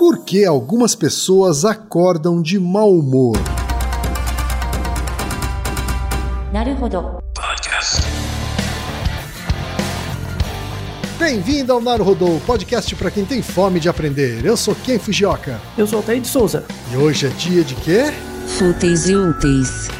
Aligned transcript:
Por 0.00 0.24
que 0.24 0.46
algumas 0.46 0.94
pessoas 0.94 1.62
acordam 1.62 2.40
de 2.40 2.58
mau 2.58 2.90
humor? 2.90 3.36
Bem-vindo 11.18 11.74
ao 11.74 11.82
Naruhodô, 11.82 12.40
podcast 12.46 12.96
para 12.96 13.10
quem 13.10 13.26
tem 13.26 13.42
fome 13.42 13.78
de 13.78 13.90
aprender. 13.90 14.42
Eu 14.42 14.56
sou 14.56 14.74
Ken 14.74 14.98
Fujioka. 14.98 15.60
Eu 15.76 15.86
sou 15.86 15.98
Altair 15.98 16.22
de 16.22 16.28
Souza. 16.28 16.64
E 16.90 16.96
hoje 16.96 17.26
é 17.26 17.28
dia 17.28 17.62
de 17.62 17.74
quê? 17.74 18.04
Fúteis 18.46 19.06
e 19.06 19.14
úteis. 19.14 19.99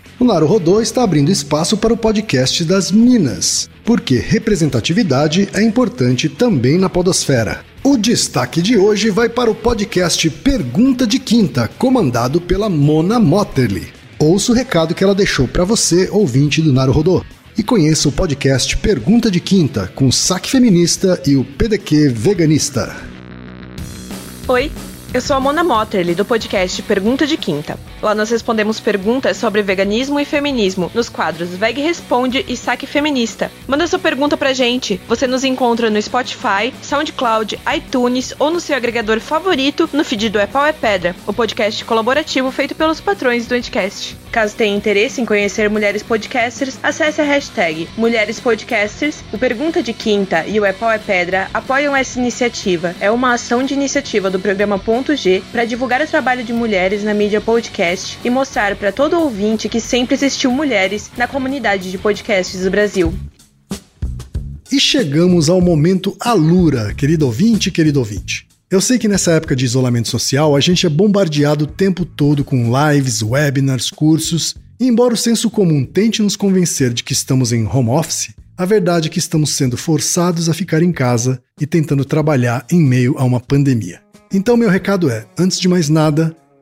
O 0.21 0.23
Naruhodô 0.23 0.79
está 0.79 1.01
abrindo 1.01 1.31
espaço 1.31 1.75
para 1.75 1.91
o 1.91 1.97
podcast 1.97 2.63
das 2.63 2.91
Minas, 2.91 3.67
porque 3.83 4.17
representatividade 4.19 5.49
é 5.51 5.63
importante 5.63 6.29
também 6.29 6.77
na 6.77 6.87
podosfera. 6.87 7.65
O 7.83 7.97
destaque 7.97 8.61
de 8.61 8.77
hoje 8.77 9.09
vai 9.09 9.27
para 9.29 9.49
o 9.49 9.55
podcast 9.55 10.29
Pergunta 10.29 11.07
de 11.07 11.17
Quinta, 11.17 11.67
comandado 11.75 12.39
pela 12.39 12.69
Mona 12.69 13.19
Motterly. 13.19 13.91
Ouça 14.19 14.51
o 14.51 14.55
recado 14.55 14.93
que 14.93 15.03
ela 15.03 15.15
deixou 15.15 15.47
para 15.47 15.65
você, 15.65 16.07
ouvinte 16.11 16.61
do 16.61 16.71
Naruhodô. 16.71 17.25
E 17.57 17.63
conheça 17.63 18.07
o 18.07 18.11
podcast 18.11 18.77
Pergunta 18.77 19.31
de 19.31 19.39
Quinta, 19.39 19.91
com 19.95 20.05
o 20.05 20.13
Saque 20.13 20.51
Feminista 20.51 21.19
e 21.25 21.35
o 21.35 21.43
PDQ 21.43 22.09
Veganista. 22.09 22.95
Oi, 24.47 24.71
eu 25.15 25.19
sou 25.19 25.35
a 25.35 25.39
Mona 25.39 25.63
Motterly, 25.63 26.13
do 26.13 26.23
podcast 26.23 26.79
Pergunta 26.83 27.25
de 27.25 27.37
Quinta. 27.37 27.75
Lá 28.01 28.15
nós 28.15 28.31
respondemos 28.31 28.79
perguntas 28.79 29.37
sobre 29.37 29.61
veganismo 29.61 30.19
e 30.19 30.25
feminismo 30.25 30.89
nos 30.93 31.07
quadros 31.07 31.49
Veg 31.49 31.79
Responde 31.79 32.43
e 32.47 32.57
Saque 32.57 32.87
Feminista. 32.87 33.51
Manda 33.67 33.85
sua 33.85 33.99
pergunta 33.99 34.35
pra 34.35 34.53
gente. 34.53 34.99
Você 35.07 35.27
nos 35.27 35.43
encontra 35.43 35.89
no 35.89 36.01
Spotify, 36.01 36.73
SoundCloud, 36.81 37.59
iTunes 37.75 38.33
ou 38.39 38.49
no 38.49 38.59
seu 38.59 38.75
agregador 38.75 39.19
favorito 39.19 39.87
no 39.93 40.03
feed 40.03 40.29
do 40.29 40.39
É 40.39 40.47
Pau 40.47 40.65
é 40.65 40.73
Pedra, 40.73 41.15
o 41.27 41.33
podcast 41.33 41.85
colaborativo 41.85 42.51
feito 42.51 42.73
pelos 42.73 42.99
patrões 42.99 43.45
do 43.45 43.53
Anticast. 43.53 44.17
Caso 44.31 44.55
tenha 44.55 44.75
interesse 44.75 45.21
em 45.21 45.25
conhecer 45.25 45.69
mulheres 45.69 46.01
podcasters, 46.01 46.79
acesse 46.81 47.21
a 47.21 47.25
hashtag 47.25 47.87
Mulheres 47.97 48.39
Podcasters. 48.39 49.21
O 49.31 49.37
Pergunta 49.37 49.83
de 49.83 49.93
Quinta 49.93 50.45
e 50.47 50.59
o 50.59 50.65
É 50.65 50.71
Pau 50.71 50.89
é 50.89 50.97
Pedra 50.97 51.49
apoiam 51.53 51.95
essa 51.95 52.17
iniciativa. 52.17 52.95
É 52.99 53.11
uma 53.11 53.33
ação 53.33 53.61
de 53.61 53.73
iniciativa 53.73 54.29
do 54.29 54.39
programa 54.39 54.79
Ponto 54.79 55.15
G 55.15 55.43
para 55.51 55.65
divulgar 55.65 56.01
o 56.01 56.07
trabalho 56.07 56.43
de 56.43 56.53
mulheres 56.53 57.03
na 57.03 57.13
mídia 57.13 57.41
podcast 57.41 57.90
e 58.23 58.29
mostrar 58.29 58.75
para 58.75 58.91
todo 58.91 59.19
ouvinte 59.19 59.69
que 59.69 59.79
sempre 59.79 60.15
existiu 60.15 60.51
mulheres 60.51 61.11
na 61.17 61.27
comunidade 61.27 61.91
de 61.91 61.97
podcasts 61.97 62.63
do 62.63 62.71
Brasil. 62.71 63.13
E 64.71 64.79
chegamos 64.79 65.49
ao 65.49 65.59
momento 65.59 66.15
Alura, 66.19 66.93
querido 66.93 67.25
ouvinte, 67.25 67.69
querido 67.69 67.99
ouvinte. 67.99 68.47
Eu 68.69 68.79
sei 68.79 68.97
que 68.97 69.07
nessa 69.07 69.31
época 69.31 69.53
de 69.53 69.65
isolamento 69.65 70.07
social 70.07 70.55
a 70.55 70.59
gente 70.61 70.85
é 70.85 70.89
bombardeado 70.89 71.65
o 71.65 71.67
tempo 71.67 72.05
todo 72.05 72.43
com 72.43 72.71
lives, 72.71 73.21
webinars, 73.21 73.89
cursos, 73.89 74.55
e 74.79 74.87
embora 74.87 75.13
o 75.13 75.17
senso 75.17 75.49
comum 75.49 75.85
tente 75.85 76.21
nos 76.21 76.37
convencer 76.37 76.93
de 76.93 77.03
que 77.03 77.11
estamos 77.11 77.51
em 77.51 77.67
home 77.67 77.89
office, 77.89 78.33
a 78.57 78.65
verdade 78.65 79.07
é 79.07 79.11
que 79.11 79.19
estamos 79.19 79.49
sendo 79.49 79.75
forçados 79.75 80.47
a 80.47 80.53
ficar 80.53 80.81
em 80.81 80.91
casa 80.91 81.41
e 81.59 81.67
tentando 81.67 82.05
trabalhar 82.05 82.65
em 82.71 82.79
meio 82.79 83.15
a 83.17 83.23
uma 83.23 83.39
pandemia. 83.39 84.01
Então, 84.33 84.55
meu 84.55 84.69
recado 84.69 85.09
é: 85.09 85.25
antes 85.37 85.59
de 85.59 85.67
mais 85.67 85.89
nada, 85.89 86.33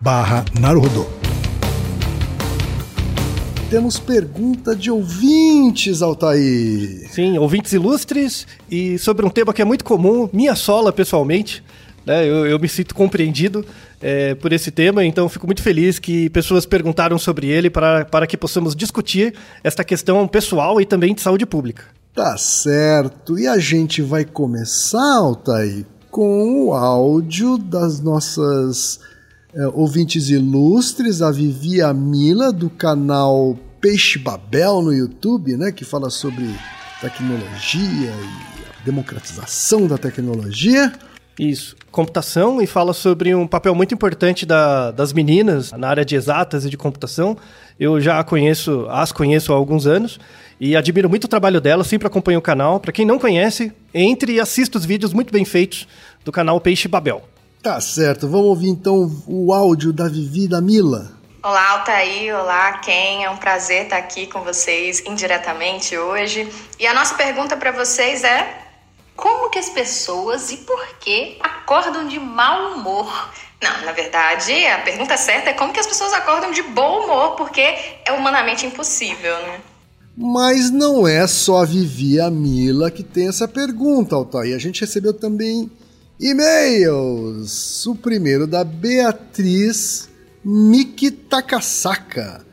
barra 0.00 0.44
Naruhodô. 0.58 1.06
Temos 3.70 3.98
pergunta 3.98 4.76
de 4.76 4.90
ouvintes, 4.90 6.02
Altair. 6.02 7.08
Sim, 7.10 7.38
ouvintes 7.38 7.72
ilustres 7.72 8.46
e 8.70 8.98
sobre 8.98 9.26
um 9.26 9.30
tema 9.30 9.52
que 9.52 9.62
é 9.62 9.64
muito 9.64 9.84
comum, 9.84 10.28
minha 10.32 10.54
sola 10.54 10.92
pessoalmente. 10.92 11.62
Né, 12.06 12.28
eu, 12.28 12.46
eu, 12.46 12.58
me 12.58 12.68
sinto 12.68 12.94
compreendido 12.94 13.64
é, 14.00 14.34
por 14.34 14.52
esse 14.52 14.70
tema, 14.70 15.02
então 15.04 15.26
fico 15.26 15.46
muito 15.46 15.62
feliz 15.62 15.98
que 15.98 16.28
pessoas 16.28 16.66
perguntaram 16.66 17.18
sobre 17.18 17.46
ele 17.46 17.70
para, 17.70 18.04
para 18.04 18.26
que 18.26 18.36
possamos 18.36 18.76
discutir 18.76 19.34
esta 19.62 19.82
questão 19.82 20.28
pessoal 20.28 20.78
e 20.80 20.84
também 20.84 21.14
de 21.14 21.22
saúde 21.22 21.46
pública. 21.46 21.84
Tá 22.14 22.36
certo. 22.36 23.38
E 23.38 23.48
a 23.48 23.58
gente 23.58 24.02
vai 24.02 24.24
começar, 24.24 25.16
Altair, 25.16 25.86
com 26.10 26.66
o 26.66 26.74
áudio 26.74 27.56
das 27.58 27.98
nossas 28.00 29.00
é, 29.56 29.68
ouvintes 29.68 30.30
ilustres, 30.30 31.22
a 31.22 31.30
Vivi 31.30 31.80
Mila, 31.94 32.52
do 32.52 32.68
canal 32.68 33.56
Peixe 33.80 34.18
Babel 34.18 34.82
no 34.82 34.92
YouTube, 34.92 35.56
né? 35.56 35.70
Que 35.70 35.84
fala 35.84 36.10
sobre 36.10 36.44
tecnologia 37.00 38.10
e 38.10 38.84
democratização 38.84 39.86
da 39.86 39.96
tecnologia. 39.96 40.92
Isso, 41.38 41.76
computação 41.90 42.62
e 42.62 42.66
fala 42.66 42.92
sobre 42.92 43.34
um 43.34 43.46
papel 43.46 43.74
muito 43.74 43.92
importante 43.92 44.46
da, 44.46 44.90
das 44.90 45.12
meninas 45.12 45.72
na 45.72 45.88
área 45.88 46.04
de 46.04 46.14
exatas 46.14 46.64
e 46.64 46.70
de 46.70 46.76
computação. 46.76 47.36
Eu 47.78 48.00
já 48.00 48.22
conheço, 48.22 48.86
as 48.88 49.12
conheço 49.12 49.52
há 49.52 49.56
alguns 49.56 49.86
anos 49.86 50.18
e 50.60 50.76
admiro 50.76 51.08
muito 51.08 51.24
o 51.24 51.28
trabalho 51.28 51.60
dela, 51.60 51.82
sempre 51.84 52.06
acompanho 52.06 52.38
o 52.38 52.42
canal. 52.42 52.78
Para 52.78 52.92
quem 52.92 53.04
não 53.04 53.18
conhece, 53.18 53.72
entre 53.92 54.34
e 54.34 54.40
assista 54.40 54.78
os 54.78 54.84
vídeos 54.84 55.12
muito 55.12 55.32
bem 55.32 55.44
feitos 55.44 55.86
do 56.24 56.32
canal 56.32 56.60
Peixe 56.60 56.88
Babel. 56.88 57.22
Tá 57.64 57.80
certo, 57.80 58.28
vamos 58.28 58.48
ouvir 58.48 58.68
então 58.68 59.10
o 59.26 59.50
áudio 59.50 59.90
da 59.90 60.06
Vivi 60.06 60.46
da 60.46 60.60
Mila. 60.60 61.12
Olá, 61.42 61.70
Altair. 61.70 62.38
Olá, 62.38 62.72
Ken. 62.80 63.24
É 63.24 63.30
um 63.30 63.38
prazer 63.38 63.84
estar 63.84 63.96
aqui 63.96 64.26
com 64.26 64.42
vocês 64.42 65.02
indiretamente 65.06 65.96
hoje. 65.96 66.46
E 66.78 66.86
a 66.86 66.92
nossa 66.92 67.14
pergunta 67.14 67.56
para 67.56 67.72
vocês 67.72 68.22
é: 68.22 68.54
como 69.16 69.48
que 69.48 69.58
as 69.58 69.70
pessoas 69.70 70.52
e 70.52 70.58
por 70.58 70.78
que 70.98 71.38
acordam 71.40 72.06
de 72.06 72.20
mau 72.20 72.74
humor? 72.74 73.32
Não, 73.62 73.86
na 73.86 73.92
verdade, 73.92 74.52
a 74.66 74.82
pergunta 74.82 75.16
certa 75.16 75.48
é 75.48 75.54
como 75.54 75.72
que 75.72 75.80
as 75.80 75.86
pessoas 75.86 76.12
acordam 76.12 76.52
de 76.52 76.60
bom 76.60 77.04
humor, 77.04 77.34
porque 77.34 77.62
é 77.62 78.12
humanamente 78.12 78.66
impossível, 78.66 79.38
né? 79.38 79.60
Mas 80.14 80.70
não 80.70 81.08
é 81.08 81.26
só 81.26 81.62
a 81.62 81.64
Vivi 81.64 82.16
e 82.16 82.20
a 82.20 82.30
Mila 82.30 82.90
que 82.90 83.02
tem 83.02 83.26
essa 83.26 83.48
pergunta, 83.48 84.14
Altair. 84.14 84.54
A 84.54 84.58
gente 84.58 84.82
recebeu 84.82 85.14
também 85.14 85.70
e-mails. 86.18 87.86
O 87.86 87.94
primeiro 87.94 88.46
da 88.46 88.64
Beatriz 88.64 90.08
Miki 90.44 91.10
Takasaka, 91.10 92.44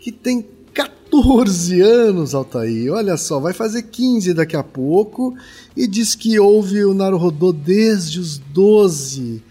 que 0.00 0.10
tem 0.10 0.44
14 0.72 1.80
anos, 1.80 2.34
Altair. 2.34 2.92
Olha 2.92 3.16
só, 3.16 3.38
vai 3.38 3.52
fazer 3.52 3.82
15 3.82 4.34
daqui 4.34 4.56
a 4.56 4.62
pouco 4.62 5.36
e 5.76 5.86
diz 5.86 6.14
que 6.14 6.38
ouve 6.38 6.84
o 6.84 6.94
Naruhodô 6.94 7.52
desde 7.52 8.20
os 8.20 8.38
12. 8.38 9.42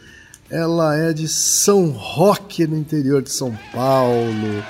Ela 0.49 0.97
é 0.97 1.13
de 1.13 1.27
São 1.27 1.89
Roque, 1.89 2.67
no 2.67 2.77
interior 2.77 3.21
de 3.21 3.31
São 3.31 3.57
Paulo. 3.73 4.63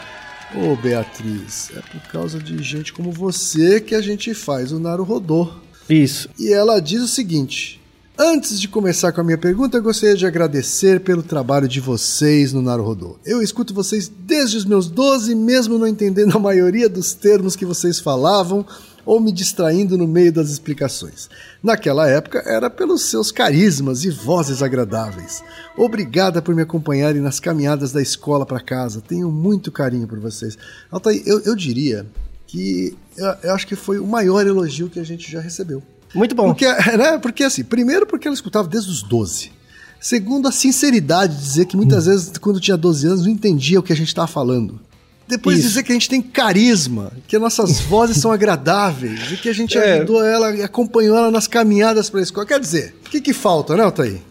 Ô 0.55 0.71
oh, 0.71 0.75
Beatriz, 0.77 1.71
é 1.75 1.81
por 1.81 2.01
causa 2.11 2.39
de 2.39 2.61
gente 2.63 2.93
como 2.93 3.11
você 3.11 3.81
que 3.81 3.93
a 3.93 4.01
gente 4.01 4.33
faz 4.33 4.71
o 4.71 4.79
Naruhodô. 4.79 5.49
Isso. 5.89 6.29
E 6.39 6.53
ela 6.53 6.79
diz 6.79 7.01
o 7.01 7.07
seguinte: 7.07 7.81
Antes 8.17 8.61
de 8.61 8.69
começar 8.69 9.11
com 9.11 9.19
a 9.19 9.23
minha 9.25 9.37
pergunta, 9.37 9.75
eu 9.75 9.83
gostaria 9.83 10.15
de 10.15 10.25
agradecer 10.25 11.01
pelo 11.01 11.21
trabalho 11.21 11.67
de 11.67 11.81
vocês 11.81 12.53
no 12.53 12.61
Naruhodô. 12.61 13.19
Eu 13.25 13.41
escuto 13.41 13.73
vocês 13.73 14.07
desde 14.07 14.55
os 14.55 14.63
meus 14.63 14.87
12, 14.87 15.35
mesmo 15.35 15.77
não 15.77 15.85
entendendo 15.85 16.37
a 16.37 16.39
maioria 16.39 16.87
dos 16.87 17.13
termos 17.13 17.57
que 17.57 17.65
vocês 17.65 17.99
falavam 17.99 18.65
ou 19.05 19.19
me 19.19 19.33
distraindo 19.33 19.97
no 19.97 20.07
meio 20.07 20.31
das 20.31 20.49
explicações. 20.49 21.29
Naquela 21.61 22.07
época 22.07 22.41
era 22.45 22.69
pelos 22.69 23.01
seus 23.09 23.33
carismas 23.33 24.05
e 24.05 24.09
vozes 24.09 24.63
agradáveis. 24.63 25.43
Obrigada 25.77 26.41
por 26.41 26.55
me 26.55 26.61
acompanharem 26.61 27.21
nas 27.21 27.41
caminhadas 27.41 27.91
da 27.91 28.01
escola 28.01 28.45
para 28.45 28.61
casa. 28.61 29.01
Tenho 29.01 29.29
muito 29.29 29.73
carinho 29.73 30.07
por 30.07 30.21
vocês. 30.21 30.57
Altair, 30.89 31.21
eu, 31.25 31.41
eu 31.41 31.53
diria 31.53 32.05
que 32.47 32.97
eu, 33.17 33.27
eu 33.43 33.53
acho 33.53 33.67
que 33.67 33.75
foi 33.75 33.99
o 33.99 34.07
maior 34.07 34.47
elogio 34.47 34.89
que 34.89 35.01
a 35.01 35.05
gente 35.05 35.29
já 35.29 35.41
recebeu. 35.41 35.83
Muito 36.15 36.33
bom. 36.33 36.47
Porque, 36.47 36.65
né, 36.97 37.17
porque 37.17 37.43
assim, 37.43 37.63
primeiro 37.63 38.05
porque 38.05 38.27
ela 38.27 38.33
escutava 38.33 38.67
desde 38.67 38.89
os 38.89 39.03
12. 39.03 39.51
Segundo, 39.99 40.47
a 40.47 40.51
sinceridade 40.51 41.35
de 41.35 41.41
dizer 41.41 41.65
que 41.65 41.75
muitas 41.75 42.07
hum. 42.07 42.11
vezes, 42.11 42.37
quando 42.37 42.59
tinha 42.59 42.77
12 42.77 43.07
anos, 43.07 43.21
não 43.25 43.31
entendia 43.31 43.79
o 43.79 43.83
que 43.83 43.91
a 43.93 43.95
gente 43.95 44.07
estava 44.07 44.27
falando. 44.27 44.79
Depois 45.27 45.57
Isso. 45.57 45.69
dizer 45.69 45.83
que 45.83 45.91
a 45.91 45.95
gente 45.95 46.07
tem 46.07 46.21
carisma, 46.21 47.11
que 47.27 47.37
nossas 47.39 47.79
vozes 47.89 48.17
são 48.17 48.31
agradáveis 48.31 49.31
e 49.31 49.37
que 49.37 49.49
a 49.49 49.53
gente 49.53 49.77
é. 49.77 49.95
ajudou 49.95 50.23
ela 50.23 50.55
e 50.55 50.61
acompanhou 50.61 51.17
ela 51.17 51.31
nas 51.31 51.47
caminhadas 51.47 52.09
para 52.09 52.19
a 52.19 52.23
escola. 52.23 52.45
Quer 52.45 52.59
dizer, 52.59 52.95
o 53.05 53.09
que, 53.09 53.19
que 53.19 53.33
falta, 53.33 53.75
né, 53.75 53.83
Altair? 53.83 54.21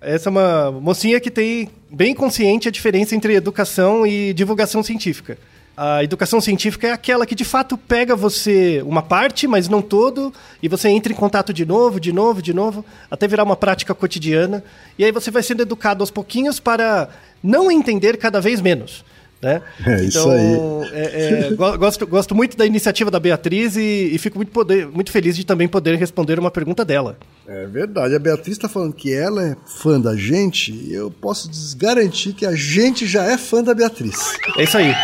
Essa 0.00 0.28
é 0.28 0.30
uma 0.30 0.72
mocinha 0.72 1.20
que 1.20 1.30
tem 1.30 1.68
bem 1.90 2.14
consciente 2.14 2.68
a 2.68 2.70
diferença 2.70 3.14
entre 3.14 3.34
educação 3.34 4.06
e 4.06 4.32
divulgação 4.32 4.82
científica. 4.82 5.36
A 5.82 6.04
educação 6.04 6.42
científica 6.42 6.88
é 6.88 6.92
aquela 6.92 7.24
que 7.24 7.34
de 7.34 7.42
fato 7.42 7.78
pega 7.78 8.14
você 8.14 8.82
uma 8.84 9.00
parte, 9.00 9.46
mas 9.46 9.66
não 9.66 9.80
todo, 9.80 10.30
e 10.62 10.68
você 10.68 10.90
entra 10.90 11.10
em 11.10 11.16
contato 11.16 11.54
de 11.54 11.64
novo, 11.64 11.98
de 11.98 12.12
novo, 12.12 12.42
de 12.42 12.52
novo, 12.52 12.84
até 13.10 13.26
virar 13.26 13.44
uma 13.44 13.56
prática 13.56 13.94
cotidiana. 13.94 14.62
E 14.98 15.06
aí 15.06 15.10
você 15.10 15.30
vai 15.30 15.42
sendo 15.42 15.62
educado 15.62 16.02
aos 16.02 16.10
pouquinhos 16.10 16.60
para 16.60 17.08
não 17.42 17.72
entender 17.72 18.18
cada 18.18 18.42
vez 18.42 18.60
menos. 18.60 19.02
Né? 19.42 19.62
É 19.86 20.04
então, 20.04 20.06
isso 20.06 20.30
aí. 20.30 20.90
É, 20.92 21.48
é, 21.48 21.54
gosto, 21.54 22.06
gosto 22.06 22.34
muito 22.34 22.56
da 22.56 22.66
iniciativa 22.66 23.10
da 23.10 23.18
Beatriz 23.18 23.74
e, 23.74 24.10
e 24.12 24.18
fico 24.18 24.36
muito, 24.36 24.52
poder, 24.52 24.86
muito 24.86 25.10
feliz 25.10 25.34
de 25.34 25.46
também 25.46 25.66
poder 25.66 25.96
responder 25.96 26.38
uma 26.38 26.50
pergunta 26.50 26.84
dela. 26.84 27.16
É 27.48 27.66
verdade. 27.66 28.14
A 28.14 28.18
Beatriz 28.18 28.56
está 28.56 28.68
falando 28.68 28.92
que 28.92 29.12
ela 29.12 29.42
é 29.42 29.56
fã 29.66 29.98
da 29.98 30.14
gente 30.14 30.72
e 30.72 30.92
eu 30.92 31.10
posso 31.10 31.48
garantir 31.78 32.34
que 32.34 32.44
a 32.44 32.54
gente 32.54 33.06
já 33.06 33.24
é 33.24 33.38
fã 33.38 33.62
da 33.62 33.72
Beatriz. 33.72 34.34
É 34.58 34.64
isso 34.64 34.76
aí. 34.76 34.92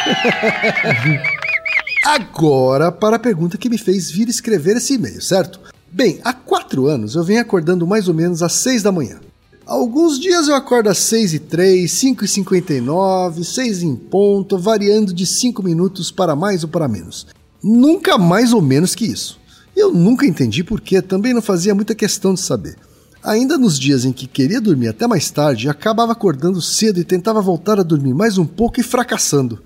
Agora 2.05 2.93
para 2.93 3.17
a 3.17 3.19
pergunta 3.19 3.57
que 3.57 3.71
me 3.71 3.79
fez 3.79 4.11
vir 4.11 4.29
escrever 4.29 4.77
esse 4.77 4.95
e-mail, 4.95 5.21
certo? 5.21 5.59
Bem, 5.91 6.21
há 6.23 6.33
quatro 6.33 6.87
anos 6.87 7.15
eu 7.15 7.25
venho 7.25 7.41
acordando 7.41 7.87
mais 7.87 8.07
ou 8.07 8.15
menos 8.15 8.43
às 8.43 8.53
seis 8.53 8.83
da 8.83 8.93
manhã. 8.93 9.19
Alguns 9.67 10.21
dias 10.21 10.47
eu 10.47 10.55
acordo 10.55 10.89
às 10.89 10.99
6 10.99 11.35
e 11.35 11.39
3, 11.41 11.91
5 11.91 12.25
e 12.25 12.29
59, 12.29 13.43
6 13.43 13.83
em 13.83 13.97
ponto, 13.97 14.57
variando 14.57 15.13
de 15.13 15.27
5 15.27 15.61
minutos 15.61 16.13
para 16.13 16.37
mais 16.37 16.63
ou 16.63 16.69
para 16.69 16.87
menos. 16.87 17.27
Nunca 17.61 18.17
mais 18.17 18.53
ou 18.53 18.63
menos 18.63 18.95
que 18.95 19.05
isso. 19.05 19.41
Eu 19.75 19.93
nunca 19.93 20.25
entendi 20.25 20.63
porque 20.63 21.03
também 21.03 21.35
não 21.35 21.43
fazia 21.43 21.75
muita 21.75 21.97
questão 21.97 22.33
de 22.33 22.41
saber. 22.41 22.77
Ainda 23.25 23.59
nos 23.59 23.77
dias 23.77 24.05
em 24.05 24.13
que 24.13 24.29
queria 24.29 24.61
dormir 24.61 24.87
até 24.87 25.05
mais 25.09 25.33
tarde, 25.33 25.69
acabava 25.69 26.13
acordando 26.13 26.63
cedo 26.63 27.01
e 27.01 27.05
tentava 27.05 27.43
voltar 27.43 27.81
a 27.81 27.83
dormir 27.83 28.15
mais 28.15 28.39
um 28.39 28.47
pouco 28.47 28.79
e 28.79 28.85
fracassando. 28.85 29.61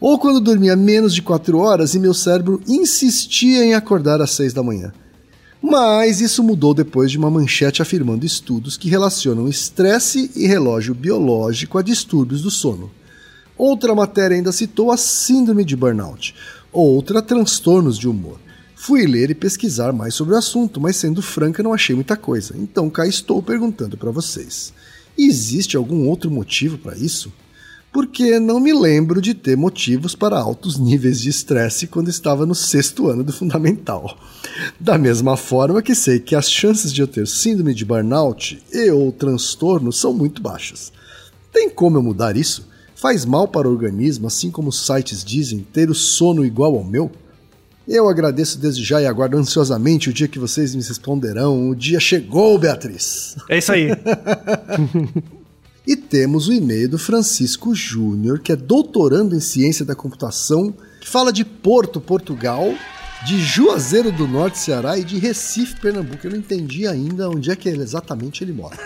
Ou 0.00 0.18
quando 0.18 0.40
dormia 0.40 0.74
menos 0.74 1.14
de 1.14 1.20
4 1.20 1.58
horas 1.58 1.94
e 1.94 1.98
meu 1.98 2.14
cérebro 2.14 2.62
insistia 2.66 3.62
em 3.62 3.74
acordar 3.74 4.22
às 4.22 4.30
6 4.30 4.54
da 4.54 4.62
manhã. 4.62 4.90
Mas 5.66 6.20
isso 6.20 6.44
mudou 6.44 6.74
depois 6.74 7.10
de 7.10 7.16
uma 7.16 7.30
manchete 7.30 7.80
afirmando 7.80 8.26
estudos 8.26 8.76
que 8.76 8.90
relacionam 8.90 9.48
estresse 9.48 10.30
e 10.36 10.46
relógio 10.46 10.94
biológico 10.94 11.78
a 11.78 11.82
distúrbios 11.82 12.42
do 12.42 12.50
sono. 12.50 12.90
Outra 13.56 13.94
matéria 13.94 14.36
ainda 14.36 14.52
citou 14.52 14.92
a 14.92 14.98
síndrome 14.98 15.64
de 15.64 15.74
burnout, 15.74 16.34
outra 16.70 17.22
transtornos 17.22 17.98
de 17.98 18.06
humor. 18.06 18.38
Fui 18.76 19.06
ler 19.06 19.30
e 19.30 19.34
pesquisar 19.34 19.90
mais 19.90 20.12
sobre 20.12 20.34
o 20.34 20.36
assunto, 20.36 20.78
mas 20.78 20.96
sendo 20.96 21.22
franca 21.22 21.62
não 21.62 21.72
achei 21.72 21.94
muita 21.94 22.14
coisa. 22.14 22.54
Então 22.58 22.90
cá 22.90 23.06
estou 23.06 23.42
perguntando 23.42 23.96
para 23.96 24.10
vocês. 24.10 24.70
Existe 25.16 25.78
algum 25.78 26.06
outro 26.06 26.30
motivo 26.30 26.76
para 26.76 26.94
isso? 26.94 27.32
Porque 27.94 28.40
não 28.40 28.58
me 28.58 28.72
lembro 28.74 29.22
de 29.22 29.34
ter 29.34 29.56
motivos 29.56 30.16
para 30.16 30.36
altos 30.36 30.76
níveis 30.76 31.20
de 31.20 31.30
estresse 31.30 31.86
quando 31.86 32.10
estava 32.10 32.44
no 32.44 32.52
sexto 32.52 33.06
ano 33.06 33.22
do 33.22 33.32
fundamental. 33.32 34.18
Da 34.80 34.98
mesma 34.98 35.36
forma 35.36 35.80
que 35.80 35.94
sei 35.94 36.18
que 36.18 36.34
as 36.34 36.50
chances 36.50 36.92
de 36.92 37.00
eu 37.00 37.06
ter 37.06 37.24
síndrome 37.28 37.72
de 37.72 37.84
burnout 37.84 38.60
e 38.72 38.90
ou 38.90 39.12
transtorno 39.12 39.92
são 39.92 40.12
muito 40.12 40.42
baixas. 40.42 40.92
Tem 41.52 41.70
como 41.70 41.96
eu 41.96 42.02
mudar 42.02 42.36
isso? 42.36 42.66
Faz 42.96 43.24
mal 43.24 43.46
para 43.46 43.68
o 43.68 43.70
organismo, 43.70 44.26
assim 44.26 44.50
como 44.50 44.70
os 44.70 44.84
sites 44.84 45.22
dizem, 45.22 45.64
ter 45.72 45.88
o 45.88 45.94
sono 45.94 46.44
igual 46.44 46.74
ao 46.74 46.82
meu? 46.82 47.12
Eu 47.86 48.08
agradeço 48.08 48.58
desde 48.58 48.82
já 48.82 49.00
e 49.00 49.06
aguardo 49.06 49.38
ansiosamente 49.38 50.10
o 50.10 50.12
dia 50.12 50.26
que 50.26 50.38
vocês 50.40 50.74
me 50.74 50.82
responderão. 50.82 51.70
O 51.70 51.76
dia 51.76 52.00
chegou, 52.00 52.58
Beatriz! 52.58 53.36
É 53.48 53.58
isso 53.58 53.70
aí. 53.70 53.90
E 55.86 55.96
temos 55.96 56.48
o 56.48 56.52
e-mail 56.52 56.88
do 56.88 56.98
Francisco 56.98 57.74
Júnior, 57.74 58.40
que 58.40 58.50
é 58.50 58.56
doutorando 58.56 59.36
em 59.36 59.40
ciência 59.40 59.84
da 59.84 59.94
computação, 59.94 60.74
que 60.98 61.06
fala 61.06 61.30
de 61.30 61.44
Porto, 61.44 62.00
Portugal, 62.00 62.74
de 63.26 63.38
Juazeiro 63.38 64.10
do 64.10 64.26
Norte, 64.26 64.58
Ceará 64.58 64.98
e 64.98 65.04
de 65.04 65.18
Recife, 65.18 65.78
Pernambuco. 65.78 66.26
Eu 66.26 66.30
não 66.30 66.38
entendi 66.38 66.86
ainda 66.86 67.28
onde 67.28 67.50
é 67.50 67.56
que 67.56 67.68
ele, 67.68 67.82
exatamente 67.82 68.42
ele 68.42 68.54
mora. 68.54 68.78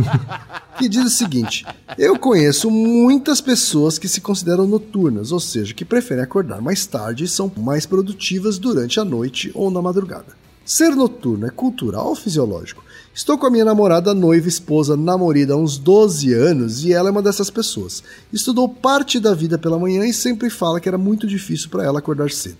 que 0.78 0.88
diz 0.88 1.04
o 1.04 1.10
seguinte: 1.10 1.66
Eu 1.98 2.18
conheço 2.18 2.70
muitas 2.70 3.42
pessoas 3.42 3.98
que 3.98 4.08
se 4.08 4.22
consideram 4.22 4.66
noturnas, 4.66 5.30
ou 5.30 5.40
seja, 5.40 5.74
que 5.74 5.84
preferem 5.84 6.24
acordar 6.24 6.62
mais 6.62 6.86
tarde 6.86 7.24
e 7.24 7.28
são 7.28 7.52
mais 7.54 7.84
produtivas 7.84 8.58
durante 8.58 8.98
a 8.98 9.04
noite 9.04 9.50
ou 9.54 9.70
na 9.70 9.82
madrugada. 9.82 10.36
Ser 10.64 10.96
noturno 10.96 11.46
é 11.46 11.50
cultural 11.50 12.08
ou 12.08 12.14
fisiológico? 12.14 12.82
Estou 13.14 13.38
com 13.38 13.46
a 13.46 13.50
minha 13.50 13.64
namorada, 13.64 14.12
noiva, 14.12 14.48
esposa, 14.48 14.96
namorada 14.96 15.54
há 15.54 15.56
uns 15.56 15.78
12 15.78 16.34
anos 16.34 16.84
e 16.84 16.92
ela 16.92 17.08
é 17.08 17.12
uma 17.12 17.22
dessas 17.22 17.48
pessoas. 17.48 18.02
Estudou 18.32 18.68
parte 18.68 19.20
da 19.20 19.32
vida 19.32 19.56
pela 19.56 19.78
manhã 19.78 20.04
e 20.04 20.12
sempre 20.12 20.50
fala 20.50 20.80
que 20.80 20.88
era 20.88 20.98
muito 20.98 21.24
difícil 21.24 21.70
para 21.70 21.84
ela 21.84 22.00
acordar 22.00 22.32
cedo. 22.32 22.58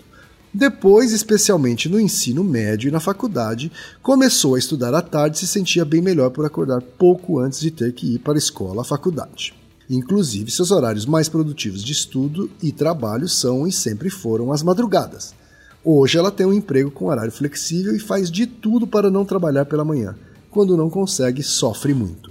Depois, 0.55 1.11
especialmente 1.11 1.89
no 1.89 1.99
ensino 1.99 2.45
médio 2.45 2.87
e 2.87 2.93
na 2.93 3.01
faculdade, 3.01 3.73
começou 4.01 4.55
a 4.55 4.59
estudar 4.61 4.95
à 4.95 5.03
tarde 5.03 5.39
e 5.39 5.41
se 5.41 5.49
sentia 5.49 5.85
bem 5.85 6.01
melhor 6.01 6.31
por 6.31 6.47
acordar 6.47 6.81
pouco 6.81 7.41
antes 7.41 7.59
de 7.59 7.73
ter 7.73 7.93
que 7.93 8.15
ir 8.15 8.19
para 8.21 8.35
a 8.35 8.39
escola 8.39 8.83
à 8.83 8.85
faculdade. 8.85 9.53
Inclusive, 9.91 10.53
seus 10.53 10.71
horários 10.71 11.05
mais 11.05 11.29
produtivos 11.29 11.83
de 11.83 11.91
estudo 11.91 12.49
e 12.63 12.71
trabalho 12.71 13.29
são 13.29 13.67
e 13.67 13.73
sempre 13.73 14.09
foram 14.09 14.53
as 14.53 14.63
madrugadas. 14.63 15.35
Hoje 15.83 16.17
ela 16.17 16.31
tem 16.31 16.47
um 16.47 16.53
emprego 16.53 16.93
com 16.93 17.07
horário 17.07 17.33
flexível 17.33 17.97
e 17.97 17.99
faz 17.99 18.31
de 18.31 18.47
tudo 18.47 18.87
para 18.87 19.11
não 19.11 19.25
trabalhar 19.25 19.65
pela 19.65 19.85
manhã. 19.85 20.15
Quando 20.55 20.77
não 20.77 20.89
consegue, 20.89 21.43
sofre 21.43 21.93
muito. 21.93 22.31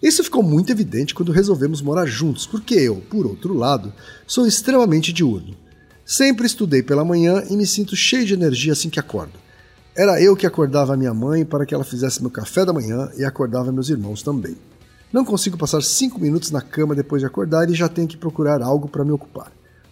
Isso 0.00 0.22
ficou 0.22 0.44
muito 0.44 0.70
evidente 0.70 1.12
quando 1.12 1.32
resolvemos 1.32 1.82
morar 1.82 2.06
juntos, 2.06 2.46
porque 2.46 2.76
eu, 2.76 3.02
por 3.10 3.26
outro 3.26 3.52
lado, 3.52 3.92
sou 4.28 4.46
extremamente 4.46 5.12
diurno. 5.12 5.56
Sempre 6.06 6.46
estudei 6.46 6.84
pela 6.84 7.04
manhã 7.04 7.42
e 7.50 7.56
me 7.56 7.66
sinto 7.66 7.96
cheio 7.96 8.24
de 8.24 8.32
energia 8.32 8.74
assim 8.74 8.88
que 8.88 9.00
acordo. 9.00 9.32
Era 9.92 10.22
eu 10.22 10.36
que 10.36 10.46
acordava 10.46 10.96
minha 10.96 11.12
mãe 11.12 11.44
para 11.44 11.66
que 11.66 11.74
ela 11.74 11.82
fizesse 11.82 12.20
meu 12.22 12.30
café 12.30 12.64
da 12.64 12.72
manhã 12.72 13.10
e 13.18 13.24
acordava 13.24 13.72
meus 13.72 13.88
irmãos 13.88 14.22
também. 14.22 14.56
Não 15.12 15.24
consigo 15.24 15.58
passar 15.58 15.82
cinco 15.82 16.20
minutos 16.20 16.52
na 16.52 16.60
cama 16.60 16.94
depois 16.94 17.20
de 17.22 17.26
acordar 17.26 17.68
e 17.68 17.74
já 17.74 17.88
tenho 17.88 18.06
que 18.06 18.16
procurar 18.16 18.62
algo 18.62 18.88
para 18.88 19.04
me 19.04 19.10
ocupar. 19.10 19.50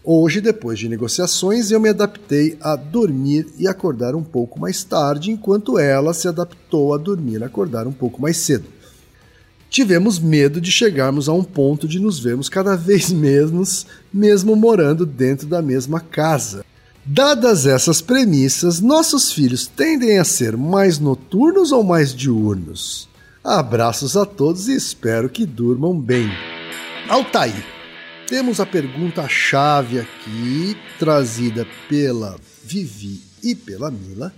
Hoje, 0.08 0.40
depois 0.40 0.78
de 0.78 0.88
negociações, 0.88 1.72
eu 1.72 1.80
me 1.80 1.88
adaptei 1.88 2.56
a 2.60 2.76
dormir 2.76 3.48
e 3.58 3.66
acordar 3.66 4.14
um 4.14 4.22
pouco 4.22 4.60
mais 4.60 4.84
tarde, 4.84 5.32
enquanto 5.32 5.80
ela 5.80 6.14
se 6.14 6.28
adaptou 6.28 6.94
a 6.94 6.96
dormir 6.96 7.40
e 7.40 7.44
acordar 7.44 7.88
um 7.88 7.92
pouco 7.92 8.22
mais 8.22 8.36
cedo. 8.36 8.66
Tivemos 9.68 10.20
medo 10.20 10.60
de 10.60 10.70
chegarmos 10.70 11.28
a 11.28 11.32
um 11.32 11.42
ponto 11.42 11.88
de 11.88 11.98
nos 11.98 12.20
vermos 12.20 12.48
cada 12.48 12.76
vez 12.78 13.10
menos, 13.10 13.84
mesmo 14.14 14.54
morando 14.54 15.04
dentro 15.04 15.48
da 15.48 15.60
mesma 15.60 15.98
casa. 15.98 16.64
Dadas 17.04 17.66
essas 17.66 18.00
premissas, 18.00 18.80
nossos 18.80 19.32
filhos 19.32 19.66
tendem 19.66 20.20
a 20.20 20.25
ser 20.25 20.56
mais 20.56 21.00
noturnos 21.00 21.72
ou 21.72 21.82
mais 21.82 22.14
diurnos? 22.14 23.08
Abraços 23.42 24.16
a 24.16 24.25
todos 24.25 24.68
e 24.68 24.76
espero 24.76 25.28
que 25.28 25.44
durmam 25.44 25.98
bem. 25.98 26.30
Altair. 27.08 27.75
Temos 28.26 28.59
a 28.59 28.66
pergunta-chave 28.66 30.00
aqui, 30.00 30.76
trazida 30.99 31.64
pela 31.88 32.37
Vivi 32.64 33.23
e 33.40 33.54
pela 33.54 33.88
Mila, 33.88 34.35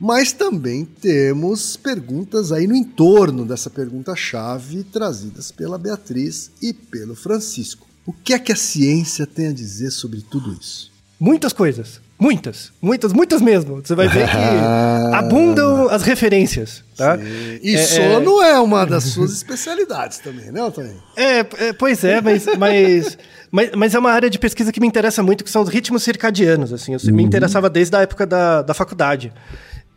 mas 0.00 0.32
também 0.32 0.86
temos 0.86 1.76
perguntas 1.76 2.50
aí 2.50 2.66
no 2.66 2.74
entorno 2.74 3.44
dessa 3.44 3.68
pergunta-chave, 3.68 4.84
trazidas 4.84 5.52
pela 5.52 5.76
Beatriz 5.76 6.50
e 6.62 6.72
pelo 6.72 7.14
Francisco. 7.14 7.86
O 8.06 8.12
que 8.12 8.32
é 8.32 8.38
que 8.38 8.52
a 8.52 8.56
ciência 8.56 9.26
tem 9.26 9.48
a 9.48 9.52
dizer 9.52 9.90
sobre 9.90 10.22
tudo 10.22 10.56
isso? 10.58 10.90
Muitas 11.20 11.52
coisas. 11.52 12.00
Muitas, 12.18 12.72
muitas, 12.80 13.12
muitas 13.12 13.42
mesmo. 13.42 13.82
Você 13.84 13.94
vai 13.94 14.08
ver 14.08 14.26
que 14.26 14.36
abundam 15.14 15.88
as 15.90 16.02
referências, 16.02 16.82
tá? 16.96 17.18
E 17.62 17.74
é, 17.74 17.78
sono 17.78 18.42
é... 18.42 18.52
é... 18.52 18.58
uma 18.58 18.86
das 18.86 19.04
suas 19.04 19.32
especialidades 19.32 20.18
também, 20.18 20.50
né, 20.50 20.60
Antônio? 20.60 20.96
É, 21.14 21.40
é, 21.40 21.72
pois 21.74 22.02
é, 22.04 22.22
mas, 22.22 22.46
mas, 22.58 23.18
mas, 23.50 23.70
mas, 23.76 23.94
é 23.94 23.98
uma 23.98 24.12
área 24.12 24.30
de 24.30 24.38
pesquisa 24.38 24.72
que 24.72 24.80
me 24.80 24.86
interessa 24.86 25.22
muito, 25.22 25.44
que 25.44 25.50
são 25.50 25.60
os 25.60 25.68
ritmos 25.68 26.02
circadianos, 26.02 26.72
assim. 26.72 26.94
Eu 26.94 27.00
uhum. 27.04 27.14
me 27.14 27.22
interessava 27.22 27.68
desde 27.68 27.94
a 27.96 28.00
época 28.00 28.26
da, 28.26 28.62
da 28.62 28.72
faculdade. 28.72 29.30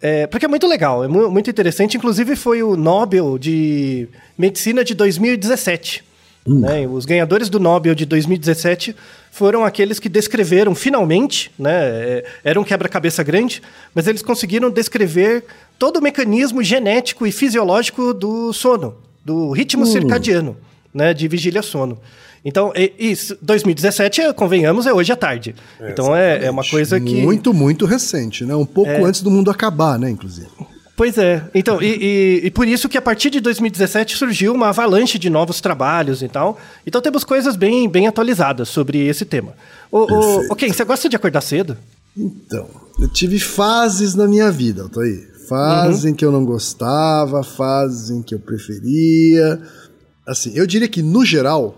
É, 0.01 0.27
porque 0.27 0.45
é 0.45 0.49
muito 0.49 0.67
legal, 0.67 1.03
é 1.03 1.07
muito 1.07 1.49
interessante. 1.49 1.95
Inclusive 1.95 2.35
foi 2.35 2.61
o 2.63 2.75
Nobel 2.75 3.37
de 3.37 4.07
Medicina 4.37 4.83
de 4.83 4.93
2017. 4.93 6.08
Hum. 6.47 6.59
Né? 6.61 6.87
Os 6.87 7.05
ganhadores 7.05 7.49
do 7.49 7.59
Nobel 7.59 7.93
de 7.93 8.05
2017 8.05 8.95
foram 9.31 9.63
aqueles 9.63 9.99
que 9.99 10.09
descreveram 10.09 10.73
finalmente, 10.73 11.51
né, 11.57 11.71
é, 11.71 12.25
era 12.43 12.59
um 12.59 12.63
quebra-cabeça 12.63 13.23
grande, 13.23 13.61
mas 13.93 14.07
eles 14.07 14.21
conseguiram 14.21 14.69
descrever 14.69 15.45
todo 15.77 15.97
o 15.97 16.01
mecanismo 16.01 16.63
genético 16.63 17.27
e 17.27 17.31
fisiológico 17.31 18.13
do 18.13 18.51
sono, 18.51 18.95
do 19.23 19.51
ritmo 19.51 19.83
uh. 19.83 19.85
circadiano, 19.85 20.57
né, 20.93 21.13
de 21.13 21.27
vigília-sono. 21.27 21.99
Então, 22.43 22.71
isso, 22.97 23.37
2017, 23.41 24.33
convenhamos, 24.33 24.87
é 24.87 24.93
hoje 24.93 25.11
à 25.11 25.15
tarde. 25.15 25.53
É, 25.79 25.91
então 25.91 26.15
é, 26.15 26.45
é, 26.45 26.49
uma 26.49 26.63
coisa 26.63 26.99
que. 26.99 27.21
Muito, 27.21 27.53
muito 27.53 27.85
recente, 27.85 28.45
né? 28.45 28.55
Um 28.55 28.65
pouco 28.65 28.89
é... 28.89 29.03
antes 29.03 29.21
do 29.21 29.29
mundo 29.29 29.51
acabar, 29.51 29.99
né, 29.99 30.09
inclusive. 30.09 30.47
Pois 30.99 31.17
é. 31.17 31.49
Então, 31.55 31.81
e, 31.81 31.85
e, 31.85 32.47
e, 32.47 32.51
por 32.51 32.67
isso 32.67 32.89
que 32.89 32.97
a 32.97 33.01
partir 33.01 33.29
de 33.29 33.39
2017 33.39 34.17
surgiu 34.17 34.53
uma 34.53 34.67
avalanche 34.67 35.17
de 35.17 35.29
novos 35.29 35.61
trabalhos 35.61 36.21
e 36.21 36.27
tal. 36.27 36.59
Então 36.85 37.01
temos 37.01 37.23
coisas 37.23 37.55
bem, 37.55 37.87
bem 37.87 38.05
atualizadas 38.05 38.67
sobre 38.67 39.07
esse 39.07 39.23
tema. 39.23 39.53
O, 39.89 39.99
o, 39.99 40.51
ok, 40.51 40.67
você 40.67 40.83
gosta 40.83 41.07
de 41.07 41.15
acordar 41.15 41.39
cedo? 41.39 41.77
Então, 42.17 42.67
eu 42.99 43.07
tive 43.07 43.39
fases 43.39 44.13
na 44.13 44.27
minha 44.27 44.51
vida, 44.51 44.89
tô 44.89 44.99
aí. 44.99 45.25
Fases 45.47 46.03
uhum. 46.03 46.09
em 46.09 46.13
que 46.13 46.25
eu 46.25 46.33
não 46.33 46.43
gostava, 46.43 47.43
fases 47.43 48.09
em 48.09 48.21
que 48.21 48.35
eu 48.35 48.39
preferia. 48.39 49.57
Assim, 50.27 50.51
eu 50.53 50.67
diria 50.67 50.89
que, 50.89 51.01
no 51.01 51.23
geral, 51.23 51.77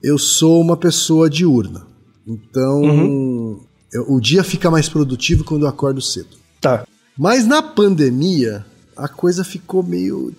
eu 0.00 0.16
sou 0.16 0.60
uma 0.60 0.76
pessoa 0.76 1.28
diurna. 1.28 1.84
Então, 2.24 2.82
uhum. 2.82 3.60
eu, 3.92 4.12
o 4.12 4.20
dia 4.20 4.44
fica 4.44 4.70
mais 4.70 4.88
produtivo 4.88 5.42
quando 5.42 5.62
eu 5.62 5.68
acordo 5.68 6.00
cedo. 6.00 6.38
Tá. 6.60 6.84
Mas 7.20 7.46
na 7.46 7.62
pandemia, 7.62 8.64
a 8.96 9.06
coisa 9.06 9.44
ficou 9.44 9.82
meio. 9.82 10.32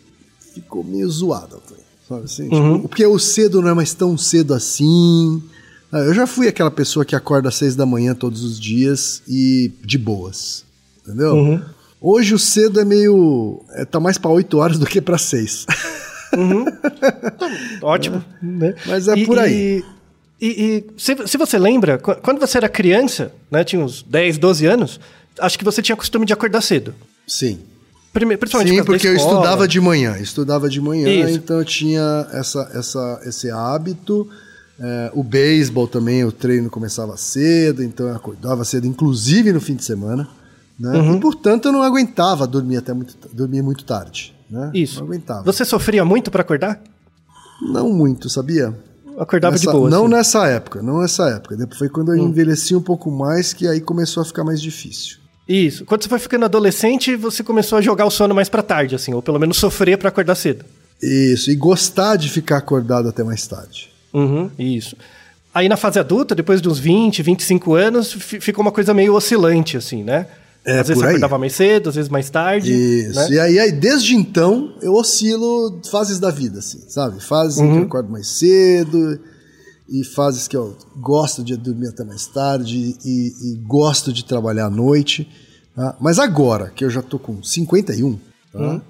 ficou 0.52 0.84
meio 0.84 1.08
zoada, 1.08 1.58
sabe 2.10 2.24
assim? 2.24 2.50
Uhum. 2.52 2.74
Tipo, 2.74 2.80
porque 2.90 3.06
o 3.06 3.20
cedo 3.20 3.62
não 3.62 3.70
é 3.70 3.74
mais 3.76 3.94
tão 3.94 4.18
cedo 4.18 4.52
assim. 4.52 5.44
Ah, 5.92 6.00
eu 6.00 6.14
já 6.16 6.26
fui 6.26 6.48
aquela 6.48 6.72
pessoa 6.72 7.06
que 7.06 7.16
acorda 7.16 7.50
às 7.50 7.56
seis 7.56 7.76
da 7.76 7.86
manhã 7.86 8.16
todos 8.16 8.44
os 8.44 8.60
dias 8.60 9.22
e 9.28 9.72
de 9.86 9.96
boas. 10.00 10.66
Entendeu? 11.06 11.36
Uhum. 11.36 11.62
Hoje 12.02 12.34
o 12.34 12.40
cedo 12.40 12.80
é 12.80 12.84
meio. 12.84 13.62
É, 13.74 13.86
tá 13.86 14.00
mais 14.00 14.18
para 14.18 14.32
oito 14.32 14.58
horas 14.58 14.80
do 14.80 14.88
que 14.88 15.00
para 15.00 15.20
seis. 15.20 15.68
Uhum. 16.36 16.66
Ótimo. 17.84 18.26
É. 18.64 18.76
Mas 18.88 19.08
é 19.08 19.14
e, 19.20 19.26
por 19.28 19.38
aí. 19.38 19.86
E, 20.42 20.48
e, 20.48 20.84
se, 20.98 21.16
se, 21.28 21.38
você 21.38 21.60
lembra, 21.60 22.00
quando 22.00 22.40
você 22.40 22.58
era 22.58 22.68
criança, 22.68 23.32
né, 23.52 23.64
tinha 23.64 23.80
uns 23.86 24.02
10, 24.02 24.40
12 24.40 24.66
anos, 24.66 25.00
acho 25.40 25.58
que 25.58 25.66
você 25.66 25.82
tinha 25.82 25.96
costume 25.96 26.26
de 26.26 26.34
acordar 26.34 26.62
cedo. 26.62 26.94
Sim. 27.28 27.60
Primeiro, 28.14 28.40
principalmente 28.40 28.76
Sim, 28.76 28.84
porque 28.84 29.08
eu 29.08 29.16
estudava 29.16 29.68
de 29.68 29.80
manhã. 29.80 30.18
Estudava 30.18 30.70
de 30.70 30.82
manhã, 30.82 31.08
Isso. 31.08 31.38
então 31.38 31.60
eu 31.60 31.66
tinha 31.66 32.28
essa, 32.34 32.70
essa, 32.74 33.22
esse 33.24 33.50
hábito. 33.50 34.28
É, 34.80 35.12
o 35.14 35.24
beisebol 35.24 35.88
também, 35.88 36.26
o 36.26 36.32
treino 36.32 36.70
começava 36.70 37.16
cedo, 37.16 37.84
então 37.84 38.08
eu 38.08 38.16
acordava 38.16 38.66
cedo, 38.66 38.88
inclusive 38.88 39.54
no 39.54 39.62
fim 39.62 39.76
de 39.76 39.86
semana. 39.86 40.28
Né? 40.78 40.98
Uhum. 40.98 41.18
E, 41.18 41.20
portanto, 41.20 41.68
eu 41.68 41.72
não 41.72 41.84
aguentava 41.84 42.48
dormir 42.48 42.78
até 42.78 42.92
muito, 42.92 43.16
dormir 43.32 43.62
muito 43.62 43.86
tarde. 43.86 44.36
Né? 44.50 44.72
Isso. 44.74 45.00
Não 45.00 45.08
aguentava. 45.08 45.44
Você 45.44 45.64
sofria 45.64 46.04
muito 46.04 46.32
para 46.32 46.42
acordar? 46.42 46.82
Não 47.62 47.94
muito, 47.94 48.30
sabia? 48.30 48.76
Acordava 49.18 49.54
nessa, 49.54 49.68
de 49.68 49.72
boa. 49.72 49.90
Não 49.90 50.06
assim. 50.06 50.14
nessa 50.16 50.48
época, 50.48 50.82
não 50.82 51.00
nessa 51.00 51.30
época. 51.30 51.56
Depois 51.56 51.78
foi 51.78 51.88
quando 51.88 52.14
eu 52.14 52.22
hum. 52.22 52.30
envelheci 52.30 52.76
um 52.76 52.82
pouco 52.82 53.12
mais 53.12 53.54
que 53.54 53.68
aí 53.68 53.80
começou 53.80 54.22
a 54.22 54.26
ficar 54.26 54.44
mais 54.44 54.60
difícil. 54.60 55.21
Isso. 55.52 55.86
Quando 55.86 56.04
você 56.04 56.10
foi 56.10 56.20
ficando 56.20 56.46
adolescente, 56.46 57.16
você 57.16 57.44
começou 57.44 57.78
a 57.78 57.82
jogar 57.82 58.06
o 58.06 58.12
sono 58.12 58.34
mais 58.34 58.48
para 58.48 58.64
tarde, 58.64 58.96
assim, 58.96 59.14
ou 59.14 59.22
pelo 59.22 59.40
menos 59.40 59.58
sofrer 59.58 59.98
para 59.98 60.10
acordar 60.10 60.36
cedo. 60.36 60.64
Isso, 61.02 61.52
e 61.52 61.56
gostar 61.56 62.16
de 62.16 62.30
ficar 62.30 62.58
acordado 62.58 63.10
até 63.10 63.24
mais 63.24 63.46
tarde. 63.46 63.90
Uhum, 64.14 64.50
isso. 64.58 64.96
Aí 65.54 65.68
na 65.68 65.76
fase 65.76 66.00
adulta, 66.00 66.34
depois 66.34 66.62
dos 66.62 66.80
20, 66.80 67.22
25 67.22 67.74
anos, 67.74 68.14
ficou 68.14 68.62
uma 68.62 68.72
coisa 68.72 68.94
meio 68.94 69.14
oscilante, 69.14 69.76
assim, 69.76 70.04
né? 70.04 70.28
É, 70.64 70.80
às 70.80 70.88
vezes 70.88 71.02
você 71.02 71.10
acordava 71.10 71.38
mais 71.40 71.54
cedo, 71.54 71.90
às 71.90 71.96
vezes 71.96 72.10
mais 72.10 72.30
tarde. 72.30 72.72
Isso. 72.72 73.16
Né? 73.16 73.28
E 73.32 73.40
aí, 73.40 73.60
aí, 73.60 73.72
desde 73.72 74.16
então, 74.16 74.76
eu 74.82 74.94
oscilo 74.94 75.82
fases 75.90 76.20
da 76.20 76.30
vida, 76.30 76.60
assim, 76.60 76.80
sabe? 76.88 77.22
Fases 77.22 77.58
uhum. 77.58 77.66
em 77.66 77.70
que 77.70 77.76
eu 77.76 77.80
uhum. 77.82 77.88
acordo 77.88 78.12
mais 78.12 78.28
cedo, 78.28 79.20
e 79.92 80.06
fases 80.06 80.48
que 80.48 80.56
eu 80.56 80.78
gosto 80.96 81.44
de 81.44 81.58
dormir 81.58 81.90
até 81.90 82.02
mais 82.06 82.26
tarde 82.26 82.96
e, 83.04 83.34
e 83.44 83.56
gosto 83.58 84.14
de 84.14 84.24
trabalhar 84.24 84.68
à 84.68 84.70
noite. 84.70 85.28
Tá? 85.76 85.98
Mas 86.00 86.18
agora 86.18 86.70
que 86.70 86.86
eu 86.86 86.90
já 86.90 87.02
tô 87.02 87.20
com 87.20 87.44
51, 87.44 88.18
tá? 88.54 88.60
Hum. 88.60 88.82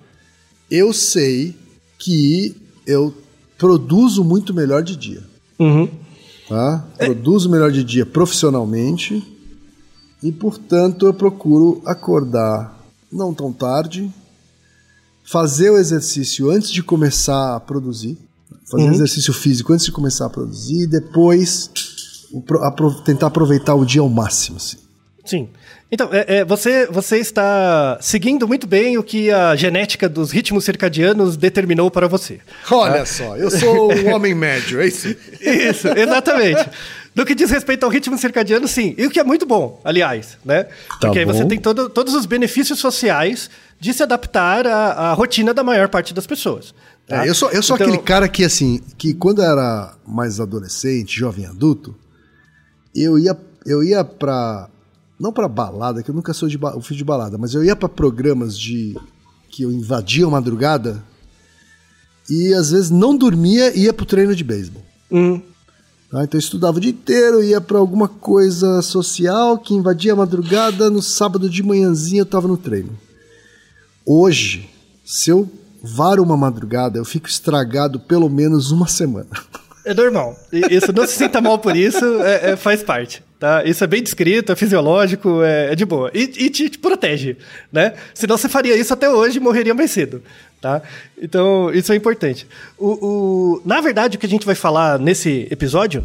eu 0.69 0.93
sei 0.93 1.55
que 1.97 2.55
eu 2.85 3.11
produzo 3.57 4.23
muito 4.23 4.53
melhor 4.53 4.83
de 4.83 4.95
dia. 4.95 5.23
Uhum. 5.57 5.89
Tá? 6.47 6.85
Produzo 6.97 7.49
melhor 7.49 7.71
de 7.71 7.83
dia 7.83 8.05
profissionalmente 8.05 9.23
e, 10.21 10.31
portanto, 10.31 11.07
eu 11.07 11.13
procuro 11.15 11.81
acordar 11.83 12.79
não 13.11 13.33
tão 13.33 13.51
tarde, 13.51 14.11
fazer 15.23 15.71
o 15.71 15.77
exercício 15.77 16.51
antes 16.51 16.69
de 16.69 16.83
começar 16.83 17.55
a 17.55 17.59
produzir 17.59 18.17
fazer 18.69 18.83
uhum. 18.83 18.93
exercício 18.93 19.33
físico 19.33 19.73
antes 19.73 19.85
de 19.85 19.91
começar 19.91 20.25
a 20.25 20.29
produzir 20.29 20.83
e 20.83 20.87
depois 20.87 21.69
tentar 23.05 23.27
aproveitar 23.27 23.75
o 23.75 23.85
dia 23.85 24.01
ao 24.01 24.09
máximo. 24.09 24.57
Assim. 24.57 24.77
Sim. 25.25 25.49
Então, 25.91 26.09
é, 26.13 26.37
é, 26.37 26.45
você, 26.45 26.87
você 26.87 27.17
está 27.17 27.97
seguindo 27.99 28.47
muito 28.47 28.65
bem 28.65 28.97
o 28.97 29.03
que 29.03 29.29
a 29.29 29.53
genética 29.57 30.07
dos 30.07 30.31
ritmos 30.31 30.63
circadianos 30.63 31.35
determinou 31.35 31.91
para 31.91 32.07
você. 32.07 32.39
Olha 32.71 33.01
ah. 33.01 33.05
só, 33.05 33.35
eu 33.35 33.51
sou 33.51 33.91
um 33.93 34.11
homem 34.15 34.33
médio, 34.33 34.79
é 34.79 34.87
isso? 34.87 35.13
Isso, 35.41 35.89
exatamente. 35.89 36.65
No 37.13 37.25
que 37.25 37.35
diz 37.35 37.51
respeito 37.51 37.83
ao 37.83 37.89
ritmo 37.89 38.17
circadiano, 38.17 38.69
sim. 38.69 38.95
E 38.97 39.05
o 39.05 39.09
que 39.09 39.19
é 39.19 39.23
muito 39.23 39.45
bom, 39.45 39.81
aliás, 39.83 40.37
né? 40.45 40.63
Tá 40.63 40.71
Porque 41.01 41.19
aí 41.19 41.25
você 41.25 41.43
tem 41.43 41.59
todo, 41.59 41.89
todos 41.89 42.13
os 42.13 42.25
benefícios 42.25 42.79
sociais 42.79 43.49
de 43.77 43.93
se 43.93 44.01
adaptar 44.01 44.65
à, 44.65 44.91
à 44.93 45.13
rotina 45.13 45.53
da 45.53 45.61
maior 45.61 45.89
parte 45.89 46.13
das 46.13 46.25
pessoas. 46.25 46.73
Tá? 47.11 47.25
É, 47.25 47.29
eu 47.29 47.35
sou, 47.35 47.51
eu 47.51 47.61
sou 47.61 47.75
então... 47.75 47.87
aquele 47.87 48.01
cara 48.01 48.29
que, 48.29 48.43
assim, 48.43 48.81
que 48.97 49.13
quando 49.13 49.41
eu 49.41 49.51
era 49.51 49.93
mais 50.07 50.39
adolescente, 50.39 51.19
jovem 51.19 51.45
adulto, 51.45 51.93
eu 52.95 53.19
ia, 53.19 53.37
eu 53.65 53.83
ia 53.83 54.01
pra, 54.03 54.69
não 55.19 55.33
pra 55.33 55.49
balada, 55.49 56.01
que 56.01 56.09
eu 56.09 56.15
nunca 56.15 56.33
sou 56.33 56.47
de, 56.47 56.57
eu 56.61 56.81
fui 56.81 56.95
de 56.95 57.03
balada, 57.03 57.37
mas 57.37 57.53
eu 57.53 57.63
ia 57.63 57.75
pra 57.75 57.89
programas 57.89 58.57
de 58.57 58.97
que 59.49 59.63
eu 59.63 59.71
invadia 59.71 60.25
a 60.25 60.29
madrugada 60.29 61.03
e 62.29 62.53
às 62.53 62.71
vezes 62.71 62.89
não 62.89 63.17
dormia 63.17 63.75
e 63.75 63.83
ia 63.83 63.93
pro 63.93 64.05
treino 64.05 64.33
de 64.33 64.43
beisebol. 64.45 64.81
Hum, 65.11 65.41
Tá? 66.09 66.25
Então 66.25 66.37
eu 66.37 66.41
estudava 66.41 66.77
o 66.77 66.81
dia 66.81 66.91
inteiro, 66.91 67.41
ia 67.41 67.61
pra 67.61 67.77
alguma 67.77 68.07
coisa 68.07 68.81
social 68.81 69.57
que 69.57 69.73
invadia 69.73 70.11
a 70.11 70.15
madrugada, 70.15 70.89
no 70.89 71.01
sábado 71.01 71.49
de 71.49 71.63
manhãzinha 71.63 72.21
eu 72.21 72.25
tava 72.25 72.49
no 72.49 72.57
treino. 72.57 72.97
Hoje, 74.05 74.69
se 75.05 75.29
eu 75.29 75.49
varo 75.83 76.21
uma 76.23 76.37
madrugada, 76.37 76.97
eu 76.97 77.05
fico 77.05 77.27
estragado 77.27 77.99
pelo 77.99 78.29
menos 78.29 78.71
uma 78.71 78.87
semana. 78.87 79.27
é 79.85 79.93
normal. 79.93 80.37
Isso, 80.69 80.91
não 80.93 81.05
se 81.07 81.13
sinta 81.15 81.41
mal 81.41 81.57
por 81.59 81.75
isso, 81.75 82.05
é- 82.21 82.51
é- 82.51 82.55
faz 82.55 82.83
parte. 82.83 83.23
Tá? 83.39 83.63
Isso 83.63 83.83
é 83.83 83.87
bem 83.87 84.03
descrito, 84.03 84.51
é 84.51 84.55
fisiológico, 84.55 85.41
é, 85.41 85.71
é 85.71 85.75
de 85.75 85.83
boa. 85.83 86.11
E, 86.13 86.21
e 86.45 86.49
te, 86.51 86.69
te 86.69 86.77
protege, 86.77 87.37
né? 87.73 87.95
Senão 88.13 88.37
você 88.37 88.47
faria 88.47 88.75
isso 88.77 88.93
até 88.93 89.09
hoje 89.09 89.37
e 89.37 89.39
morreria 89.39 89.73
mais 89.73 89.89
cedo. 89.89 90.21
Tá? 90.61 90.79
Então, 91.19 91.71
isso 91.73 91.91
é 91.91 91.95
importante. 91.95 92.45
O, 92.77 92.89
o- 93.55 93.61
na 93.65 93.81
verdade, 93.81 94.15
o 94.15 94.19
que 94.19 94.27
a 94.27 94.29
gente 94.29 94.45
vai 94.45 94.53
falar 94.53 94.99
nesse 94.99 95.47
episódio 95.49 96.03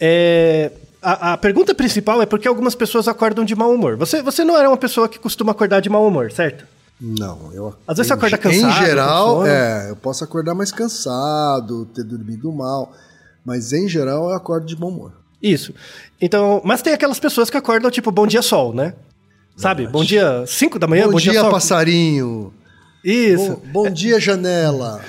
é. 0.00 0.70
A, 1.00 1.34
a 1.34 1.36
pergunta 1.36 1.74
principal 1.74 2.20
é 2.20 2.26
por 2.26 2.38
que 2.40 2.48
algumas 2.48 2.74
pessoas 2.74 3.06
acordam 3.06 3.44
de 3.44 3.54
mau 3.54 3.72
humor. 3.72 3.96
Você, 3.96 4.20
você 4.20 4.42
não 4.42 4.56
era 4.56 4.68
uma 4.68 4.76
pessoa 4.76 5.08
que 5.08 5.16
costuma 5.18 5.52
acordar 5.52 5.80
de 5.80 5.88
mau 5.88 6.04
humor, 6.04 6.32
certo? 6.32 6.64
Não, 7.00 7.52
eu. 7.52 7.74
Às 7.86 7.96
vezes 7.98 8.08
você 8.08 8.14
em- 8.14 8.16
acorda 8.16 8.38
cansado, 8.38 8.70
Em 8.82 8.86
geral, 8.86 9.46
é, 9.46 9.90
eu 9.90 9.96
posso 9.96 10.24
acordar 10.24 10.54
mais 10.54 10.72
cansado, 10.72 11.86
ter 11.94 12.02
dormido 12.02 12.50
mal, 12.52 12.92
mas 13.44 13.72
em 13.72 13.88
geral 13.88 14.30
eu 14.30 14.34
acordo 14.34 14.66
de 14.66 14.74
bom 14.74 14.88
humor. 14.88 15.12
Isso. 15.40 15.72
Então, 16.20 16.60
mas 16.64 16.82
tem 16.82 16.92
aquelas 16.92 17.20
pessoas 17.20 17.48
que 17.48 17.56
acordam 17.56 17.90
tipo 17.90 18.10
bom 18.10 18.26
dia 18.26 18.42
sol, 18.42 18.74
né? 18.74 18.94
Sabe? 19.56 19.86
Bom 19.86 20.04
dia 20.04 20.44
5 20.46 20.78
da 20.78 20.86
manhã, 20.86 21.06
bom, 21.06 21.12
bom, 21.12 21.18
dia, 21.18 21.40
sol. 21.40 21.50
passarinho. 21.50 22.52
Isso. 23.04 23.60
Bom, 23.72 23.84
bom 23.84 23.90
dia, 23.90 24.18
janela. 24.20 25.00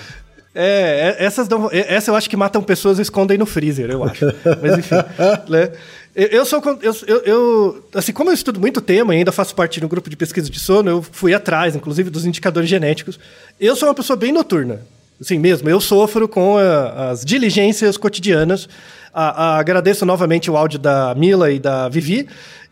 É, 0.54 1.16
é, 1.20 1.26
essas 1.26 1.48
dão, 1.48 1.70
é, 1.72 1.94
essa 1.94 2.10
eu 2.12 2.16
acho 2.16 2.30
que 2.30 2.36
matam 2.36 2.62
pessoas 2.62 2.98
e 3.00 3.02
escondem 3.04 3.38
no 3.38 3.46
freezer, 3.46 3.90
eu 3.90 4.04
acho. 4.04 4.26
Mas 4.62 4.78
enfim, 4.78 4.96
né? 5.50 5.72
Eu, 6.16 6.46
sou 6.46 6.62
eu, 6.82 7.18
eu, 7.26 7.86
assim, 7.94 8.12
como 8.12 8.30
eu 8.30 8.34
estudo 8.34 8.60
muito 8.60 8.82
tema 8.82 9.14
e 9.14 9.20
ainda 9.20 9.32
faço 9.32 9.54
parte 9.56 9.80
de 9.80 9.86
um 9.86 9.90
grupo 9.90 10.10
de 10.10 10.16
pesquisa 10.18 10.50
de 10.50 10.60
sono, 10.60 10.90
eu 10.90 11.02
fui 11.02 11.34
atrás, 11.34 11.76
inclusive, 11.76 12.10
dos 12.10 12.26
indicadores 12.26 12.68
genéticos. 12.70 13.20
Eu 13.60 13.76
sou 13.76 13.88
uma 13.88 13.96
pessoa 13.96 14.18
bem 14.18 14.32
noturna. 14.32 14.82
Assim 15.22 15.38
mesmo, 15.38 15.70
eu 15.70 15.80
sofro 15.80 16.28
com 16.28 16.58
a- 16.58 17.12
as 17.12 17.24
diligências 17.24 17.96
cotidianas. 17.98 18.68
A- 19.14 19.44
a- 19.56 19.60
agradeço 19.60 20.06
novamente 20.06 20.50
o 20.50 20.58
áudio 20.58 20.80
da 20.80 21.14
Mila 21.16 21.52
e 21.52 21.60
da 21.60 21.88
Vivi. 21.90 22.28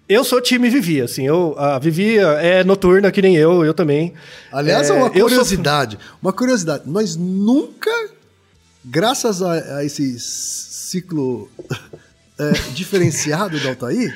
Eu 0.10 0.24
sou 0.24 0.40
time 0.42 0.70
Vivi, 0.70 1.02
assim, 1.02 1.28
eu, 1.28 1.54
a 1.58 1.78
Vivi 1.80 2.18
é 2.18 2.64
noturna 2.64 3.12
que 3.12 3.22
nem 3.22 3.36
eu, 3.36 3.66
eu 3.66 3.74
também. 3.74 4.14
Aliás, 4.52 4.90
é, 4.90 4.94
uma 4.94 5.08
sofro- 5.08 5.22
curiosidade. 5.22 6.00
Uma 6.22 6.32
curiosidade. 6.34 6.84
Nós 6.86 7.16
nunca, 7.18 7.92
graças 8.84 9.42
a, 9.42 9.78
a 9.78 9.84
esse 9.86 10.18
ciclo 10.20 11.50
é, 12.40 12.52
diferenciado 12.74 13.60
do 13.60 13.68
Altair, 13.70 14.16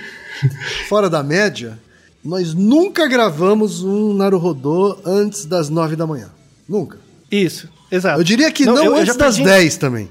fora 0.87 1.09
da 1.09 1.21
média, 1.23 1.77
nós 2.23 2.53
nunca 2.53 3.07
gravamos 3.07 3.83
um 3.83 4.13
Naruhodô 4.13 4.97
antes 5.05 5.45
das 5.45 5.69
nove 5.69 5.95
da 5.95 6.05
manhã. 6.05 6.29
Nunca. 6.69 6.97
Isso, 7.31 7.67
exato. 7.91 8.19
Eu 8.19 8.23
diria 8.23 8.51
que 8.51 8.65
não, 8.65 8.75
eu- 8.77 8.83
eu 8.85 8.95
antes 8.95 9.07
já 9.07 9.13
das 9.13 9.35
perdi- 9.37 9.49
10 9.49 9.77
também. 9.77 10.09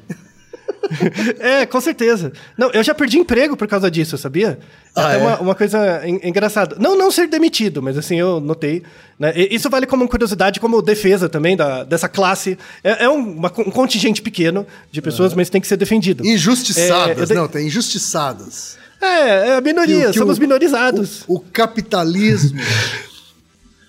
É, 1.39 1.67
com 1.67 1.81
certeza. 1.81 2.33
Não, 2.57 2.71
eu 2.71 2.83
já 2.83 2.95
perdi 2.95 3.19
emprego 3.19 3.57
por 3.57 3.69
causa 3.69 3.91
disso, 3.91 4.17
sabia? 4.19 4.59
É 4.97 5.01
Ah, 5.01 5.13
é? 5.13 5.17
uma, 5.19 5.41
uma 5.41 5.55
coisa 5.55 6.07
en- 6.07 6.21
engraçada. 6.25 6.77
Não, 6.79 6.97
não 6.97 7.11
ser 7.11 7.29
demitido, 7.29 7.81
mas 7.83 7.97
assim, 7.99 8.19
eu 8.19 8.41
notei. 8.41 8.83
Né? 9.19 9.33
Isso 9.51 9.69
vale 9.71 9.87
como 9.87 10.09
curiosidade, 10.09 10.59
como 10.61 10.81
defesa 10.83 11.29
também 11.29 11.57
da, 11.57 11.85
dessa 11.85 12.09
classe. 12.09 12.59
É, 12.83 13.05
é 13.05 13.09
um, 13.09 13.37
uma- 13.37 13.53
um 13.59 13.71
contingente 13.71 14.21
pequeno 14.23 14.67
de 14.91 15.01
pessoas, 15.03 15.35
mas 15.35 15.49
tem 15.51 15.61
que 15.61 15.67
ser 15.67 15.77
defendido. 15.77 16.25
Injustiçadas, 16.27 17.31
É, 17.31 17.35
não, 17.35 17.47
tem 17.47 17.67
injustiçadas. 17.67 18.79
É, 19.01 19.49
é 19.51 19.57
a 19.57 19.61
minoria, 19.61 20.07
Que- 20.07 20.13
que 20.13 20.19
somos 20.19 20.39
o- 20.39 20.41
minorizados. 20.41 21.25
O, 21.29 21.37
o 21.37 21.41
capitalismo. 21.41 22.59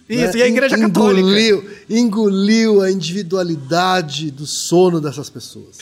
Isso, 0.10 0.34
né, 0.34 0.40
e 0.40 0.44
a 0.44 0.48
igreja 0.48 0.78
católica. 0.78 1.22
engoliu, 1.22 1.70
engoliu 1.90 2.82
a 2.82 2.92
individualidade 2.92 4.30
do 4.30 4.46
sono 4.46 5.00
dessas 5.00 5.30
pessoas. 5.30 5.78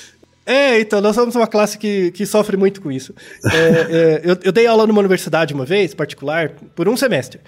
É, 0.50 0.80
então, 0.80 1.00
nós 1.00 1.14
somos 1.16 1.36
uma 1.36 1.46
classe 1.46 1.78
que, 1.78 2.10
que 2.10 2.26
sofre 2.26 2.58
muito 2.58 2.82
com 2.82 2.92
isso. 2.92 3.14
É, 3.46 3.60
é, 3.60 4.22
eu, 4.24 4.36
eu 4.46 4.52
dei 4.52 4.66
aula 4.66 4.88
numa 4.88 5.00
universidade 5.00 5.54
uma 5.54 5.64
vez, 5.64 5.94
particular, 5.94 6.54
por 6.76 6.90
um 6.90 6.98
semestre. 6.98 7.40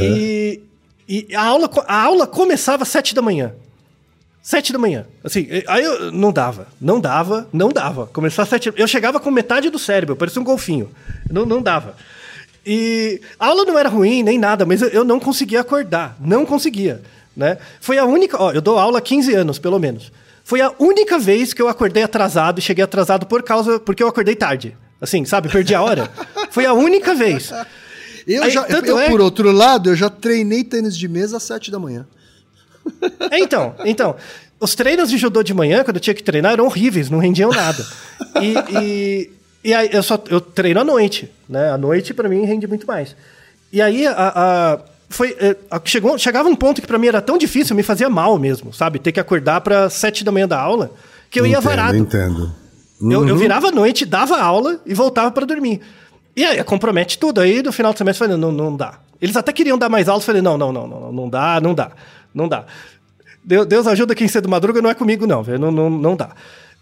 E, 0.00 0.60
e 1.08 1.36
a, 1.36 1.44
aula, 1.44 1.70
a 1.86 2.02
aula 2.02 2.26
começava 2.26 2.82
às 2.82 2.88
sete 2.88 3.14
da 3.14 3.22
manhã. 3.22 3.52
Sete 4.42 4.72
da 4.72 4.78
manhã. 4.80 5.06
Assim, 5.22 5.46
aí 5.68 5.84
eu 5.84 6.10
não 6.10 6.32
dava, 6.32 6.66
não 6.80 7.00
dava, 7.00 7.46
não 7.52 7.68
dava. 7.68 8.08
Começar 8.08 8.42
às 8.42 8.48
sete. 8.48 8.72
Eu 8.76 8.88
chegava 8.88 9.20
com 9.20 9.30
metade 9.30 9.70
do 9.70 9.78
cérebro, 9.78 10.16
parecia 10.16 10.42
um 10.42 10.44
golfinho. 10.44 10.90
Não, 11.30 11.46
não 11.46 11.62
dava. 11.62 11.94
E 12.66 13.20
a 13.38 13.46
aula 13.46 13.64
não 13.64 13.78
era 13.78 13.88
ruim, 13.88 14.24
nem 14.24 14.36
nada, 14.36 14.66
mas 14.66 14.82
eu, 14.82 14.88
eu 14.88 15.04
não 15.04 15.20
conseguia 15.20 15.60
acordar. 15.60 16.16
Não 16.20 16.44
conseguia. 16.44 17.02
Né? 17.36 17.56
Foi 17.80 17.98
a 17.98 18.04
única. 18.04 18.36
Ó, 18.42 18.50
eu 18.50 18.60
dou 18.60 18.80
aula 18.80 18.98
há 18.98 19.00
15 19.00 19.32
anos, 19.32 19.60
pelo 19.60 19.78
menos. 19.78 20.10
Foi 20.44 20.60
a 20.60 20.72
única 20.78 21.18
vez 21.18 21.52
que 21.52 21.62
eu 21.62 21.68
acordei 21.68 22.02
atrasado 22.02 22.58
e 22.58 22.62
cheguei 22.62 22.82
atrasado 22.84 23.26
por 23.26 23.42
causa. 23.42 23.78
porque 23.80 24.02
eu 24.02 24.08
acordei 24.08 24.34
tarde. 24.34 24.76
Assim, 25.00 25.24
sabe? 25.24 25.48
Perdi 25.48 25.74
a 25.74 25.82
hora. 25.82 26.10
Foi 26.50 26.64
a 26.64 26.72
única 26.72 27.14
vez. 27.14 27.50
Eu, 28.26 28.44
Aí, 28.44 28.50
já, 28.50 28.64
eu 28.68 28.98
é- 29.00 29.08
por 29.10 29.20
outro 29.20 29.50
lado, 29.50 29.90
eu 29.90 29.96
já 29.96 30.08
treinei 30.08 30.62
tênis 30.62 30.96
de 30.96 31.08
mesa 31.08 31.38
às 31.38 31.42
sete 31.42 31.70
da 31.72 31.78
manhã. 31.78 32.06
É, 33.30 33.38
então, 33.38 33.74
então. 33.84 34.16
Os 34.60 34.76
treinos 34.76 35.10
de 35.10 35.18
judô 35.18 35.42
de 35.42 35.52
manhã, 35.52 35.82
quando 35.82 35.96
eu 35.96 36.00
tinha 36.00 36.14
que 36.14 36.22
treinar, 36.22 36.52
eram 36.52 36.66
horríveis, 36.66 37.10
não 37.10 37.18
rendiam 37.18 37.50
nada. 37.50 37.84
E, 38.40 38.54
e, 38.80 39.30
e 39.64 39.74
aí 39.74 39.90
eu 39.92 40.02
só 40.04 40.16
eu 40.30 40.40
treino 40.40 40.78
à 40.80 40.84
noite, 40.84 41.28
né? 41.48 41.70
À 41.72 41.76
noite, 41.76 42.14
pra 42.14 42.28
mim, 42.28 42.44
rende 42.44 42.68
muito 42.68 42.86
mais. 42.86 43.16
E 43.72 43.82
aí, 43.82 44.06
a, 44.06 44.12
a- 44.14 44.78
foi, 45.14 45.36
é, 45.38 45.56
chegou, 45.84 46.18
chegava 46.18 46.48
um 46.48 46.56
ponto 46.56 46.80
que 46.80 46.86
pra 46.86 46.98
mim 46.98 47.06
era 47.06 47.20
tão 47.20 47.38
difícil, 47.38 47.76
me 47.76 47.82
fazia 47.82 48.08
mal 48.08 48.38
mesmo, 48.38 48.72
sabe? 48.72 48.98
Ter 48.98 49.12
que 49.12 49.20
acordar 49.20 49.60
pra 49.60 49.88
sete 49.88 50.24
da 50.24 50.32
manhã 50.32 50.48
da 50.48 50.60
aula, 50.60 50.90
que 51.30 51.40
eu 51.40 51.46
ia 51.46 51.60
varado. 51.60 51.96
Entendo. 51.96 52.52
Eu, 53.00 53.26
eu 53.26 53.36
virava 53.36 53.68
à 53.68 53.72
noite, 53.72 54.06
dava 54.06 54.40
aula 54.40 54.80
e 54.86 54.94
voltava 54.94 55.30
pra 55.30 55.44
dormir. 55.44 55.80
E 56.36 56.44
aí 56.44 56.62
compromete 56.64 57.18
tudo. 57.18 57.40
Aí 57.40 57.62
no 57.62 57.72
final 57.72 57.92
do 57.92 57.98
semestre 57.98 58.24
eu 58.24 58.28
falei, 58.28 58.40
não, 58.40 58.52
não 58.52 58.76
dá. 58.76 58.98
Eles 59.20 59.36
até 59.36 59.52
queriam 59.52 59.78
dar 59.78 59.88
mais 59.88 60.08
aula, 60.08 60.20
eu 60.20 60.24
falei, 60.24 60.42
não, 60.42 60.56
não, 60.56 60.72
não, 60.72 60.86
não, 60.86 61.00
não, 61.00 61.12
não 61.12 61.28
dá, 61.28 61.60
não 61.60 61.74
dá, 61.74 61.90
não 62.34 62.48
dá. 62.48 62.64
Deus, 63.44 63.66
Deus 63.66 63.86
ajuda 63.86 64.14
quem 64.14 64.28
cedo 64.28 64.48
madruga, 64.48 64.80
não 64.80 64.90
é 64.90 64.94
comigo, 64.94 65.26
não, 65.26 65.42
velho, 65.42 65.58
não, 65.58 65.70
não, 65.70 65.90
não 65.90 66.16
dá. 66.16 66.30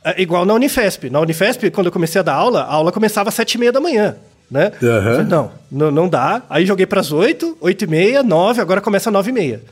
É 0.04 0.20
igual 0.20 0.44
na 0.46 0.54
Unifesp. 0.54 1.10
Na 1.10 1.20
Unifesp, 1.20 1.70
quando 1.70 1.86
eu 1.86 1.92
comecei 1.92 2.20
a 2.20 2.22
dar 2.22 2.34
aula, 2.34 2.62
a 2.62 2.72
aula 2.72 2.92
começava 2.92 3.28
às 3.28 3.34
sete 3.34 3.54
e 3.54 3.58
meia 3.58 3.72
da 3.72 3.80
manhã, 3.80 4.16
né? 4.50 4.72
Eu 4.82 5.02
falei, 5.02 5.24
não, 5.24 5.52
não, 5.70 5.90
não 5.90 6.08
dá. 6.08 6.42
Aí 6.50 6.66
joguei 6.66 6.86
pras 6.86 7.12
oito, 7.12 7.56
oito 7.60 7.84
e 7.84 7.86
meia, 7.86 8.22
nove, 8.22 8.60
agora 8.60 8.80
começa 8.80 9.08
às 9.08 9.12
nove 9.12 9.30
e 9.30 9.32
meia. 9.32 9.62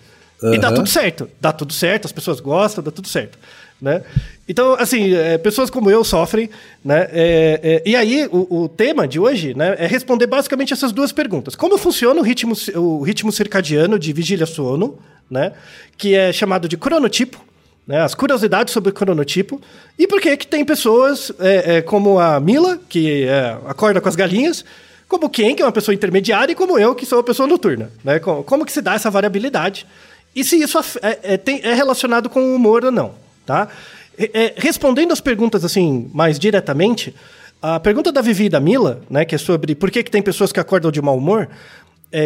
E 0.43 0.59
dá 0.59 0.71
tudo 0.71 0.89
certo. 0.89 1.29
Dá 1.41 1.53
tudo 1.53 1.73
certo, 1.73 2.05
as 2.05 2.13
pessoas 2.13 2.39
gostam, 2.41 2.83
dá 2.83 2.91
tudo 2.91 3.09
certo. 3.09 3.39
Né? 3.81 4.03
Então, 4.49 4.75
assim, 4.75 5.15
é, 5.15 5.39
pessoas 5.39 5.71
como 5.71 5.91
eu 5.91 6.05
sofrem. 6.05 6.51
Né? 6.85 7.09
É, 7.13 7.61
é, 7.63 7.83
e 7.85 7.97
aí, 7.97 8.29
o, 8.31 8.63
o 8.63 8.69
tema 8.69 9.07
de 9.07 9.19
hoje 9.19 9.55
né, 9.55 9.75
é 9.79 9.87
responder 9.87 10.27
basicamente 10.27 10.73
essas 10.73 10.93
duas 10.93 11.13
perguntas. 11.13 11.55
Como 11.55 11.77
funciona 11.77 12.21
o 12.21 12.23
ritmo, 12.23 12.55
o 12.77 13.03
ritmo 13.03 13.33
circadiano 13.33 13.99
de 13.99 14.13
vigília-sono, 14.13 14.99
né? 15.31 15.53
que 15.97 16.15
é 16.15 16.33
chamado 16.33 16.69
de 16.69 16.77
cronotipo, 16.77 17.41
né, 17.89 18.03
as 18.03 18.15
curiosidades 18.15 18.75
sobre 18.75 18.91
o 18.91 18.93
cronotipo, 18.93 19.59
e 19.99 20.07
por 20.07 20.21
que 20.21 20.37
tem 20.37 20.63
pessoas 20.63 21.33
é, 21.41 21.77
é, 21.77 21.83
como 21.83 22.21
a 22.21 22.39
Mila, 22.39 22.79
que 22.87 23.25
é, 23.25 23.57
acorda 23.67 23.99
com 23.99 24.09
as 24.09 24.15
galinhas, 24.15 24.63
como 25.09 25.31
Ken, 25.31 25.55
que 25.55 25.63
é 25.63 25.65
uma 25.65 25.73
pessoa 25.73 25.95
intermediária, 25.95 26.53
e 26.53 26.55
como 26.55 26.79
eu, 26.79 26.95
que 26.95 27.07
sou 27.07 27.17
uma 27.17 27.25
pessoa 27.25 27.49
noturna. 27.49 27.91
Né? 28.05 28.19
Como, 28.19 28.45
como 28.45 28.67
que 28.67 28.73
se 28.73 28.83
dá 28.83 28.93
essa 28.93 29.11
variabilidade? 29.11 29.87
E 30.37 30.45
se 30.45 30.61
isso 30.61 30.79
é, 31.01 31.19
é, 31.23 31.37
tem- 31.39 31.63
é 31.65 31.73
relacionado 31.73 32.29
com 32.29 32.43
o 32.43 32.55
humor 32.55 32.85
ou 32.85 32.93
não. 32.93 33.15
Tá? 33.47 33.69
É, 34.19 34.31
é, 34.35 34.55
respondendo 34.59 35.11
as 35.11 35.21
perguntas 35.23 35.65
assim 35.65 36.11
mais 36.13 36.39
diretamente, 36.39 37.15
a 37.63 37.81
pergunta 37.81 38.13
da 38.13 38.21
Vivi 38.21 38.45
e 38.45 38.49
da 38.51 38.61
Mila, 38.61 39.01
né, 39.09 39.25
que 39.25 39.35
é 39.35 39.39
sobre 39.39 39.75
por 39.75 39.91
que, 39.91 40.03
que 40.03 40.11
tem 40.11 40.21
pessoas 40.21 40.53
que 40.53 40.61
acordam 40.61 40.91
de 40.91 41.01
mau 41.01 41.17
humor 41.17 41.49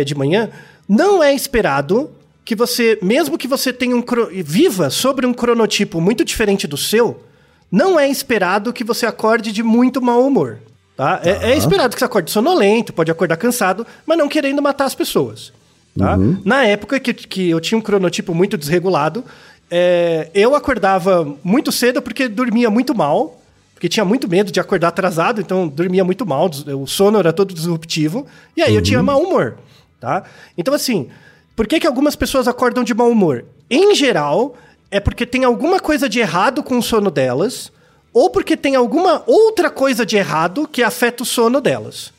de 0.04 0.14
manhã, 0.14 0.48
não 0.88 1.20
é 1.22 1.34
esperado 1.34 2.08
que 2.44 2.54
você, 2.54 2.98
mesmo 3.02 3.38
que 3.38 3.46
você 3.46 3.72
tenha 3.72 3.96
um 3.96 4.04
viva 4.44 4.90
sobre 4.90 5.26
um 5.26 5.32
cronotipo 5.32 6.00
muito 6.00 6.24
diferente 6.24 6.66
do 6.66 6.76
seu, 6.76 7.22
não 7.70 7.98
é 7.98 8.08
esperado 8.08 8.72
que 8.72 8.84
você 8.84 9.06
acorde 9.06 9.52
de 9.52 9.62
muito 9.62 10.02
mau 10.02 10.26
humor. 10.26 10.58
Tá? 10.96 11.20
É, 11.24 11.52
é 11.52 11.56
esperado 11.56 11.94
que 11.94 12.00
você 12.00 12.04
acorde 12.04 12.30
sonolento, 12.30 12.92
pode 12.92 13.10
acordar 13.10 13.36
cansado, 13.36 13.86
mas 14.04 14.18
não 14.18 14.28
querendo 14.28 14.60
matar 14.60 14.84
as 14.84 14.94
pessoas. 14.94 15.52
Tá? 15.96 16.16
Na 16.44 16.64
época 16.64 16.98
que, 16.98 17.12
que 17.12 17.50
eu 17.50 17.60
tinha 17.60 17.78
um 17.78 17.82
cronotipo 17.82 18.34
muito 18.34 18.58
desregulado, 18.58 19.24
é, 19.70 20.30
eu 20.34 20.54
acordava 20.54 21.36
muito 21.42 21.72
cedo 21.72 22.02
porque 22.02 22.28
dormia 22.28 22.68
muito 22.70 22.94
mal, 22.94 23.40
porque 23.74 23.88
tinha 23.88 24.04
muito 24.04 24.28
medo 24.28 24.52
de 24.52 24.60
acordar 24.60 24.88
atrasado, 24.88 25.40
então 25.40 25.66
dormia 25.66 26.04
muito 26.04 26.26
mal, 26.26 26.50
o 26.78 26.86
sono 26.86 27.18
era 27.18 27.32
todo 27.32 27.54
disruptivo, 27.54 28.26
e 28.56 28.62
aí 28.62 28.74
eu 28.74 28.82
tinha 28.82 29.02
mau 29.02 29.22
humor. 29.22 29.56
tá? 29.98 30.24
Então, 30.56 30.74
assim, 30.74 31.08
por 31.54 31.66
que, 31.66 31.80
que 31.80 31.86
algumas 31.86 32.16
pessoas 32.16 32.48
acordam 32.48 32.82
de 32.82 32.94
mau 32.94 33.10
humor? 33.10 33.44
Em 33.70 33.94
geral, 33.94 34.56
é 34.90 35.00
porque 35.00 35.26
tem 35.26 35.44
alguma 35.44 35.80
coisa 35.80 36.08
de 36.08 36.20
errado 36.20 36.62
com 36.62 36.78
o 36.78 36.82
sono 36.82 37.10
delas, 37.10 37.72
ou 38.12 38.30
porque 38.30 38.56
tem 38.56 38.74
alguma 38.74 39.22
outra 39.26 39.70
coisa 39.70 40.04
de 40.04 40.16
errado 40.16 40.68
que 40.70 40.82
afeta 40.82 41.22
o 41.22 41.26
sono 41.26 41.60
delas. 41.60 42.12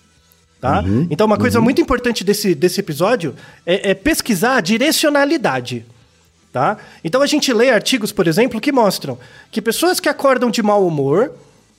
Tá? 0.60 0.80
Uhum, 0.80 1.08
então, 1.10 1.28
uma 1.28 1.38
coisa 1.38 1.60
uhum. 1.60 1.64
muito 1.66 1.82
importante 1.82 2.24
desse, 2.24 2.56
desse 2.56 2.80
episódio 2.80 3.36
é, 3.66 3.92
é 3.92 3.94
pesquisar 3.94 4.56
a 4.56 4.62
direcionalidade. 4.62 5.86
Tá? 6.52 6.78
Então, 7.04 7.22
a 7.22 7.28
gente 7.28 7.52
lê 7.52 7.70
artigos, 7.70 8.12
por 8.12 8.28
exemplo, 8.28 8.62
que 8.62 8.72
mostram 8.72 9.18
que 9.52 9.62
pessoas 9.62 10.00
que 10.00 10.08
acordam 10.08 10.50
de 10.50 10.64
mau 10.64 10.88
humor 10.88 11.34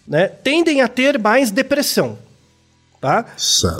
né, 0.06 0.28
tendem 0.28 0.82
a 0.82 0.88
ter 0.88 1.18
mais 1.18 1.50
depressão. 1.50 2.18
Tá? 3.04 3.26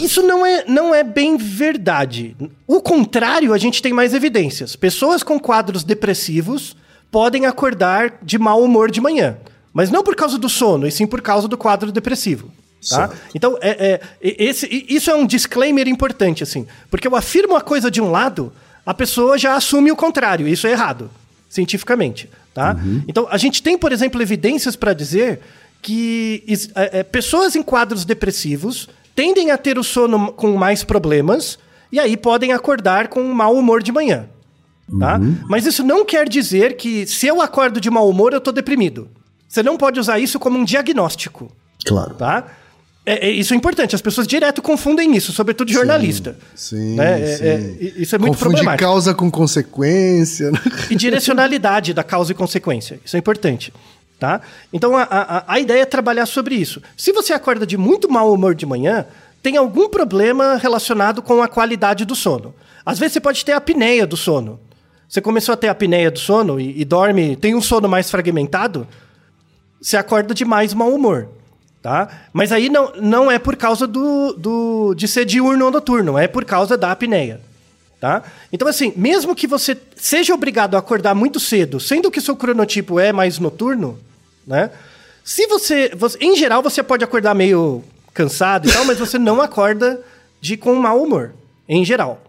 Isso 0.00 0.22
não 0.22 0.44
é, 0.44 0.66
não 0.68 0.94
é 0.94 1.02
bem 1.02 1.38
verdade. 1.38 2.37
O 2.66 2.82
contrário, 2.82 3.54
a 3.54 3.56
gente 3.56 3.80
tem 3.80 3.90
mais 3.90 4.12
evidências. 4.12 4.76
Pessoas 4.76 5.22
com 5.22 5.40
quadros 5.40 5.82
depressivos 5.82 6.76
podem 7.10 7.46
acordar 7.46 8.18
de 8.22 8.38
mau 8.38 8.62
humor 8.62 8.90
de 8.90 9.00
manhã. 9.00 9.38
Mas 9.72 9.88
não 9.88 10.02
por 10.02 10.14
causa 10.14 10.37
do 10.37 10.46
sono, 10.46 10.87
e 10.87 10.92
sim 10.92 11.06
por 11.06 11.22
causa 11.22 11.48
do 11.48 11.56
quadro 11.56 11.90
depressivo. 11.90 12.50
Tá? 12.87 13.08
Então, 13.34 13.56
é, 13.62 13.94
é, 13.94 14.00
esse, 14.20 14.68
isso 14.90 15.10
é 15.10 15.14
um 15.14 15.26
disclaimer 15.26 15.88
importante, 15.88 16.42
assim. 16.42 16.66
Porque 16.90 17.08
eu 17.08 17.16
afirmo 17.16 17.56
a 17.56 17.62
coisa 17.62 17.90
de 17.90 18.02
um 18.02 18.10
lado, 18.10 18.52
a 18.84 18.92
pessoa 18.92 19.38
já 19.38 19.56
assume 19.56 19.90
o 19.90 19.96
contrário. 19.96 20.46
Isso 20.46 20.66
é 20.66 20.72
errado, 20.72 21.10
cientificamente. 21.48 22.28
Tá? 22.52 22.76
Uhum. 22.78 23.02
Então, 23.08 23.26
a 23.30 23.38
gente 23.38 23.62
tem, 23.62 23.78
por 23.78 23.90
exemplo, 23.90 24.20
evidências 24.20 24.76
para 24.76 24.92
dizer 24.92 25.40
que 25.80 26.44
é, 26.74 26.98
é, 26.98 27.02
pessoas 27.02 27.56
em 27.56 27.62
quadros 27.62 28.04
depressivos 28.04 28.87
tendem 29.14 29.50
a 29.50 29.59
ter 29.59 29.79
o 29.79 29.85
sono 29.85 30.33
com 30.33 30.57
mais 30.57 30.85
problemas 30.85 31.59
e 31.90 32.00
aí 32.00 32.16
podem 32.16 32.53
acordar 32.53 33.09
com 33.09 33.20
um 33.20 33.33
mau 33.33 33.55
humor 33.57 33.83
de 33.83 33.92
manhã. 33.92 34.27
Tá? 34.98 35.16
Uhum. 35.16 35.38
Mas 35.48 35.64
isso 35.64 35.83
não 35.83 36.05
quer 36.05 36.29
dizer 36.29 36.77
que 36.77 37.07
se 37.07 37.27
eu 37.27 37.40
acordo 37.40 37.81
de 37.81 37.90
mau 37.90 38.09
humor, 38.09 38.33
eu 38.33 38.38
estou 38.38 38.53
deprimido. 38.53 39.09
Você 39.48 39.62
não 39.62 39.77
pode 39.77 39.98
usar 39.98 40.18
isso 40.18 40.38
como 40.38 40.59
um 40.59 40.64
diagnóstico. 40.64 41.50
Claro. 41.87 42.14
Tá? 42.14 42.44
É, 43.07 43.29
é, 43.29 43.31
isso 43.31 43.53
é 43.53 43.57
importante, 43.57 43.94
as 43.94 44.00
pessoas 44.00 44.27
direto 44.27 44.62
confundem 44.62 45.14
isso, 45.14 45.31
sobretudo 45.31 45.70
jornalista. 45.70 46.38
Sim, 46.55 46.96
né? 46.96 47.20
É, 47.20 47.37
sim. 47.37 47.44
É, 47.44 47.92
isso 48.00 48.14
é 48.14 48.18
muito 48.18 48.33
Confunde 48.33 48.55
problemático. 48.55 48.88
causa 48.88 49.14
com 49.14 49.31
consequência. 49.31 50.50
Né? 50.50 50.59
E 50.90 50.96
direcionalidade 50.96 51.92
da 51.92 52.03
causa 52.03 52.33
e 52.33 52.35
consequência. 52.35 52.98
Isso 53.05 53.14
é 53.14 53.18
importante. 53.18 53.74
Tá? 54.18 54.40
Então 54.72 54.96
a, 54.96 55.03
a, 55.03 55.55
a 55.55 55.61
ideia 55.61 55.83
é 55.83 55.87
trabalhar 55.87 56.27
sobre 56.27 56.55
isso. 56.55 56.81
Se 56.96 57.12
você 57.12 57.33
acorda 57.33 57.66
de 57.66 57.77
muito 57.77 58.11
mau 58.11 58.33
humor 58.33 58.55
de 58.55 58.64
manhã, 58.64 59.07
tem 59.42 59.57
algum 59.57 59.88
problema 59.88 60.57
relacionado 60.57 61.20
com 61.20 61.42
a 61.42 61.48
qualidade 61.48 62.05
do 62.05 62.14
sono. 62.14 62.55
Às 62.87 62.98
vezes 62.98 63.14
você 63.14 63.20
pode 63.20 63.44
ter 63.44 63.53
apneia 63.53 64.07
do 64.07 64.16
sono. 64.16 64.61
Você 65.09 65.20
começou 65.20 65.53
a 65.53 65.57
ter 65.57 65.68
apneia 65.68 66.11
do 66.11 66.18
sono 66.18 66.59
e, 66.59 66.81
e 66.81 66.85
dorme, 66.85 67.37
tem 67.37 67.55
um 67.55 67.61
sono 67.61 67.88
mais 67.88 68.11
fragmentado, 68.11 68.87
você 69.81 69.96
acorda 69.96 70.33
de 70.33 70.44
mais 70.44 70.72
mau 70.72 70.92
humor. 70.92 71.29
Tá? 71.83 72.09
Mas 72.33 72.50
aí 72.50 72.70
não, 72.70 72.92
não 72.96 73.31
é 73.31 73.38
por 73.38 73.57
causa 73.57 73.87
do, 73.87 74.33
do, 74.33 74.94
de 74.94 75.07
ser 75.07 75.27
diurno 75.27 75.66
ou 75.66 75.70
noturno, 75.70 76.16
é 76.16 76.27
por 76.27 76.44
causa 76.44 76.79
da 76.79 76.90
apneia. 76.90 77.40
Tá? 78.05 78.23
Então, 78.53 78.69
assim, 78.69 78.93
mesmo 78.95 79.35
que 79.35 79.47
você 79.47 79.75
seja 79.97 80.35
obrigado 80.35 80.75
a 80.75 80.79
acordar 80.79 81.14
muito 81.14 81.40
cedo, 81.40 81.81
sendo 81.81 82.11
que 82.11 82.21
seu 82.21 82.37
cronotipo 82.37 83.01
é 83.01 83.14
mais 83.14 83.38
noturno, 83.38 83.99
né? 84.47 84.71
Se 85.25 85.47
você, 85.47 85.90
você. 85.97 86.19
Em 86.21 86.37
geral, 86.37 86.62
você 86.62 86.83
pode 86.83 87.03
acordar 87.03 87.35
meio 87.35 87.83
cansado 88.12 88.69
e 88.69 88.71
tal, 88.71 88.85
mas 88.85 88.99
você 88.99 89.19
não 89.19 89.40
acorda 89.40 90.03
de 90.38 90.55
com 90.55 90.75
mau 90.75 91.03
humor. 91.03 91.33
Em 91.67 91.83
geral. 91.83 92.23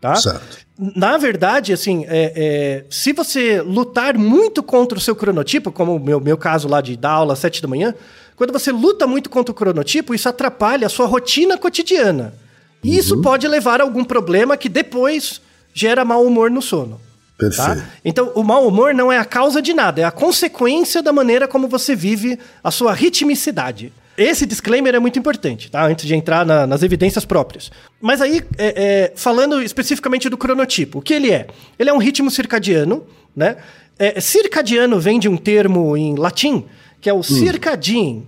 Tá? 0.00 0.16
Certo. 0.16 0.58
Na 0.76 1.16
verdade, 1.18 1.72
assim, 1.72 2.04
é, 2.08 2.32
é, 2.34 2.84
se 2.90 3.12
você 3.12 3.62
lutar 3.62 4.18
muito 4.18 4.60
contra 4.60 4.98
o 4.98 5.00
seu 5.00 5.14
cronotipo, 5.14 5.70
como 5.70 5.94
o 5.94 6.00
meu, 6.00 6.18
meu 6.18 6.36
caso 6.36 6.66
lá 6.66 6.80
de 6.80 6.96
dar 6.96 7.12
aula 7.12 7.34
às 7.34 7.38
sete 7.38 7.62
da 7.62 7.68
manhã, 7.68 7.94
quando 8.34 8.52
você 8.52 8.72
luta 8.72 9.06
muito 9.06 9.30
contra 9.30 9.52
o 9.52 9.54
cronotipo, 9.54 10.16
isso 10.16 10.28
atrapalha 10.28 10.88
a 10.88 10.90
sua 10.90 11.06
rotina 11.06 11.56
cotidiana. 11.56 12.34
E 12.82 12.90
uhum. 12.90 12.98
isso 12.98 13.22
pode 13.22 13.46
levar 13.46 13.80
a 13.80 13.84
algum 13.84 14.04
problema 14.04 14.56
que 14.56 14.68
depois 14.68 15.40
gera 15.72 16.04
mau 16.04 16.24
humor 16.24 16.50
no 16.50 16.60
sono. 16.60 17.00
Tá? 17.38 17.48
Perfeito. 17.48 17.82
Então, 18.04 18.32
o 18.34 18.42
mau 18.42 18.66
humor 18.66 18.94
não 18.94 19.10
é 19.10 19.18
a 19.18 19.24
causa 19.24 19.60
de 19.60 19.72
nada, 19.72 20.00
é 20.00 20.04
a 20.04 20.10
consequência 20.10 21.02
da 21.02 21.12
maneira 21.12 21.48
como 21.48 21.66
você 21.66 21.94
vive 21.96 22.38
a 22.62 22.70
sua 22.70 22.92
ritmicidade. 22.92 23.92
Esse 24.16 24.44
disclaimer 24.44 24.94
é 24.94 24.98
muito 24.98 25.18
importante, 25.18 25.70
tá? 25.70 25.86
Antes 25.86 26.06
de 26.06 26.14
entrar 26.14 26.44
na, 26.44 26.66
nas 26.66 26.82
evidências 26.82 27.24
próprias. 27.24 27.72
Mas 28.00 28.20
aí, 28.20 28.42
é, 28.58 28.74
é, 28.76 29.12
falando 29.16 29.62
especificamente 29.62 30.28
do 30.28 30.36
cronotipo, 30.36 30.98
o 30.98 31.02
que 31.02 31.14
ele 31.14 31.30
é? 31.30 31.46
Ele 31.78 31.88
é 31.88 31.92
um 31.92 31.98
ritmo 31.98 32.30
circadiano, 32.30 33.04
né? 33.34 33.56
É, 33.98 34.20
circadiano 34.20 35.00
vem 35.00 35.18
de 35.18 35.28
um 35.28 35.36
termo 35.36 35.96
em 35.96 36.14
latim, 36.16 36.64
que 37.00 37.08
é 37.08 37.12
o 37.12 37.18
hum. 37.18 37.22
circadien. 37.22 38.26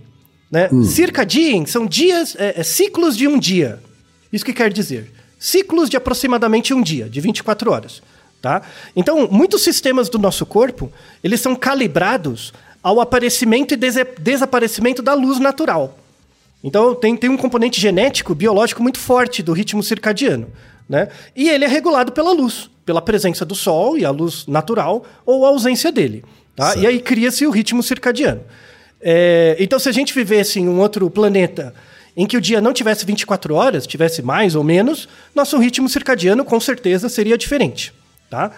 Né? 0.51 0.69
Hum. 0.73 0.85
São 1.67 1.87
dias, 1.87 2.37
é, 2.38 2.61
é, 2.61 2.62
ciclos 2.62 3.17
de 3.17 3.29
um 3.29 3.38
dia. 3.38 3.81
Isso 4.35 4.44
que 4.44 4.53
quer 4.53 4.73
dizer? 4.73 5.12
Ciclos 5.38 5.88
de 5.88 5.97
aproximadamente 5.97 6.75
um 6.75 6.83
dia, 6.83 7.09
de 7.09 7.20
24 7.20 7.70
horas. 7.70 8.03
Tá? 8.42 8.62
Então, 8.97 9.29
muitos 9.31 9.62
sistemas 9.62 10.09
do 10.09 10.18
nosso 10.18 10.44
corpo, 10.44 10.92
eles 11.23 11.40
são 11.40 11.55
calibrados 11.55 12.53
ao 12.83 13.01
aparecimento 13.01 13.75
e 13.75 13.77
des 13.77 13.94
desaparecimento 14.18 15.01
da 15.01 15.14
luz 15.14 15.38
natural. 15.38 15.97
Então, 16.64 16.97
tem, 16.97 17.16
tem 17.16 17.31
um 17.31 17.37
componente 17.37 17.81
genético, 17.81 18.35
biológico 18.35 18.83
muito 18.83 18.99
forte 18.99 19.40
do 19.40 19.53
ritmo 19.53 19.85
circadiano. 19.85 20.49
Né? 20.88 21.09
E 21.37 21.49
ele 21.49 21.64
é 21.64 21.68
regulado 21.68 22.11
pela 22.11 22.33
luz, 22.33 22.68
pela 22.85 23.01
presença 23.01 23.44
do 23.44 23.55
sol 23.55 23.97
e 23.97 24.05
a 24.05 24.11
luz 24.11 24.47
natural 24.49 25.05
ou 25.25 25.47
a 25.47 25.51
ausência 25.51 25.92
dele. 25.92 26.25
Tá? 26.57 26.75
E 26.75 26.88
aí 26.88 26.99
cria-se 26.99 27.47
o 27.47 27.51
ritmo 27.51 27.85
circadiano. 27.85 28.40
É, 29.01 29.57
então, 29.61 29.79
se 29.79 29.88
a 29.88 29.92
gente 29.92 30.12
vivesse 30.12 30.59
em 30.59 30.68
um 30.68 30.81
outro 30.81 31.09
planeta 31.09 31.73
em 32.16 32.27
que 32.27 32.37
o 32.37 32.40
dia 32.40 32.61
não 32.61 32.72
tivesse 32.72 33.05
24 33.05 33.55
horas, 33.55 33.87
tivesse 33.87 34.22
mais 34.22 34.55
ou 34.55 34.62
menos, 34.62 35.09
nosso 35.35 35.59
ritmo 35.59 35.88
circadiano 35.88 36.44
com 36.44 36.61
certeza 36.61 37.09
seria 37.09 37.37
diferente. 37.37 37.92
Tá? 38.31 38.53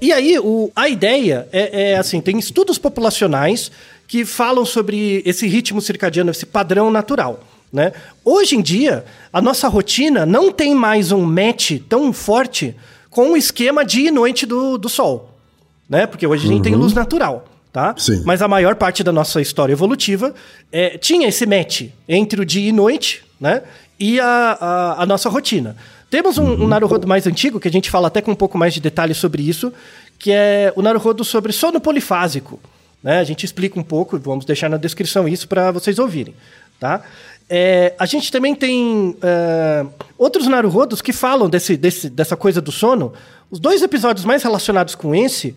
E 0.00 0.12
aí, 0.12 0.38
o, 0.38 0.70
a 0.74 0.88
ideia 0.88 1.48
é, 1.52 1.92
é 1.92 1.96
assim: 1.96 2.20
tem 2.20 2.38
estudos 2.38 2.78
populacionais 2.78 3.70
que 4.06 4.24
falam 4.24 4.64
sobre 4.64 5.22
esse 5.24 5.46
ritmo 5.46 5.80
circadiano, 5.80 6.30
esse 6.30 6.46
padrão 6.46 6.90
natural. 6.90 7.42
Né? 7.72 7.92
Hoje 8.24 8.56
em 8.56 8.62
dia, 8.62 9.04
a 9.32 9.42
nossa 9.42 9.66
rotina 9.66 10.24
não 10.24 10.52
tem 10.52 10.74
mais 10.74 11.10
um 11.10 11.22
match 11.22 11.72
tão 11.88 12.12
forte 12.12 12.74
com 13.10 13.32
o 13.32 13.36
esquema 13.36 13.84
dia 13.84 14.08
e 14.08 14.10
noite 14.12 14.46
do, 14.46 14.78
do 14.78 14.88
Sol. 14.88 15.30
Né? 15.88 16.06
Porque 16.06 16.26
hoje 16.26 16.44
a 16.44 16.48
gente 16.48 16.58
uhum. 16.58 16.62
tem 16.62 16.74
luz 16.74 16.92
natural. 16.92 17.44
Tá? 17.74 17.92
Sim. 17.98 18.22
Mas 18.24 18.40
a 18.40 18.46
maior 18.46 18.76
parte 18.76 19.02
da 19.02 19.10
nossa 19.10 19.40
história 19.40 19.72
evolutiva 19.72 20.32
é, 20.70 20.96
tinha 20.96 21.26
esse 21.26 21.44
match 21.44 21.86
entre 22.08 22.40
o 22.40 22.44
dia 22.44 22.68
e 22.68 22.70
noite 22.70 23.24
né? 23.40 23.62
e 23.98 24.20
a, 24.20 24.56
a, 24.60 25.02
a 25.02 25.06
nossa 25.06 25.28
rotina. 25.28 25.76
Temos 26.08 26.38
um, 26.38 26.52
um 26.52 26.68
Naruhodo 26.68 27.08
mais 27.08 27.26
antigo, 27.26 27.58
que 27.58 27.66
a 27.66 27.72
gente 27.72 27.90
fala 27.90 28.06
até 28.06 28.22
com 28.22 28.30
um 28.30 28.36
pouco 28.36 28.56
mais 28.56 28.74
de 28.74 28.80
detalhes 28.80 29.16
sobre 29.16 29.42
isso, 29.42 29.72
que 30.20 30.30
é 30.30 30.72
o 30.76 30.82
Naruhodo 30.82 31.24
sobre 31.24 31.52
sono 31.52 31.80
polifásico. 31.80 32.60
Né? 33.02 33.18
A 33.18 33.24
gente 33.24 33.44
explica 33.44 33.76
um 33.76 33.82
pouco, 33.82 34.16
vamos 34.20 34.44
deixar 34.44 34.70
na 34.70 34.76
descrição 34.76 35.26
isso 35.26 35.48
para 35.48 35.72
vocês 35.72 35.98
ouvirem. 35.98 36.32
Tá? 36.78 37.02
É, 37.50 37.92
a 37.98 38.06
gente 38.06 38.30
também 38.30 38.54
tem 38.54 39.16
é, 39.20 39.84
outros 40.16 40.46
Naruhodos 40.46 41.02
que 41.02 41.12
falam 41.12 41.50
desse, 41.50 41.76
desse, 41.76 42.08
dessa 42.08 42.36
coisa 42.36 42.60
do 42.60 42.70
sono. 42.70 43.12
Os 43.50 43.58
dois 43.58 43.82
episódios 43.82 44.24
mais 44.24 44.44
relacionados 44.44 44.94
com 44.94 45.12
esse, 45.12 45.56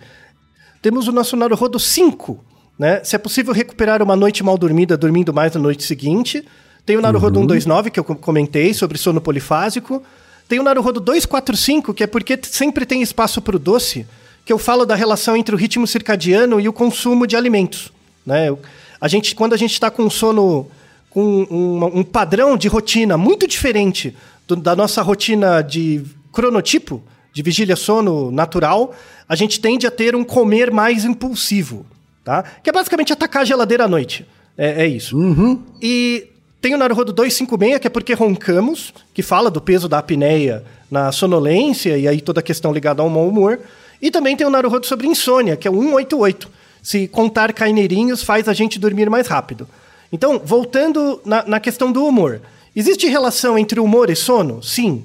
temos 0.82 1.08
o 1.08 1.12
nosso 1.12 1.36
Naruhodo 1.36 1.80
5, 1.80 2.44
né? 2.78 3.04
Se 3.04 3.16
é 3.16 3.20
possível 3.20 3.54
recuperar 3.54 4.02
uma 4.04 4.16
noite 4.16 4.44
mal 4.44 4.58
dormida 4.58 4.96
dormindo 4.96 5.34
mais 5.34 5.54
na 5.54 5.60
noite 5.60 5.84
seguinte. 5.84 6.44
Tem 6.86 6.96
o 6.96 7.02
Naruhodo 7.02 7.40
uhum. 7.40 7.46
129, 7.46 7.92
que 7.92 8.00
eu 8.00 8.04
comentei, 8.04 8.74
sobre 8.74 8.98
sono 8.98 9.20
polifásico. 9.20 10.02
Tem 10.48 10.60
o 10.60 10.64
Naruhodo 10.64 11.00
245, 11.00 11.94
que 11.94 12.04
é 12.04 12.08
porque 12.08 12.40
sempre 12.44 12.86
tem 12.86 13.02
espaço 13.02 13.42
para 13.42 13.56
o 13.56 13.60
doce, 13.60 14.08
que 14.46 14.54
eu 14.54 14.58
falo 14.58 14.86
da 14.86 14.96
relação 14.96 15.36
entre 15.36 15.54
o 15.54 15.58
ritmo 15.58 15.86
circadiano 15.86 16.62
e 16.62 16.70
o 16.70 16.74
consumo 16.74 17.28
de 17.28 17.36
alimentos. 17.36 17.92
Né? 18.26 18.56
A 19.02 19.08
gente, 19.08 19.36
quando 19.36 19.54
a 19.54 19.58
gente 19.58 19.74
está 19.74 19.92
com 19.92 20.04
um 20.04 20.10
sono, 20.10 20.68
com 21.10 21.22
um, 21.22 22.00
um, 22.00 22.04
padrão 22.04 22.56
de 22.56 22.70
rotina 22.70 23.18
muito 23.18 23.46
diferente 23.46 24.16
do, 24.48 24.56
da 24.56 24.76
nossa 24.76 25.02
rotina 25.02 25.62
de 25.62 26.06
cronotipo, 26.32 27.04
de 27.38 27.44
vigília-sono 27.44 28.32
natural, 28.32 28.96
a 29.30 29.36
gente 29.36 29.60
tende 29.60 29.86
a 29.86 29.92
ter 29.92 30.16
um 30.16 30.24
comer 30.24 30.72
mais 30.72 31.06
impulsivo, 31.06 31.86
tá? 32.24 32.44
Que 32.64 32.72
é 32.72 32.74
basicamente 32.74 33.14
atacar 33.14 33.44
a 33.44 33.46
geladeira 33.46 33.84
à 33.84 33.88
noite. 33.88 34.26
É, 34.58 34.86
é 34.86 34.88
isso. 34.88 35.16
Uhum. 35.16 35.62
E 35.80 36.30
tem 36.60 36.74
o 36.74 36.80
Naruhodo 36.80 37.14
256, 37.14 37.80
que 37.80 37.86
é 37.86 37.90
porque 37.92 38.16
roncamos, 38.16 38.92
que 39.14 39.22
fala 39.22 39.52
do 39.52 39.62
peso 39.62 39.88
da 39.88 40.00
apneia 40.00 40.64
na 40.90 41.12
sonolência 41.12 41.96
e 41.96 42.08
aí 42.08 42.22
toda 42.22 42.40
a 42.40 42.44
questão 42.44 42.74
ligada 42.74 43.04
ao 43.04 43.10
mau 43.10 43.28
humor. 43.28 43.60
E 44.02 44.10
também 44.10 44.36
tem 44.36 44.48
o 44.48 44.50
Naruhodo 44.50 44.88
sobre 44.88 45.06
insônia, 45.06 45.56
que 45.56 45.68
é 45.68 45.72
o 45.72 45.76
188. 45.80 46.50
Se 46.82 47.08
contar 47.08 47.54
carneirinhos 47.54 48.24
faz 48.24 48.48
a 48.48 48.54
gente 48.54 48.80
dormir 48.80 49.12
mais 49.12 49.28
rápido. 49.28 49.68
Então, 50.12 50.42
voltando 50.44 51.22
na, 51.24 51.44
na 51.46 51.60
questão 51.60 51.92
do 51.92 52.04
humor. 52.04 52.42
Existe 52.76 53.08
relação 53.08 53.60
entre 53.60 53.80
humor 53.80 54.10
e 54.10 54.16
sono? 54.16 54.64
Sim. 54.64 55.04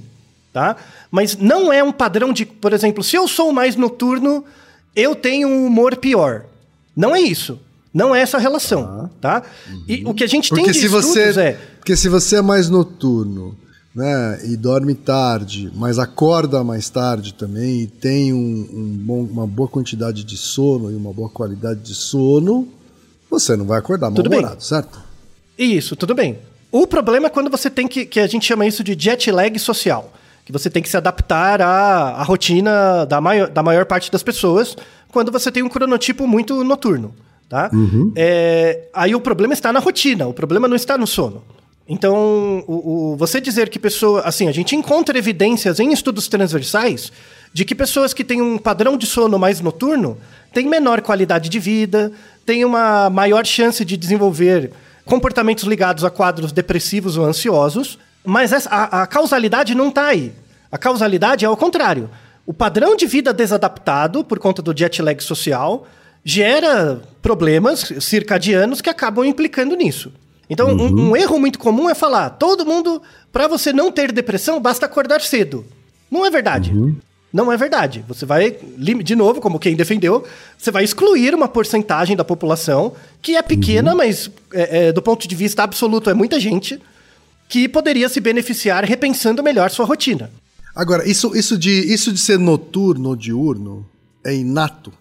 tá? 0.50 0.76
Mas 1.12 1.36
não 1.36 1.70
é 1.70 1.84
um 1.84 1.92
padrão 1.92 2.32
de, 2.32 2.46
por 2.46 2.72
exemplo, 2.72 3.04
se 3.04 3.14
eu 3.14 3.28
sou 3.28 3.52
mais 3.52 3.76
noturno, 3.76 4.44
eu 4.96 5.14
tenho 5.14 5.46
um 5.46 5.66
humor 5.66 5.94
pior. 5.96 6.46
Não 6.96 7.14
é 7.14 7.20
isso. 7.20 7.60
Não 7.92 8.14
é 8.14 8.22
essa 8.22 8.38
relação, 8.38 9.10
tá? 9.20 9.42
E 9.86 10.02
o 10.06 10.14
que 10.14 10.24
a 10.24 10.26
gente 10.26 10.48
tem 10.48 10.64
Porque 10.64 10.72
de 10.72 10.80
se 10.80 10.88
você, 10.88 11.20
é... 11.38 11.52
porque 11.78 11.94
se 11.94 12.08
você 12.08 12.36
é 12.36 12.42
mais 12.42 12.70
noturno, 12.70 13.54
né, 13.94 14.40
e 14.46 14.56
dorme 14.56 14.94
tarde, 14.94 15.70
mas 15.74 15.98
acorda 15.98 16.64
mais 16.64 16.88
tarde 16.88 17.34
também 17.34 17.82
e 17.82 17.86
tem 17.86 18.32
um, 18.32 18.38
um 18.72 18.96
bom- 18.96 19.28
uma 19.30 19.46
boa 19.46 19.68
quantidade 19.68 20.24
de 20.24 20.38
sono 20.38 20.90
e 20.90 20.94
uma 20.94 21.12
boa 21.12 21.28
qualidade 21.28 21.80
de 21.80 21.94
sono, 21.94 22.66
você 23.30 23.54
não 23.54 23.66
vai 23.66 23.78
acordar 23.78 24.10
mal-humorado, 24.10 24.64
certo? 24.64 24.98
Isso, 25.58 25.94
tudo 25.94 26.14
bem. 26.14 26.38
O 26.70 26.86
problema 26.86 27.26
é 27.26 27.30
quando 27.30 27.50
você 27.50 27.68
tem 27.68 27.86
que, 27.86 28.06
que 28.06 28.18
a 28.18 28.26
gente 28.26 28.46
chama 28.46 28.66
isso 28.66 28.82
de 28.82 28.96
jet 28.98 29.30
lag 29.30 29.58
social, 29.58 30.10
que 30.52 30.58
você 30.58 30.68
tem 30.70 30.82
que 30.82 30.88
se 30.88 30.96
adaptar 30.96 31.60
à, 31.62 32.10
à 32.10 32.22
rotina 32.22 33.04
da 33.06 33.20
maior, 33.20 33.48
da 33.48 33.62
maior 33.62 33.86
parte 33.86 34.10
das 34.10 34.22
pessoas 34.22 34.76
quando 35.10 35.32
você 35.32 35.50
tem 35.50 35.62
um 35.62 35.68
cronotipo 35.68 36.26
muito 36.26 36.62
noturno, 36.64 37.14
tá? 37.48 37.70
É, 38.16 38.88
aí 38.94 39.14
o 39.14 39.20
problema 39.20 39.52
está 39.54 39.72
na 39.72 39.80
rotina, 39.80 40.26
o 40.26 40.32
problema 40.34 40.66
não 40.68 40.76
está 40.76 40.96
no 40.98 41.06
sono. 41.06 41.42
Então, 41.88 42.64
o, 42.66 43.12
o- 43.12 43.16
você 43.16 43.40
dizer 43.40 43.68
que 43.68 43.78
pessoa, 43.78 44.20
assim, 44.22 44.48
a 44.48 44.52
gente 44.52 44.74
encontra 44.76 45.18
evidências 45.18 45.80
em 45.80 45.92
estudos 45.92 46.28
transversais 46.28 47.12
de 47.52 47.64
que 47.64 47.74
pessoas 47.74 48.14
que 48.14 48.24
têm 48.24 48.40
um 48.40 48.56
padrão 48.56 48.96
de 48.96 49.04
sono 49.04 49.38
mais 49.38 49.60
noturno 49.60 50.16
têm 50.54 50.66
menor 50.68 51.02
qualidade 51.02 51.48
de 51.48 51.58
vida, 51.58 52.12
têm 52.46 52.64
uma 52.64 53.10
maior 53.10 53.44
chance 53.44 53.84
de 53.84 53.96
desenvolver 53.96 54.70
comportamentos 55.04 55.64
ligados 55.64 56.04
a 56.04 56.10
quadros 56.10 56.52
depressivos 56.52 57.16
ou 57.18 57.24
ansiosos, 57.24 57.98
mas 58.24 58.52
essa- 58.52 58.70
a, 58.70 59.02
a 59.02 59.06
causalidade 59.06 59.74
não 59.74 59.88
está 59.88 60.06
aí. 60.06 60.32
A 60.72 60.78
causalidade 60.78 61.44
é 61.44 61.48
ao 61.48 61.56
contrário. 61.56 62.08
O 62.46 62.54
padrão 62.54 62.96
de 62.96 63.06
vida 63.06 63.32
desadaptado 63.32 64.24
por 64.24 64.38
conta 64.38 64.62
do 64.62 64.76
jet 64.76 65.02
lag 65.02 65.22
social 65.22 65.86
gera 66.24 67.02
problemas 67.20 67.92
circadianos 68.00 68.80
que 68.80 68.88
acabam 68.88 69.24
implicando 69.24 69.76
nisso. 69.76 70.10
Então, 70.48 70.68
um, 70.68 71.10
um 71.10 71.16
erro 71.16 71.38
muito 71.38 71.58
comum 71.58 71.88
é 71.88 71.94
falar: 71.94 72.30
todo 72.30 72.64
mundo, 72.64 73.02
para 73.30 73.46
você 73.46 73.72
não 73.72 73.92
ter 73.92 74.10
depressão, 74.12 74.60
basta 74.60 74.86
acordar 74.86 75.20
cedo. 75.20 75.64
Não 76.10 76.24
é 76.24 76.30
verdade. 76.30 76.72
Não 77.32 77.50
é 77.50 77.56
verdade. 77.56 78.04
Você 78.08 78.26
vai, 78.26 78.50
de 78.50 79.16
novo, 79.16 79.40
como 79.40 79.58
quem 79.58 79.74
defendeu, 79.74 80.24
você 80.58 80.70
vai 80.70 80.84
excluir 80.84 81.34
uma 81.34 81.48
porcentagem 81.48 82.14
da 82.14 82.24
população 82.24 82.94
que 83.22 83.36
é 83.36 83.42
pequena, 83.42 83.94
mas 83.94 84.30
é, 84.52 84.88
é, 84.88 84.92
do 84.92 85.00
ponto 85.00 85.26
de 85.26 85.34
vista 85.34 85.62
absoluto 85.62 86.10
é 86.10 86.14
muita 86.14 86.38
gente 86.38 86.78
que 87.48 87.68
poderia 87.68 88.08
se 88.08 88.20
beneficiar 88.20 88.84
repensando 88.84 89.42
melhor 89.42 89.70
sua 89.70 89.86
rotina. 89.86 90.30
Agora, 90.74 91.08
isso, 91.08 91.36
isso, 91.36 91.58
de, 91.58 91.70
isso 91.70 92.12
de 92.12 92.20
ser 92.20 92.38
noturno 92.38 93.10
ou 93.10 93.16
diurno 93.16 93.86
é 94.24 94.34
inato? 94.34 94.92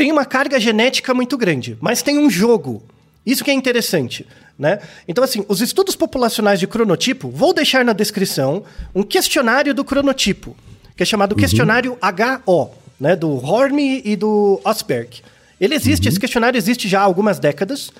tem 0.00 0.10
uma 0.10 0.24
carga 0.24 0.58
genética 0.58 1.12
muito 1.12 1.36
grande, 1.36 1.76
mas 1.78 2.00
tem 2.00 2.18
um 2.18 2.30
jogo. 2.30 2.82
Isso 3.26 3.44
que 3.44 3.50
é 3.50 3.52
interessante, 3.52 4.26
né? 4.58 4.78
Então, 5.06 5.22
assim, 5.22 5.44
os 5.46 5.60
estudos 5.60 5.94
populacionais 5.94 6.58
de 6.58 6.66
cronotipo, 6.66 7.28
vou 7.28 7.52
deixar 7.52 7.84
na 7.84 7.92
descrição 7.92 8.64
um 8.94 9.02
questionário 9.02 9.74
do 9.74 9.84
cronotipo, 9.84 10.56
que 10.96 11.02
é 11.02 11.06
chamado 11.06 11.36
questionário 11.36 11.98
HO, 12.00 12.70
né? 12.98 13.14
Do 13.14 13.30
Horme 13.44 14.00
e 14.02 14.16
do 14.16 14.58
Osberg. 14.64 15.20
Ele 15.60 15.74
existe, 15.74 16.08
esse 16.08 16.18
questionário 16.18 16.56
existe 16.56 16.88
já 16.88 17.00
há 17.00 17.04
algumas 17.04 17.38
décadas. 17.38 17.92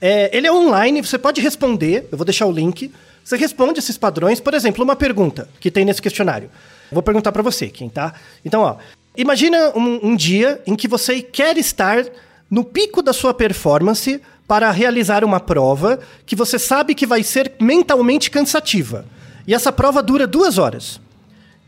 É, 0.00 0.30
ele 0.32 0.46
é 0.46 0.52
online, 0.52 1.02
você 1.02 1.18
pode 1.18 1.40
responder, 1.40 2.06
eu 2.12 2.16
vou 2.16 2.24
deixar 2.24 2.46
o 2.46 2.52
link. 2.52 2.92
Você 3.28 3.36
responde 3.36 3.78
esses 3.78 3.98
padrões, 3.98 4.40
por 4.40 4.54
exemplo, 4.54 4.82
uma 4.82 4.96
pergunta 4.96 5.50
que 5.60 5.70
tem 5.70 5.84
nesse 5.84 6.00
questionário. 6.00 6.48
Vou 6.90 7.02
perguntar 7.02 7.30
para 7.30 7.42
você, 7.42 7.68
quem 7.68 7.86
tá? 7.86 8.14
Então, 8.42 8.62
ó, 8.62 8.76
imagina 9.14 9.70
um, 9.76 10.00
um 10.02 10.16
dia 10.16 10.62
em 10.66 10.74
que 10.74 10.88
você 10.88 11.20
quer 11.20 11.58
estar 11.58 12.06
no 12.50 12.64
pico 12.64 13.02
da 13.02 13.12
sua 13.12 13.34
performance 13.34 14.18
para 14.46 14.70
realizar 14.70 15.24
uma 15.24 15.40
prova 15.40 16.00
que 16.24 16.34
você 16.34 16.58
sabe 16.58 16.94
que 16.94 17.06
vai 17.06 17.22
ser 17.22 17.52
mentalmente 17.60 18.30
cansativa. 18.30 19.04
E 19.46 19.52
essa 19.54 19.70
prova 19.70 20.02
dura 20.02 20.26
duas 20.26 20.56
horas. 20.56 20.98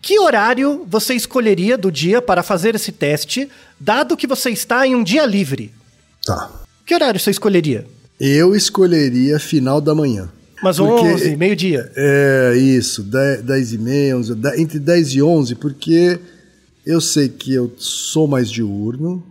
Que 0.01 0.19
horário 0.19 0.87
você 0.89 1.13
escolheria 1.13 1.77
do 1.77 1.93
dia 1.93 2.23
para 2.23 2.43
fazer 2.43 2.75
esse 2.75 2.91
teste, 2.91 3.51
dado 3.79 4.17
que 4.17 4.27
você 4.27 4.49
está 4.49 4.87
em 4.87 4.95
um 4.95 5.05
dia 5.05 5.27
livre? 5.27 5.75
Tá. 6.25 6.51
Que 6.87 6.95
horário 6.95 7.21
você 7.21 7.31
escolheria? 7.31 7.87
Eu 8.19 8.57
escolheria 8.57 9.39
final 9.39 9.79
da 9.79 9.95
manhã. 9.95 10.31
Porque- 10.87 11.09
11, 11.09 11.37
meio-dia. 11.37 11.91
É, 11.97 12.55
isso, 12.57 13.03
10, 13.03 13.43
10 13.43 13.73
e 13.73 13.79
meia, 13.79 14.17
11, 14.17 14.35
de- 14.35 14.61
entre 14.61 14.79
10 14.79 15.09
e 15.15 15.23
11, 15.23 15.55
porque 15.55 16.19
eu 16.87 17.01
sei 17.01 17.29
que 17.29 17.53
eu 17.55 17.73
sou 17.79 18.27
mais 18.27 18.51
diurno, 18.51 19.23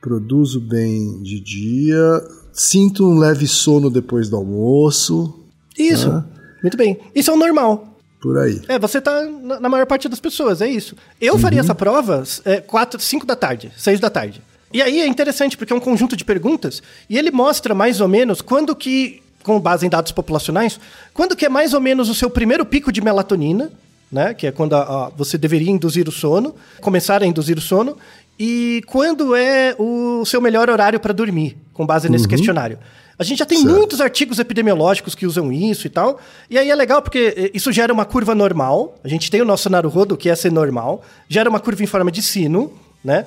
produzo 0.00 0.60
bem 0.60 1.22
de 1.22 1.40
dia, 1.40 2.22
sinto 2.52 3.04
um 3.08 3.18
leve 3.18 3.46
sono 3.46 3.90
depois 3.90 4.28
do 4.28 4.36
almoço, 4.36 5.36
Isso. 5.78 6.22
Muito 6.62 6.76
bem. 6.76 6.98
Isso 7.14 7.30
é 7.30 7.34
o 7.34 7.36
normal. 7.38 7.86
por 8.20 8.36
aí. 8.36 8.60
É, 8.68 8.78
você 8.78 9.00
tá 9.00 9.24
na, 9.60 9.66
maior 9.68 9.86
parte 9.86 10.06
das 10.08 10.20
pessoas, 10.20 10.60
é 10.60 10.68
isso. 10.68 10.94
Eu 11.18 11.38
faria 11.38 11.60
essa 11.60 11.74
prova 11.74 12.22
é, 12.44 12.60
4, 12.60 13.00
5 13.00 13.24
da 13.24 13.34
tarde, 13.34 13.72
6 13.78 13.98
da 13.98 14.10
tarde. 14.10 14.42
E 14.72 14.82
aí 14.82 15.00
é 15.00 15.06
interessante, 15.06 15.56
porque 15.56 15.72
é 15.72 15.76
um 15.76 15.80
conjunto 15.80 16.14
de 16.14 16.22
perguntas, 16.24 16.82
e 17.08 17.16
ele 17.16 17.30
mostra 17.30 17.74
mais 17.74 17.98
ou 18.00 18.06
menos 18.08 18.42
quando 18.42 18.76
que, 18.76 19.22
com 19.42 19.58
base 19.60 19.86
em 19.86 19.88
dados 19.88 20.12
populacionais, 20.12 20.78
quando 21.14 21.34
que 21.36 21.46
é 21.46 21.48
mais 21.48 21.72
ou 21.74 21.80
menos 21.80 22.08
o 22.08 22.14
seu 22.14 22.28
primeiro 22.30 22.64
pico 22.64 22.92
de 22.92 23.00
melatonina, 23.00 23.70
né? 24.10 24.34
Que 24.34 24.48
é 24.48 24.52
quando 24.52 24.74
a- 24.74 24.82
a- 25.06 25.08
você 25.16 25.38
deveria 25.38 25.70
induzir 25.70 26.08
o 26.08 26.12
sono, 26.12 26.54
começar 26.80 27.22
a 27.22 27.26
induzir 27.26 27.56
o 27.56 27.60
sono, 27.60 27.96
e 28.38 28.82
quando 28.86 29.34
é 29.36 29.74
o 29.78 30.24
seu 30.24 30.40
melhor 30.40 30.68
horário 30.70 30.98
para 31.00 31.12
dormir, 31.12 31.56
com 31.72 31.86
base 31.86 32.08
nesse 32.08 32.26
questionário. 32.28 32.78
A 33.18 33.22
gente 33.22 33.38
já 33.40 33.44
tem 33.44 33.58
Certo. 33.60 33.74
muitos 33.76 34.00
artigos 34.00 34.38
epidemiológicos 34.38 35.14
que 35.14 35.26
usam 35.26 35.52
isso 35.52 35.86
e 35.86 35.90
tal. 35.90 36.18
E 36.48 36.56
aí 36.56 36.70
é 36.70 36.74
legal 36.74 37.02
porque 37.02 37.34
eh, 37.36 37.50
isso 37.52 37.70
gera 37.70 37.92
uma 37.92 38.06
curva 38.06 38.34
normal. 38.34 38.98
A 39.04 39.08
gente 39.08 39.30
tem 39.30 39.42
o 39.42 39.44
nosso 39.44 39.68
Naruhodo, 39.68 40.16
que 40.16 40.30
é 40.30 40.34
ser 40.34 40.50
normal. 40.50 41.02
Gera 41.28 41.50
uma 41.50 41.60
curva 41.60 41.82
em 41.82 41.86
forma 41.86 42.10
de 42.10 42.22
sino, 42.22 42.72
né? 43.04 43.26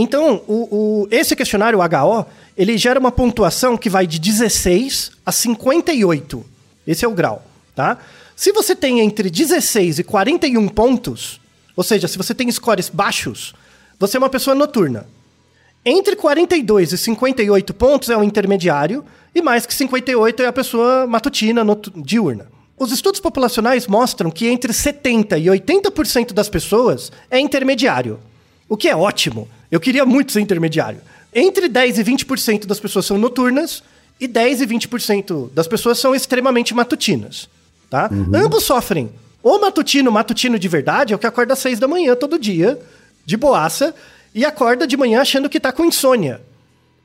Então, 0.00 0.42
o, 0.48 0.54
o- 1.04 1.08
esse 1.10 1.36
questionário 1.36 1.78
HO, 1.80 2.26
ele 2.56 2.78
gera 2.78 2.98
uma 2.98 3.12
pontuação 3.12 3.76
que 3.76 3.90
vai 3.90 4.06
de 4.06 4.18
16 4.18 5.12
a 5.24 5.30
58. 5.32 6.44
Esse 6.86 7.04
é 7.04 7.08
o 7.08 7.12
grau, 7.12 7.44
tá? 7.74 7.98
Se 8.34 8.52
você 8.52 8.74
tem 8.74 9.00
entre 9.00 9.28
16 9.28 9.98
e 9.98 10.04
41 10.04 10.66
pontos, 10.68 11.40
ou 11.76 11.84
seja, 11.84 12.08
se 12.08 12.16
você 12.16 12.34
tem 12.34 12.50
scores 12.50 12.88
baixos, 12.88 13.52
você 13.98 14.16
é 14.16 14.18
uma 14.20 14.30
pessoa 14.30 14.54
noturna. 14.54 15.06
Entre 15.84 16.16
42 16.16 16.92
e 16.92 16.98
58 16.98 17.74
pontos 17.74 18.08
é 18.08 18.16
o 18.16 18.22
intermediário, 18.24 19.04
e 19.34 19.42
mais 19.42 19.66
que 19.66 19.74
58 19.74 20.42
é 20.42 20.46
a 20.46 20.52
pessoa 20.52 21.06
matutina, 21.06 21.62
diurna. 21.96 22.46
Os 22.78 22.90
estudos 22.92 23.20
populacionais 23.20 23.86
mostram 23.86 24.30
que 24.30 24.46
entre 24.46 24.72
70% 24.72 25.38
e 25.38 25.46
80% 25.46 26.32
das 26.32 26.48
pessoas 26.48 27.12
é 27.30 27.38
intermediário, 27.38 28.18
o 28.66 28.76
que 28.76 28.88
é 28.88 28.96
ótimo. 28.96 29.46
Eu 29.70 29.80
queria 29.80 30.04
muito 30.04 30.32
ser 30.32 30.40
intermediário. 30.40 31.00
Entre 31.34 31.68
10% 31.68 31.98
e 31.98 32.04
20% 32.04 32.66
das 32.66 32.80
pessoas 32.80 33.06
são 33.06 33.16
noturnas, 33.16 33.82
e 34.20 34.28
10% 34.28 34.60
e 34.60 34.66
20% 34.66 35.50
das 35.52 35.66
pessoas 35.66 35.98
são 35.98 36.14
extremamente 36.14 36.74
matutinas. 36.74 37.48
Tá? 37.88 38.10
Ambos 38.34 38.64
sofrem. 38.64 39.10
O 39.42 39.58
matutino, 39.58 40.12
matutino 40.12 40.58
de 40.58 40.68
verdade, 40.68 41.12
é 41.12 41.16
o 41.16 41.18
que 41.18 41.26
acorda 41.26 41.54
às 41.54 41.58
6 41.60 41.78
da 41.78 41.88
manhã 41.88 42.14
todo 42.14 42.38
dia, 42.38 42.78
de 43.24 43.36
boaça, 43.36 43.94
e 44.34 44.44
acorda 44.44 44.86
de 44.86 44.96
manhã 44.96 45.20
achando 45.20 45.48
que 45.48 45.58
tá 45.58 45.72
com 45.72 45.84
insônia. 45.84 46.40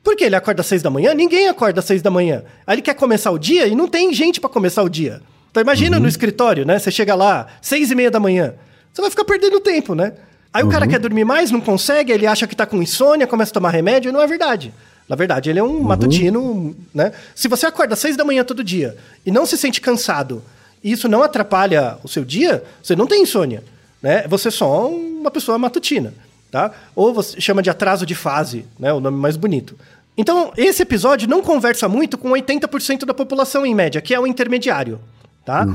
Por 0.04 0.15
que 0.15 0.23
ele 0.23 0.36
acorda 0.36 0.62
às 0.62 0.67
seis 0.67 0.84
da 0.84 0.89
manhã? 0.91 1.15
Ninguém 1.15 1.47
acorda 1.47 1.80
às 1.80 1.86
seis 1.86 1.99
da 1.99 2.12
manhã. 2.12 2.43
Aí 2.67 2.75
ele 2.75 2.84
quer 2.84 2.93
começar 2.93 3.32
o 3.32 3.39
dia 3.39 3.65
e 3.65 3.75
não 3.75 3.88
tem 3.88 4.13
gente 4.13 4.39
pra 4.39 4.47
começar 4.47 4.84
o 4.84 4.89
dia. 4.89 5.19
Então 5.49 5.62
imagina 5.62 5.99
no 5.99 6.08
escritório, 6.08 6.63
né? 6.63 6.78
Você 6.78 6.91
chega 6.91 7.15
lá, 7.15 7.47
seis 7.60 7.89
e 7.89 7.95
meia 7.95 8.12
da 8.12 8.19
manhã. 8.19 8.54
Você 8.93 9.01
vai 9.01 9.10
ficar 9.10 9.25
perdendo 9.25 9.60
tempo, 9.60 9.95
né? 9.95 10.13
Aí 10.55 10.63
o 10.63 10.69
cara 10.69 10.87
quer 10.87 10.99
dormir 10.99 11.25
mais, 11.25 11.51
não 11.51 11.61
consegue, 11.61 12.11
ele 12.11 12.25
acha 12.25 12.47
que 12.47 12.55
tá 12.55 12.65
com 12.65 12.81
insônia, 12.81 13.27
começa 13.27 13.51
a 13.51 13.53
tomar 13.53 13.71
remédio, 13.71 14.09
e 14.09 14.11
não 14.11 14.21
é 14.21 14.27
verdade. 14.27 14.73
Na 15.07 15.15
verdade, 15.15 15.49
ele 15.49 15.59
é 15.59 15.63
um 15.63 15.81
matutino, 15.81 16.75
né? 16.93 17.11
Se 17.35 17.47
você 17.47 17.65
acorda 17.65 17.93
às 17.93 17.99
seis 17.99 18.17
da 18.17 18.23
manhã 18.23 18.43
todo 18.43 18.63
dia 18.63 18.97
e 19.25 19.31
não 19.31 19.45
se 19.45 19.57
sente 19.57 19.81
cansado, 19.81 20.41
e 20.83 20.91
isso 20.91 21.07
não 21.07 21.21
atrapalha 21.21 21.97
o 22.03 22.07
seu 22.07 22.23
dia, 22.25 22.63
você 22.81 22.95
não 22.95 23.05
tem 23.05 23.21
insônia, 23.21 23.63
né? 24.01 24.25
Você 24.27 24.47
é 24.47 24.51
só 24.51 24.89
uma 24.89 25.29
pessoa 25.29 25.57
matutina 25.57 26.13
tá? 26.55 26.71
Ou 26.95 27.13
você 27.13 27.41
chama 27.41 27.61
de 27.61 27.69
atraso 27.69 28.05
de 28.05 28.15
fase, 28.15 28.65
né? 28.79 28.93
O 28.93 29.01
nome 29.01 29.17
mais 29.17 29.35
bonito. 29.35 29.75
Então, 30.17 30.53
esse 30.55 30.81
episódio 30.83 31.27
não 31.27 31.41
conversa 31.41 31.89
muito 31.89 32.17
com 32.17 32.29
80% 32.29 33.03
da 33.03 33.13
população 33.13 33.65
em 33.65 33.75
média, 33.75 33.99
que 33.99 34.13
é 34.13 34.19
o 34.19 34.25
intermediário, 34.25 35.01
tá? 35.45 35.65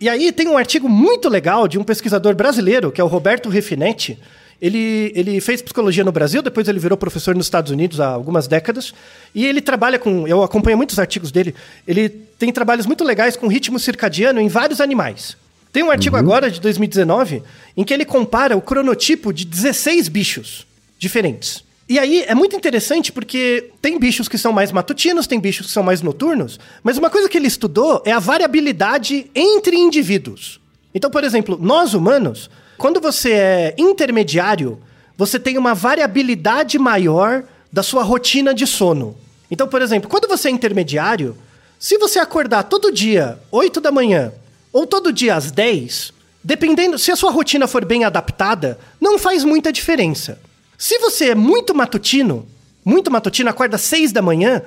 E 0.00 0.08
aí 0.08 0.30
tem 0.30 0.48
um 0.48 0.56
artigo 0.56 0.88
muito 0.88 1.28
legal 1.28 1.66
de 1.66 1.78
um 1.78 1.84
pesquisador 1.84 2.34
brasileiro, 2.34 2.92
que 2.92 3.00
é 3.00 3.04
o 3.04 3.08
Roberto 3.08 3.48
Refinetti. 3.48 4.18
Ele, 4.60 5.12
ele 5.14 5.40
fez 5.40 5.62
psicologia 5.62 6.04
no 6.04 6.10
Brasil, 6.10 6.42
depois 6.42 6.68
ele 6.68 6.78
virou 6.78 6.98
professor 6.98 7.34
nos 7.34 7.46
Estados 7.46 7.70
Unidos 7.70 8.00
há 8.00 8.08
algumas 8.08 8.46
décadas. 8.46 8.92
E 9.34 9.44
ele 9.44 9.60
trabalha 9.60 9.98
com. 9.98 10.26
Eu 10.26 10.42
acompanho 10.42 10.76
muitos 10.76 10.98
artigos 10.98 11.32
dele. 11.32 11.54
Ele 11.86 12.08
tem 12.08 12.52
trabalhos 12.52 12.86
muito 12.86 13.04
legais 13.04 13.36
com 13.36 13.48
ritmo 13.48 13.78
circadiano 13.78 14.40
em 14.40 14.48
vários 14.48 14.80
animais. 14.80 15.36
Tem 15.72 15.82
um 15.82 15.90
artigo 15.90 16.16
agora 16.16 16.50
de 16.50 16.60
2019 16.60 17.42
em 17.76 17.84
que 17.84 17.92
ele 17.92 18.04
compara 18.04 18.56
o 18.56 18.62
cronotipo 18.62 19.32
de 19.32 19.44
16 19.44 20.08
bichos 20.08 20.66
diferentes. 20.98 21.62
E 21.88 21.98
aí 21.98 22.22
é 22.26 22.34
muito 22.34 22.54
interessante 22.54 23.10
porque 23.10 23.70
tem 23.80 23.98
bichos 23.98 24.28
que 24.28 24.36
são 24.36 24.52
mais 24.52 24.70
matutinos, 24.70 25.26
tem 25.26 25.40
bichos 25.40 25.68
que 25.68 25.72
são 25.72 25.82
mais 25.82 26.02
noturnos, 26.02 26.60
mas 26.82 26.98
uma 26.98 27.08
coisa 27.08 27.28
que 27.30 27.38
ele 27.38 27.46
estudou 27.46 28.02
é 28.04 28.12
a 28.12 28.18
variabilidade 28.18 29.30
entre 29.34 29.74
indivíduos. 29.74 30.60
Então, 30.94 31.10
por 31.10 31.24
exemplo, 31.24 31.58
nós 31.60 31.94
humanos, 31.94 32.50
quando 32.76 33.00
você 33.00 33.32
é 33.32 33.74
intermediário, 33.78 34.78
você 35.16 35.38
tem 35.38 35.56
uma 35.56 35.74
variabilidade 35.74 36.78
maior 36.78 37.44
da 37.72 37.82
sua 37.82 38.02
rotina 38.02 38.52
de 38.52 38.66
sono. 38.66 39.16
Então, 39.50 39.66
por 39.66 39.80
exemplo, 39.80 40.10
quando 40.10 40.28
você 40.28 40.48
é 40.48 40.50
intermediário, 40.50 41.36
se 41.78 41.96
você 41.96 42.18
acordar 42.18 42.64
todo 42.64 42.92
dia 42.92 43.38
8 43.50 43.80
da 43.80 43.90
manhã 43.90 44.30
ou 44.72 44.86
todo 44.86 45.10
dia 45.10 45.36
às 45.36 45.50
10, 45.50 46.12
dependendo, 46.44 46.98
se 46.98 47.10
a 47.10 47.16
sua 47.16 47.30
rotina 47.30 47.66
for 47.66 47.84
bem 47.84 48.04
adaptada, 48.04 48.78
não 49.00 49.18
faz 49.18 49.42
muita 49.42 49.72
diferença. 49.72 50.38
Se 50.78 50.96
você 50.98 51.30
é 51.30 51.34
muito 51.34 51.74
matutino, 51.74 52.46
muito 52.84 53.10
matutino, 53.10 53.50
acorda 53.50 53.74
às 53.74 53.82
6 53.82 54.12
da 54.12 54.22
manhã, 54.22 54.62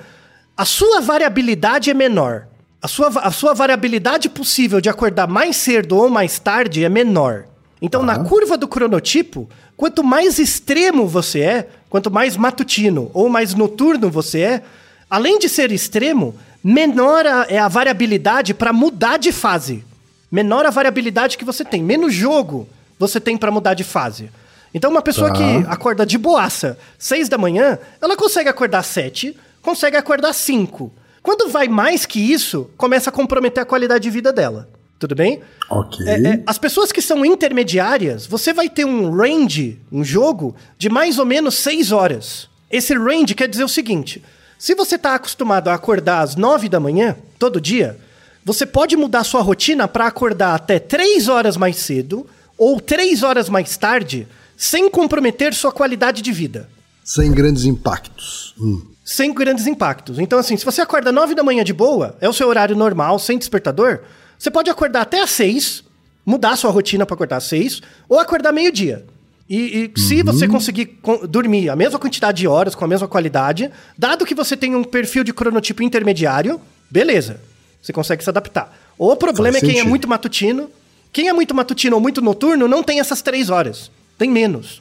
a 0.54 0.64
sua 0.66 1.00
variabilidade 1.00 1.88
é 1.90 1.94
menor. 1.94 2.46
A 2.82 2.86
sua, 2.86 3.08
a 3.08 3.30
sua 3.30 3.54
variabilidade 3.54 4.28
possível 4.28 4.78
de 4.78 4.90
acordar 4.90 5.26
mais 5.26 5.56
cedo 5.56 5.96
ou 5.96 6.10
mais 6.10 6.38
tarde 6.38 6.84
é 6.84 6.88
menor. 6.90 7.46
Então, 7.80 8.02
na 8.02 8.18
curva 8.18 8.58
do 8.58 8.68
cronotipo, 8.68 9.48
quanto 9.76 10.04
mais 10.04 10.38
extremo 10.38 11.08
você 11.08 11.40
é, 11.40 11.68
quanto 11.88 12.10
mais 12.10 12.36
matutino 12.36 13.10
ou 13.14 13.28
mais 13.30 13.54
noturno 13.54 14.10
você 14.10 14.40
é, 14.40 14.62
além 15.08 15.38
de 15.38 15.48
ser 15.48 15.72
extremo, 15.72 16.34
menor 16.62 17.26
a- 17.26 17.46
é 17.48 17.58
a 17.58 17.68
variabilidade 17.68 18.52
para 18.52 18.72
mudar 18.72 19.16
de 19.16 19.32
fase. 19.32 19.82
Menor 20.30 20.66
a 20.66 20.70
variabilidade 20.70 21.38
que 21.38 21.44
você 21.44 21.64
tem, 21.64 21.82
menos 21.82 22.12
jogo 22.12 22.68
você 22.98 23.18
tem 23.18 23.36
para 23.36 23.50
mudar 23.50 23.74
de 23.74 23.82
fase. 23.82 24.30
Então, 24.74 24.90
uma 24.90 25.02
pessoa 25.02 25.28
Tá. 25.28 25.34
que 25.34 25.66
acorda 25.68 26.06
de 26.06 26.16
boaça, 26.16 26.78
6 26.98 27.28
da 27.28 27.36
manhã, 27.36 27.78
ela 28.00 28.16
consegue 28.16 28.48
acordar 28.48 28.78
às 28.78 28.86
7, 28.86 29.36
consegue 29.60 29.96
acordar 29.96 30.30
às 30.30 30.36
5. 30.36 30.92
Quando 31.22 31.48
vai 31.48 31.68
mais 31.68 32.04
que 32.06 32.18
isso, 32.18 32.70
começa 32.76 33.10
a 33.10 33.12
comprometer 33.12 33.62
a 33.62 33.66
qualidade 33.66 34.02
de 34.02 34.10
vida 34.10 34.32
dela. 34.32 34.68
Tudo 34.98 35.14
bem? 35.14 35.40
Ok. 35.68 36.06
É, 36.08 36.20
é, 36.20 36.42
as 36.46 36.58
pessoas 36.58 36.90
que 36.92 37.02
são 37.02 37.24
intermediárias, 37.24 38.24
você 38.26 38.52
vai 38.52 38.68
ter 38.68 38.84
um 38.84 39.10
range, 39.14 39.78
um 39.90 40.02
jogo, 40.04 40.54
de 40.78 40.88
mais 40.88 41.18
ou 41.18 41.26
menos 41.26 41.56
6 41.56 41.92
horas. 41.92 42.48
Esse 42.70 42.94
range 42.94 43.34
quer 43.34 43.48
dizer 43.48 43.64
o 43.64 43.68
seguinte: 43.68 44.22
se 44.58 44.74
você 44.74 44.94
está 44.94 45.14
acostumado 45.16 45.68
a 45.68 45.74
acordar 45.74 46.20
às 46.22 46.36
9 46.36 46.68
da 46.68 46.78
manhã, 46.80 47.16
todo 47.38 47.60
dia, 47.60 47.98
você 48.44 48.64
pode 48.64 48.96
mudar 48.96 49.24
sua 49.24 49.42
rotina 49.42 49.86
para 49.88 50.06
acordar 50.06 50.54
até 50.54 50.78
3 50.78 51.28
horas 51.28 51.56
mais 51.56 51.76
cedo 51.76 52.26
ou 52.56 52.80
3 52.80 53.22
horas 53.24 53.48
mais 53.48 53.76
tarde, 53.76 54.26
sem 54.64 54.88
comprometer 54.88 55.52
sua 55.54 55.72
qualidade 55.72 56.22
de 56.22 56.30
vida. 56.30 56.68
Sem 57.04 57.32
grandes 57.32 57.64
impactos. 57.64 58.54
Hum. 58.60 58.80
Sem 59.04 59.34
grandes 59.34 59.66
impactos. 59.66 60.20
Então, 60.20 60.38
assim, 60.38 60.56
se 60.56 60.64
você 60.64 60.80
acorda 60.80 61.10
9 61.10 61.34
da 61.34 61.42
manhã 61.42 61.64
de 61.64 61.72
boa, 61.72 62.16
é 62.20 62.28
o 62.28 62.32
seu 62.32 62.46
horário 62.48 62.76
normal, 62.76 63.18
sem 63.18 63.36
despertador, 63.36 64.02
você 64.38 64.52
pode 64.52 64.70
acordar 64.70 65.00
até 65.00 65.20
às 65.20 65.30
6, 65.30 65.82
mudar 66.24 66.54
sua 66.54 66.70
rotina 66.70 67.04
para 67.04 67.14
acordar 67.14 67.38
às 67.38 67.44
6, 67.44 67.80
ou 68.08 68.20
acordar 68.20 68.52
meio-dia. 68.52 69.04
E, 69.50 69.90
e 69.96 70.00
se 70.00 70.22
você 70.22 70.46
conseguir 70.46 70.86
co- 71.02 71.26
dormir 71.26 71.68
a 71.68 71.74
mesma 71.74 71.98
quantidade 71.98 72.38
de 72.38 72.46
horas, 72.46 72.76
com 72.76 72.84
a 72.84 72.88
mesma 72.88 73.08
qualidade, 73.08 73.68
dado 73.98 74.24
que 74.24 74.34
você 74.34 74.56
tem 74.56 74.76
um 74.76 74.84
perfil 74.84 75.24
de 75.24 75.32
cronotipo 75.34 75.82
intermediário, 75.82 76.60
beleza. 76.88 77.40
Você 77.82 77.92
consegue 77.92 78.22
se 78.22 78.30
adaptar. 78.30 78.72
O 78.96 79.16
problema 79.16 79.54
Faz 79.54 79.62
é 79.64 79.66
quem 79.66 79.70
é 79.70 79.78
sentido. 79.78 79.90
muito 79.90 80.06
matutino. 80.08 80.70
Quem 81.12 81.26
é 81.28 81.32
muito 81.32 81.52
matutino 81.52 81.96
ou 81.96 82.00
muito 82.00 82.22
noturno 82.22 82.68
não 82.68 82.80
tem 82.84 83.00
essas 83.00 83.20
três 83.20 83.50
horas. 83.50 83.90
Tem 84.22 84.30
menos. 84.30 84.80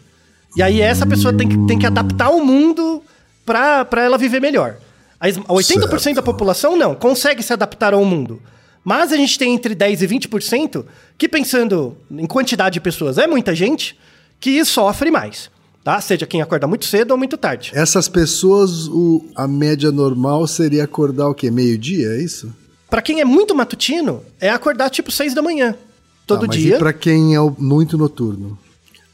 E 0.55 0.61
aí 0.61 0.79
essa 0.81 1.03
pessoa 1.03 1.33
tem 1.35 1.49
que, 1.49 1.57
tem 1.65 1.79
que 1.79 1.85
adaptar 1.87 2.29
o 2.29 2.45
mundo 2.45 3.01
pra 3.43 3.83
pra 3.83 4.03
ela 4.03 4.15
viver 4.19 4.39
melhor. 4.39 4.75
A 5.19 5.27
es- 5.27 5.37
80% 5.37 5.89
da 5.89 5.99
Certo. 5.99 6.21
população 6.23 6.77
não, 6.77 6.93
consegue 6.93 7.41
se 7.41 7.51
adaptar 7.51 7.91
ao 7.95 8.05
mundo. 8.05 8.39
Mas 8.83 9.11
a 9.11 9.17
gente 9.17 9.39
tem 9.39 9.51
entre 9.55 9.73
10% 9.73 10.01
e 10.03 10.07
20% 10.07 10.85
que, 11.17 11.27
pensando 11.27 11.97
em 12.11 12.27
quantidade 12.27 12.73
de 12.75 12.79
pessoas, 12.81 13.17
é 13.17 13.25
muita 13.25 13.55
gente, 13.55 13.97
que 14.39 14.63
sofre 14.63 15.09
mais. 15.09 15.49
Tá? 15.83 15.99
Seja 15.99 16.27
quem 16.27 16.39
acorda 16.43 16.67
muito 16.67 16.85
cedo 16.85 17.09
ou 17.11 17.17
muito 17.17 17.35
tarde. 17.37 17.71
Essas 17.73 18.07
pessoas, 18.07 18.87
o- 18.87 19.25
a 19.35 19.47
média 19.47 19.91
normal 19.91 20.45
seria 20.45 20.83
acordar 20.83 21.27
o 21.29 21.33
quê? 21.33 21.49
Meio-dia, 21.49 22.09
é 22.09 22.21
isso? 22.21 22.53
Pra 22.89 23.01
quem 23.01 23.21
é 23.21 23.25
muito 23.25 23.55
matutino, 23.55 24.21
é 24.39 24.49
acordar 24.51 24.91
tipo 24.91 25.11
6 25.11 25.33
da 25.33 25.41
manhã. 25.41 25.73
Todo 26.27 26.41
Tá, 26.41 26.47
mas 26.47 26.57
dia, 26.57 26.75
E 26.75 26.79
pra 26.79 26.93
quem 26.93 27.35
é 27.35 27.39
muito 27.57 27.97
noturno? 27.97 28.57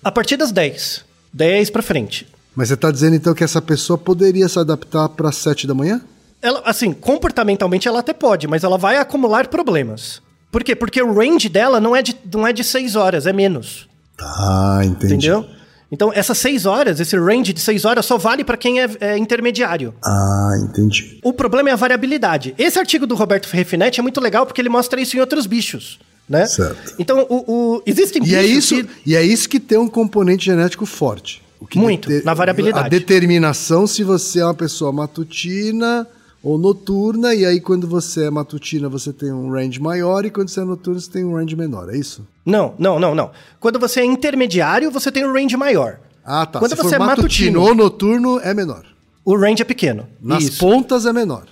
A 0.07 0.11
partir 0.11 0.37
das 0.37 0.51
10. 0.51 1.03
10 1.33 1.69
pra 1.69 1.81
frente. 1.81 2.25
Mas 2.55 2.69
você 2.69 2.77
tá 2.77 2.89
dizendo 2.89 3.15
então 3.15 3.33
que 3.33 3.43
essa 3.43 3.61
pessoa 3.61 3.97
poderia 3.97 4.47
se 4.47 4.57
adaptar 4.57 5.09
para 5.09 5.31
7 5.31 5.67
da 5.67 5.73
manhã? 5.73 6.01
Ela, 6.41 6.61
assim, 6.65 6.93
comportamentalmente 6.93 7.87
ela 7.87 7.99
até 7.99 8.13
pode, 8.13 8.47
mas 8.47 8.63
ela 8.63 8.77
vai 8.77 8.97
acumular 8.97 9.47
problemas. 9.47 10.21
Por 10.49 10.63
quê? 10.63 10.75
Porque 10.75 11.01
o 11.01 11.13
range 11.13 11.49
dela 11.49 11.81
não 11.81 11.95
é 11.95 12.01
de, 12.01 12.15
não 12.33 12.47
é 12.47 12.53
de 12.53 12.63
6 12.63 12.95
horas, 12.95 13.27
é 13.27 13.33
menos. 13.33 13.87
Tá, 14.17 14.79
entendi. 14.83 15.13
Entendeu? 15.13 15.45
Então, 15.91 16.11
essas 16.13 16.37
6 16.37 16.65
horas, 16.65 16.99
esse 16.99 17.17
range 17.17 17.53
de 17.53 17.59
6 17.59 17.85
horas 17.85 18.05
só 18.05 18.17
vale 18.17 18.43
pra 18.43 18.57
quem 18.57 18.81
é, 18.81 18.89
é 18.99 19.17
intermediário. 19.17 19.93
Ah, 20.03 20.51
entendi. 20.63 21.19
O 21.23 21.33
problema 21.33 21.69
é 21.69 21.73
a 21.73 21.77
variabilidade. 21.77 22.55
Esse 22.57 22.79
artigo 22.79 23.05
do 23.05 23.15
Roberto 23.15 23.45
Refinetti 23.47 23.99
é 23.99 24.03
muito 24.03 24.21
legal 24.21 24.45
porque 24.45 24.61
ele 24.61 24.69
mostra 24.69 24.99
isso 25.01 25.17
em 25.17 25.19
outros 25.19 25.45
bichos, 25.45 25.99
né? 26.29 26.45
Certo. 26.45 26.95
Então, 26.99 27.25
o, 27.29 27.75
o- 27.77 27.81
existem 27.85 28.21
E 28.25 28.35
é, 28.35 28.45
isso, 28.45 28.75
que- 28.75 28.89
e 29.05 29.15
é 29.15 29.23
isso 29.23 29.47
que 29.49 29.59
tem 29.59 29.77
um 29.77 29.87
componente 29.87 30.45
genético 30.45 30.85
forte. 30.85 31.41
Muito, 31.75 32.09
na 32.23 32.33
variabilidade. 32.35 32.85
A 32.85 32.89
determinação 32.89 33.87
se 33.87 34.03
você 34.03 34.39
é 34.41 34.45
uma 34.45 34.53
pessoa 34.53 34.91
matutina 34.91 36.07
ou 36.43 36.57
noturna, 36.57 37.33
e 37.33 37.45
aí 37.45 37.59
quando 37.59 37.87
você 37.87 38.25
é 38.25 38.29
matutina 38.29 38.87
você 38.87 39.11
tem 39.11 39.31
um 39.33 39.49
range 39.51 39.79
maior, 39.81 40.23
e 40.23 40.29
quando 40.29 40.49
você 40.49 40.59
é 40.59 40.63
noturno 40.63 40.99
você 40.99 41.09
tem 41.09 41.25
um 41.25 41.33
range 41.35 41.55
menor, 41.55 41.89
é 41.93 41.97
isso? 41.97 42.25
Não, 42.45 42.75
não, 42.77 42.99
não, 42.99 43.15
não. 43.15 43.31
Quando 43.59 43.79
você 43.79 44.01
é 44.01 44.05
intermediário, 44.05 44.91
você 44.91 45.11
tem 45.11 45.25
um 45.25 45.33
range 45.33 45.57
maior. 45.57 45.99
Ah, 46.23 46.45
tá. 46.45 46.59
Quando 46.59 46.71
se 46.71 46.77
você 46.77 46.95
é 46.95 46.99
matutino, 46.99 47.61
ou 47.61 47.73
noturno, 47.73 48.39
é 48.41 48.53
menor. 48.53 48.85
o 49.25 49.35
range 49.35 49.61
é 49.61 49.65
pequeno. 49.65 50.07
Nas 50.21 50.43
Isso. 50.43 50.59
pontas 50.59 51.05
é 51.05 51.11
menor. 51.11 51.43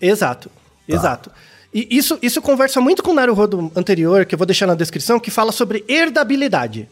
Exato, 0.00 0.48
Tá. 0.88 0.94
exato. 0.96 1.30
E 1.72 1.86
isso, 1.90 2.18
isso 2.20 2.42
conversa 2.42 2.80
muito 2.80 3.02
com 3.02 3.12
o 3.12 3.14
Naruhodo 3.14 3.70
anterior, 3.76 4.24
que 4.26 4.34
eu 4.34 4.38
vou 4.38 4.46
deixar 4.46 4.66
na 4.66 4.74
descrição, 4.74 5.20
que 5.20 5.30
fala 5.30 5.52
sobre 5.52 5.84
herdabilidade. 5.88 6.88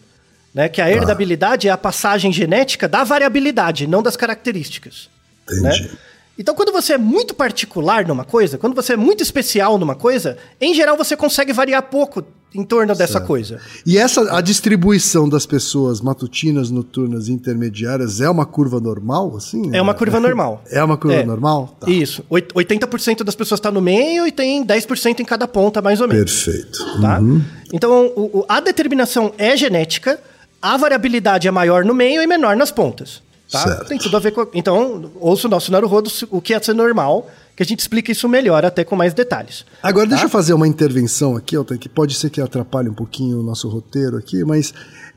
Né? 0.54 0.68
Que 0.68 0.80
a 0.80 0.84
Tá. 0.84 0.90
herdabilidade 0.90 1.68
é 1.68 1.70
a 1.70 1.76
passagem 1.76 2.32
genética 2.32 2.88
da 2.88 3.02
variabilidade, 3.04 3.86
não 3.86 4.02
das 4.02 4.16
características. 4.16 5.08
Entendi. 5.44 5.62
né? 5.62 5.90
Então, 6.38 6.54
quando 6.54 6.70
você 6.70 6.92
é 6.92 6.98
muito 6.98 7.34
particular 7.34 8.06
numa 8.06 8.24
coisa, 8.24 8.56
quando 8.56 8.74
você 8.74 8.92
é 8.92 8.96
muito 8.96 9.22
especial 9.24 9.76
numa 9.76 9.96
coisa, 9.96 10.38
em 10.60 10.72
geral 10.72 10.96
você 10.96 11.16
consegue 11.16 11.52
variar 11.52 11.82
pouco 11.82 12.24
em 12.54 12.64
torno 12.64 12.94
dessa 12.94 13.20
coisa. 13.20 13.60
E 13.84 13.98
essa 13.98 14.34
a 14.36 14.40
distribuição 14.40 15.28
das 15.28 15.44
pessoas 15.44 16.00
matutinas, 16.00 16.70
noturnas 16.70 17.28
e 17.28 17.32
intermediárias 17.32 18.20
é 18.20 18.28
uma 18.30 18.46
curva 18.46 18.80
normal, 18.80 19.36
assim? 19.36 19.70
É 19.74 19.82
uma 19.82 19.94
curva 19.94 20.18
normal. 20.18 20.62
É 20.70 20.82
uma 20.82 20.96
curva 20.96 21.18
É. 21.18 21.24
normal? 21.26 21.76
Tá. 21.78 21.90
Isso. 21.90 22.24
Oit- 22.30 22.52
80% 22.54 23.22
das 23.22 23.34
pessoas 23.34 23.58
está 23.58 23.70
no 23.70 23.80
meio 23.82 24.26
e 24.26 24.32
tem 24.32 24.64
10% 24.64 25.20
em 25.20 25.24
cada 25.24 25.46
ponta, 25.46 25.82
mais 25.82 26.00
ou 26.00 26.08
menos. 26.08 26.44
Perfeito. 26.44 27.00
tá? 27.00 27.18
Uhum. 27.20 27.42
Então, 27.72 28.06
o- 28.16 28.44
a 28.48 28.60
determinação 28.60 29.32
é 29.36 29.56
genética, 29.56 30.18
a 30.60 30.76
variabilidade 30.76 31.46
é 31.46 31.50
maior 31.50 31.84
no 31.84 31.94
meio 31.94 32.22
e 32.22 32.26
menor 32.26 32.56
nas 32.56 32.70
pontas. 32.70 33.22
Tá? 33.50 33.62
Certo. 33.62 33.88
Tem 33.88 33.98
tudo 33.98 34.16
a 34.16 34.20
ver 34.20 34.30
com. 34.32 34.46
Então, 34.54 35.10
ouça 35.20 35.46
o 35.46 35.50
nosso 35.50 35.70
Naruhodo, 35.72 36.10
o 36.30 36.40
que 36.40 36.52
é 36.52 36.60
ser 36.60 36.74
normal, 36.74 37.28
que 37.58 37.62
a 37.64 37.66
gente 37.66 37.80
explica 37.80 38.12
isso 38.12 38.28
melhor, 38.28 38.64
até 38.64 38.84
com 38.84 38.94
mais 38.94 39.12
detalhes. 39.12 39.66
Agora, 39.82 40.06
Tá? 40.06 40.10
deixa 40.10 40.26
eu 40.26 40.30
fazer 40.30 40.52
uma 40.52 40.68
intervenção 40.68 41.36
aqui, 41.36 41.56
Altair, 41.56 41.80
que 41.80 41.88
pode 41.88 42.14
ser 42.14 42.30
que 42.30 42.40
atrapalhe 42.40 42.88
um 42.88 42.94
pouquinho 42.94 43.40
o 43.40 43.42
nosso 43.42 43.68
roteiro 43.68 44.16
aqui, 44.16 44.44
mas 44.44 44.72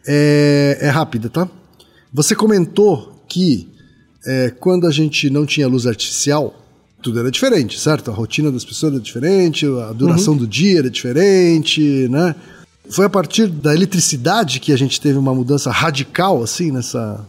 é, 0.08 0.76
é 0.82 0.90
rápida, 0.90 1.30
tá? 1.30 1.48
Você 2.12 2.34
comentou 2.34 3.24
que 3.30 3.70
é, 4.26 4.50
quando 4.60 4.88
a 4.88 4.92
gente 4.92 5.30
não 5.30 5.46
tinha 5.46 5.68
luz 5.68 5.86
artificial, 5.86 6.56
tudo 7.00 7.20
era 7.20 7.30
diferente, 7.30 7.80
certo? 7.80 8.10
A 8.10 8.14
rotina 8.16 8.52
das 8.52 8.66
pessoas 8.66 8.94
era 8.94 9.02
diferente, 9.04 9.68
a 9.68 9.94
duração 9.94 10.36
do 10.36 10.48
dia 10.48 10.80
era 10.80 10.90
diferente, 10.90 12.08
né? 12.10 12.34
Foi 12.90 13.06
a 13.06 13.10
partir 13.10 13.46
da 13.46 13.72
eletricidade 13.72 14.60
que 14.60 14.74
a 14.74 14.78
gente 14.78 15.00
teve 15.00 15.20
uma 15.20 15.36
mudança 15.36 15.70
radical, 15.70 16.42
assim, 16.42 16.72
nessa. 16.72 17.24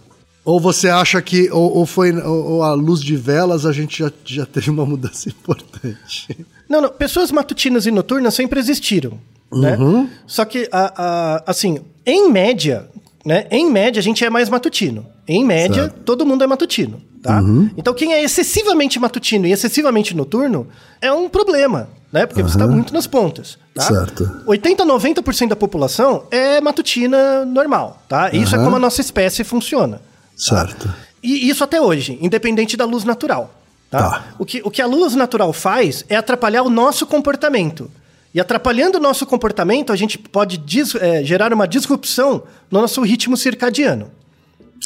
Ou 0.44 0.58
você 0.60 0.88
acha 0.88 1.20
que. 1.22 1.50
Ou, 1.50 1.78
ou 1.78 1.86
foi. 1.86 2.12
Ou, 2.12 2.44
ou 2.54 2.62
a 2.62 2.74
luz 2.74 3.00
de 3.00 3.16
velas 3.16 3.64
a 3.64 3.72
gente 3.72 3.98
já, 4.00 4.12
já 4.24 4.44
teve 4.46 4.70
uma 4.70 4.84
mudança 4.84 5.28
importante. 5.30 6.46
Não, 6.68 6.80
não. 6.80 6.88
Pessoas 6.88 7.30
matutinas 7.30 7.86
e 7.86 7.90
noturnas 7.90 8.34
sempre 8.34 8.58
existiram. 8.58 9.18
Né? 9.52 9.76
Uhum. 9.76 10.08
Só 10.26 10.44
que, 10.44 10.68
a, 10.72 10.92
a- 11.36 11.42
assim, 11.46 11.78
em 12.06 12.30
média, 12.30 12.88
né? 13.24 13.46
Em 13.50 13.70
média, 13.70 14.00
a 14.00 14.02
gente 14.02 14.24
é 14.24 14.30
mais 14.30 14.48
matutino. 14.48 15.06
Em 15.28 15.44
média, 15.44 15.84
Certo. 15.84 16.00
todo 16.04 16.24
mundo 16.26 16.42
é 16.42 16.46
matutino. 16.46 17.00
Tá? 17.22 17.40
Então, 17.76 17.94
quem 17.94 18.12
é 18.12 18.24
excessivamente 18.24 18.98
matutino 18.98 19.46
e 19.46 19.52
excessivamente 19.52 20.16
noturno 20.16 20.66
é 21.00 21.12
um 21.12 21.28
problema, 21.28 21.88
né? 22.12 22.26
Porque 22.26 22.42
você 22.42 22.56
está 22.56 22.66
muito 22.66 22.92
nas 22.92 23.06
pontas. 23.06 23.56
Tá? 23.72 23.82
Certo. 23.82 24.28
80 24.44 24.82
a 24.82 24.86
90% 24.86 25.48
da 25.50 25.54
população 25.54 26.24
é 26.32 26.60
matutina 26.60 27.44
normal, 27.44 28.02
tá? 28.08 28.30
Isso 28.34 28.56
é 28.56 28.58
Aham. 28.58 28.64
como 28.64 28.76
a 28.76 28.80
nossa 28.80 29.00
espécie 29.00 29.44
funciona. 29.44 30.00
Certo. 30.42 30.92
E 31.22 31.48
isso 31.48 31.62
até 31.62 31.80
hoje, 31.80 32.18
independente 32.20 32.76
da 32.76 32.84
luz 32.84 33.04
natural. 33.04 33.54
Tá? 33.90 33.98
Tá. 34.10 34.24
O, 34.38 34.44
que, 34.44 34.60
o 34.64 34.70
que 34.70 34.82
a 34.82 34.86
luz 34.86 35.14
natural 35.14 35.52
faz 35.52 36.04
é 36.08 36.16
atrapalhar 36.16 36.62
o 36.62 36.70
nosso 36.70 37.06
comportamento. 37.06 37.90
E 38.34 38.40
atrapalhando 38.40 38.96
o 38.98 39.00
nosso 39.00 39.26
comportamento, 39.26 39.92
a 39.92 39.96
gente 39.96 40.18
pode 40.18 40.56
dis- 40.56 40.94
eh, 40.94 41.22
gerar 41.22 41.52
uma 41.52 41.68
disrupção 41.68 42.42
no 42.70 42.80
nosso 42.80 43.02
ritmo 43.02 43.36
circadiano. 43.36 44.10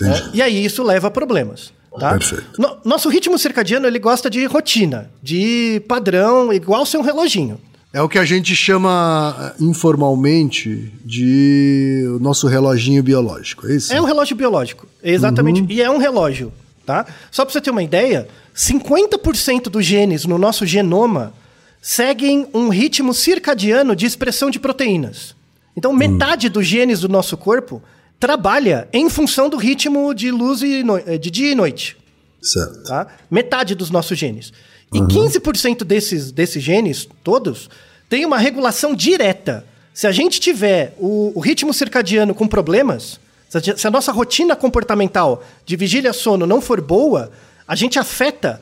Né? 0.00 0.30
E 0.34 0.42
aí 0.42 0.64
isso 0.64 0.82
leva 0.82 1.07
a 1.07 1.11
problemas. 1.11 1.72
Tá? 1.98 2.11
Perfeito. 2.11 2.61
No- 2.61 2.76
nosso 2.84 3.09
ritmo 3.09 3.38
circadiano 3.38 3.86
ele 3.86 3.98
gosta 3.98 4.28
de 4.28 4.44
rotina, 4.44 5.11
de 5.22 5.80
padrão, 5.88 6.52
igual 6.52 6.84
ser 6.84 6.98
um 6.98 7.02
reloginho. 7.02 7.59
É 7.97 8.03
o 8.03 8.09
que 8.11 8.18
a 8.18 8.24
gente 8.26 8.55
chama 8.55 9.55
eh, 9.59 9.62
informalmente 9.64 10.92
de 11.03 12.05
o 12.14 12.18
nosso 12.18 12.47
reloginho 12.47 13.03
biológico, 13.03 13.66
é 13.66 13.74
isso? 13.76 13.90
É 13.92 13.99
um 14.01 14.05
relógio 14.05 14.36
biológico, 14.36 14.86
exatamente. 15.03 15.64
E 15.72 15.80
é 15.80 15.90
um 15.90 15.97
relógio, 15.97 16.53
tá? 16.84 17.07
Só 17.30 17.42
para 17.42 17.53
você 17.55 17.61
ter 17.61 17.70
uma 17.70 17.82
ideia, 17.82 18.28
50% 18.55 19.70
dos 19.70 19.84
genes 19.86 20.26
no 20.26 20.36
nosso 20.36 20.66
genoma 20.66 21.32
seguem 21.80 22.47
um 22.53 22.68
ritmo 22.68 23.14
circadiano 23.14 23.97
de 23.97 24.05
expressão 24.05 24.51
de 24.51 24.59
proteínas. 24.59 25.34
Então, 25.74 25.92
metade 25.94 26.51
dos 26.51 26.66
genes 26.66 27.01
do 27.01 27.09
nosso 27.09 27.34
corpo 27.36 27.82
trabalha 28.20 28.88
em 28.92 29.09
função 29.09 29.49
do 29.49 29.57
ritmo 29.57 30.12
de 30.14 30.30
luz 30.30 30.61
e 30.62 30.82
no- 30.82 30.99
eh, 30.99 31.16
de 31.16 31.30
dia 31.30 31.53
e 31.53 31.55
noite. 31.55 31.97
Certo. 32.42 32.82
tá? 32.84 33.07
Metade 33.30 33.74
dos 33.74 33.90
nossos 33.90 34.18
genes. 34.18 34.53
E 34.94 35.01
15% 35.01 35.82
desses, 35.84 36.30
desses 36.30 36.62
genes, 36.62 37.09
todos, 37.24 37.68
tem 38.09 38.24
uma 38.24 38.38
regulação 38.38 38.94
direta. 38.94 39.64
Se 39.92 40.07
a 40.07 40.12
gente 40.12 40.38
tiver 40.40 40.94
o, 40.98 41.32
o 41.34 41.40
ritmo 41.40 41.72
circadiano 41.72 42.34
com 42.34 42.46
problemas, 42.46 43.18
se 43.48 43.59
a, 43.59 43.76
se 43.76 43.86
a 43.86 43.90
nossa 43.90 44.12
rotina 44.12 44.54
comportamental 44.54 45.42
de 45.64 45.76
vigília-sono 45.76 46.46
não 46.46 46.61
for 46.61 46.80
boa, 46.80 47.30
a 47.66 47.74
gente 47.74 47.98
afeta, 47.98 48.61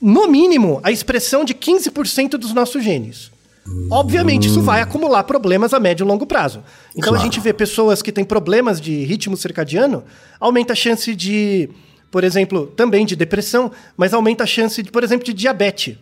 no 0.00 0.28
mínimo, 0.28 0.80
a 0.82 0.92
expressão 0.92 1.44
de 1.44 1.54
15% 1.54 2.30
dos 2.30 2.52
nossos 2.52 2.82
genes. 2.84 3.32
Obviamente, 3.90 4.46
isso 4.46 4.60
vai 4.60 4.82
acumular 4.82 5.24
problemas 5.24 5.72
a 5.72 5.80
médio 5.80 6.04
e 6.04 6.06
longo 6.06 6.26
prazo. 6.26 6.62
Então, 6.90 7.08
Claro. 7.08 7.16
a 7.16 7.24
gente 7.24 7.40
vê 7.40 7.50
pessoas 7.52 8.02
que 8.02 8.12
têm 8.12 8.22
problemas 8.22 8.78
de 8.78 9.04
ritmo 9.04 9.38
circadiano, 9.38 10.04
aumenta 10.38 10.74
a 10.74 10.76
chance 10.76 11.14
de, 11.14 11.70
por 12.10 12.24
exemplo, 12.24 12.66
também 12.76 13.06
de 13.06 13.16
depressão, 13.16 13.72
mas 13.96 14.12
aumenta 14.12 14.44
a 14.44 14.46
chance, 14.46 14.82
de, 14.82 14.90
por 14.90 15.02
exemplo, 15.02 15.24
de 15.24 15.32
diabetes. 15.32 15.96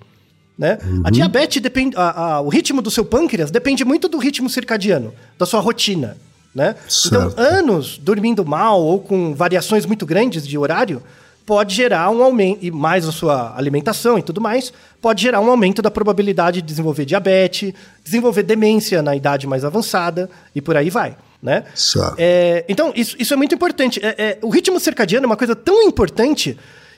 Né? 0.63 0.79
A 1.03 1.11
diabetes 1.11 1.61
depende. 1.61 1.97
a- 1.97 2.35
a- 2.37 2.41
o 2.41 2.49
ritmo 2.49 2.81
do 2.81 2.89
seu 2.89 3.05
pâncreas 3.05 3.51
depende 3.51 3.85
muito 3.85 4.07
do 4.09 4.17
ritmo 4.17 4.49
circadiano, 4.49 5.13
da 5.37 5.45
sua 5.45 5.59
rotina. 5.59 6.17
Né? 6.55 6.77
Então, 7.07 7.35
anos 7.37 7.99
dormindo 7.99 8.45
mal 8.45 8.81
ou 8.81 9.01
com 9.01 9.35
variações 9.35 9.85
muito 9.85 10.07
grandes 10.07 10.47
de 10.47 10.57
horário 10.57 11.03
pode 11.45 11.75
gerar 11.75 12.09
um 12.11 12.23
aumento, 12.23 12.59
e 12.63 12.71
mais 12.71 13.09
a 13.09 13.11
sua 13.11 13.57
alimentação 13.57 14.17
e 14.17 14.23
tudo 14.23 14.41
mais, 14.41 14.73
pode 15.01 15.21
gerar 15.23 15.41
um 15.41 15.51
aumento 15.51 15.83
da 15.83 15.91
probabilidade 15.91 16.61
de 16.63 16.67
desenvolver 16.69 17.05
diabetes, 17.07 17.75
desenvolver 18.05 18.45
demência 18.45 19.03
na 19.03 19.17
idade 19.17 19.49
mais 19.49 19.65
avançada 19.65 20.31
e 20.55 20.61
por 20.61 20.77
aí 20.77 20.89
vai. 20.91 21.17
Né? 21.43 21.65
É, 22.19 22.65
então, 22.69 22.93
isso, 22.95 23.17
isso 23.19 23.35
é 23.35 23.37
muito 23.37 23.53
importante. 23.53 23.99
É, 24.01 24.15
é, 24.17 24.39
o 24.43 24.49
ritmo 24.49 24.79
circadiano 24.79 25.25
é 25.25 25.27
uma 25.27 25.37
coisa 25.37 25.57
tão 25.57 25.83
importante 25.83 26.57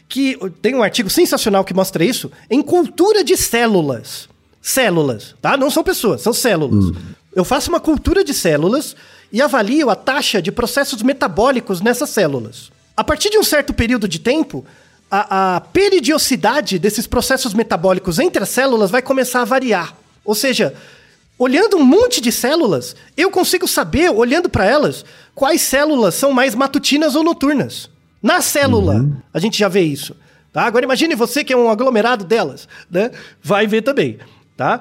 que 0.08 0.38
tem 0.62 0.74
um 0.74 0.82
artigo 0.82 1.10
sensacional 1.10 1.64
que 1.64 1.74
mostra 1.74 2.04
isso 2.04 2.30
em 2.50 2.62
cultura 2.62 3.24
de 3.24 3.36
células. 3.36 4.28
Células, 4.60 5.34
tá? 5.42 5.56
Não 5.56 5.70
são 5.70 5.82
pessoas, 5.82 6.22
são 6.22 6.32
células. 6.32 6.94
Eu 7.34 7.44
faço 7.44 7.68
uma 7.68 7.80
cultura 7.80 8.22
de 8.24 8.32
células 8.32 8.94
e 9.32 9.42
avalio 9.42 9.90
a 9.90 9.96
taxa 9.96 10.40
de 10.40 10.52
processos 10.52 11.02
metabólicos 11.02 11.80
nessas 11.80 12.10
células. 12.10 12.70
A 12.96 13.02
partir 13.02 13.30
de 13.30 13.38
um 13.38 13.42
certo 13.42 13.74
período 13.74 14.06
de 14.06 14.20
tempo, 14.20 14.64
a, 15.10 15.56
a 15.56 15.60
periodicidade 15.60 16.78
desses 16.78 17.06
processos 17.06 17.52
metabólicos 17.52 18.18
entre 18.18 18.42
as 18.42 18.48
células 18.48 18.90
vai 18.90 19.02
começar 19.02 19.42
a 19.42 19.44
variar. 19.44 19.94
Ou 20.24 20.34
seja, 20.34 20.74
olhando 21.38 21.76
um 21.76 21.84
monte 21.84 22.20
de 22.20 22.30
células, 22.30 22.94
eu 23.16 23.30
consigo 23.30 23.66
saber, 23.66 24.10
olhando 24.10 24.48
para 24.48 24.64
elas, 24.64 25.04
quais 25.34 25.60
células 25.60 26.14
são 26.14 26.32
mais 26.32 26.54
matutinas 26.54 27.14
ou 27.14 27.24
noturnas. 27.24 27.90
Na 28.24 28.40
célula, 28.40 29.06
a 29.34 29.38
gente 29.38 29.58
já 29.58 29.68
vê 29.68 29.82
isso. 29.82 30.16
Tá? 30.50 30.62
Agora 30.62 30.82
imagine 30.82 31.14
você 31.14 31.44
que 31.44 31.52
é 31.52 31.56
um 31.56 31.68
aglomerado 31.68 32.24
delas, 32.24 32.66
né? 32.90 33.10
Vai 33.42 33.66
ver 33.66 33.82
também, 33.82 34.16
tá? 34.56 34.80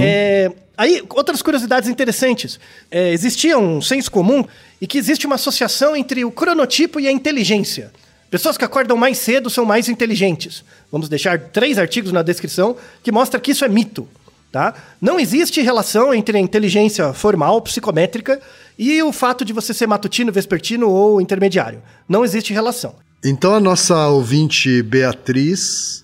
É, 0.00 0.50
aí, 0.76 1.00
outras 1.10 1.40
curiosidades 1.40 1.88
interessantes. 1.88 2.58
É, 2.90 3.12
existia 3.12 3.56
um 3.56 3.80
senso 3.80 4.10
comum 4.10 4.44
e 4.80 4.88
que 4.88 4.98
existe 4.98 5.24
uma 5.24 5.36
associação 5.36 5.94
entre 5.94 6.24
o 6.24 6.32
cronotipo 6.32 6.98
e 6.98 7.06
a 7.06 7.12
inteligência. 7.12 7.92
Pessoas 8.28 8.58
que 8.58 8.64
acordam 8.64 8.96
mais 8.96 9.18
cedo 9.18 9.48
são 9.48 9.64
mais 9.64 9.88
inteligentes. 9.88 10.64
Vamos 10.90 11.08
deixar 11.08 11.38
três 11.38 11.78
artigos 11.78 12.10
na 12.10 12.22
descrição 12.22 12.76
que 13.04 13.12
mostra 13.12 13.38
que 13.38 13.52
isso 13.52 13.64
é 13.64 13.68
mito. 13.68 14.08
Tá? 14.50 14.74
Não 15.00 15.20
existe 15.20 15.60
relação 15.60 16.12
entre 16.12 16.36
a 16.36 16.40
inteligência 16.40 17.12
formal, 17.12 17.62
psicométrica, 17.62 18.40
e 18.82 19.02
o 19.02 19.12
fato 19.12 19.44
de 19.44 19.52
você 19.52 19.74
ser 19.74 19.86
matutino, 19.86 20.32
vespertino 20.32 20.88
ou 20.88 21.20
intermediário. 21.20 21.82
Não 22.08 22.24
existe 22.24 22.52
relação. 22.54 22.94
Então 23.22 23.54
a 23.54 23.60
nossa 23.60 24.08
ouvinte 24.08 24.82
Beatriz, 24.82 26.02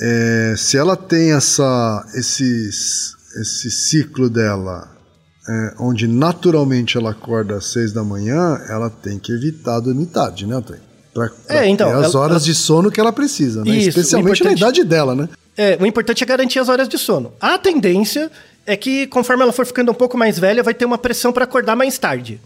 é, 0.00 0.54
se 0.56 0.76
ela 0.76 0.96
tem 0.96 1.32
essa, 1.32 2.06
esses, 2.14 3.14
esse 3.40 3.70
ciclo 3.70 4.30
dela, 4.30 4.88
é, 5.48 5.74
onde 5.80 6.06
naturalmente 6.06 6.96
ela 6.96 7.10
acorda 7.10 7.56
às 7.56 7.66
seis 7.72 7.92
da 7.92 8.04
manhã, 8.04 8.58
ela 8.68 8.88
tem 8.88 9.18
que 9.18 9.32
evitar 9.32 9.80
dormir 9.80 10.06
tarde, 10.06 10.46
né, 10.46 10.54
Antônio? 10.54 10.82
Pra, 11.12 11.28
pra 11.46 11.56
É, 11.56 11.68
então, 11.68 11.88
as 11.98 12.14
ela- 12.14 12.20
horas 12.24 12.44
de 12.44 12.54
sono 12.54 12.90
que 12.90 13.00
ela 13.00 13.12
precisa, 13.12 13.64
né? 13.64 13.72
Isso, 13.76 13.88
Especialmente 13.90 14.44
na 14.44 14.52
idade 14.52 14.84
dela, 14.84 15.14
né? 15.14 15.28
É, 15.56 15.76
o 15.80 15.86
importante 15.86 16.22
é 16.22 16.26
garantir 16.26 16.58
as 16.58 16.68
horas 16.68 16.88
de 16.88 16.96
sono. 16.98 17.32
A 17.40 17.58
tendência 17.58 18.30
é 18.66 18.76
que, 18.76 19.06
conforme 19.08 19.42
ela 19.42 19.52
for 19.52 19.66
ficando 19.66 19.90
um 19.90 19.94
pouco 19.94 20.16
mais 20.16 20.38
velha, 20.38 20.62
vai 20.62 20.72
ter 20.74 20.84
uma 20.84 20.96
pressão 20.98 21.32
para 21.32 21.44
acordar 21.44 21.76
mais 21.76 21.98
tarde. 21.98 22.40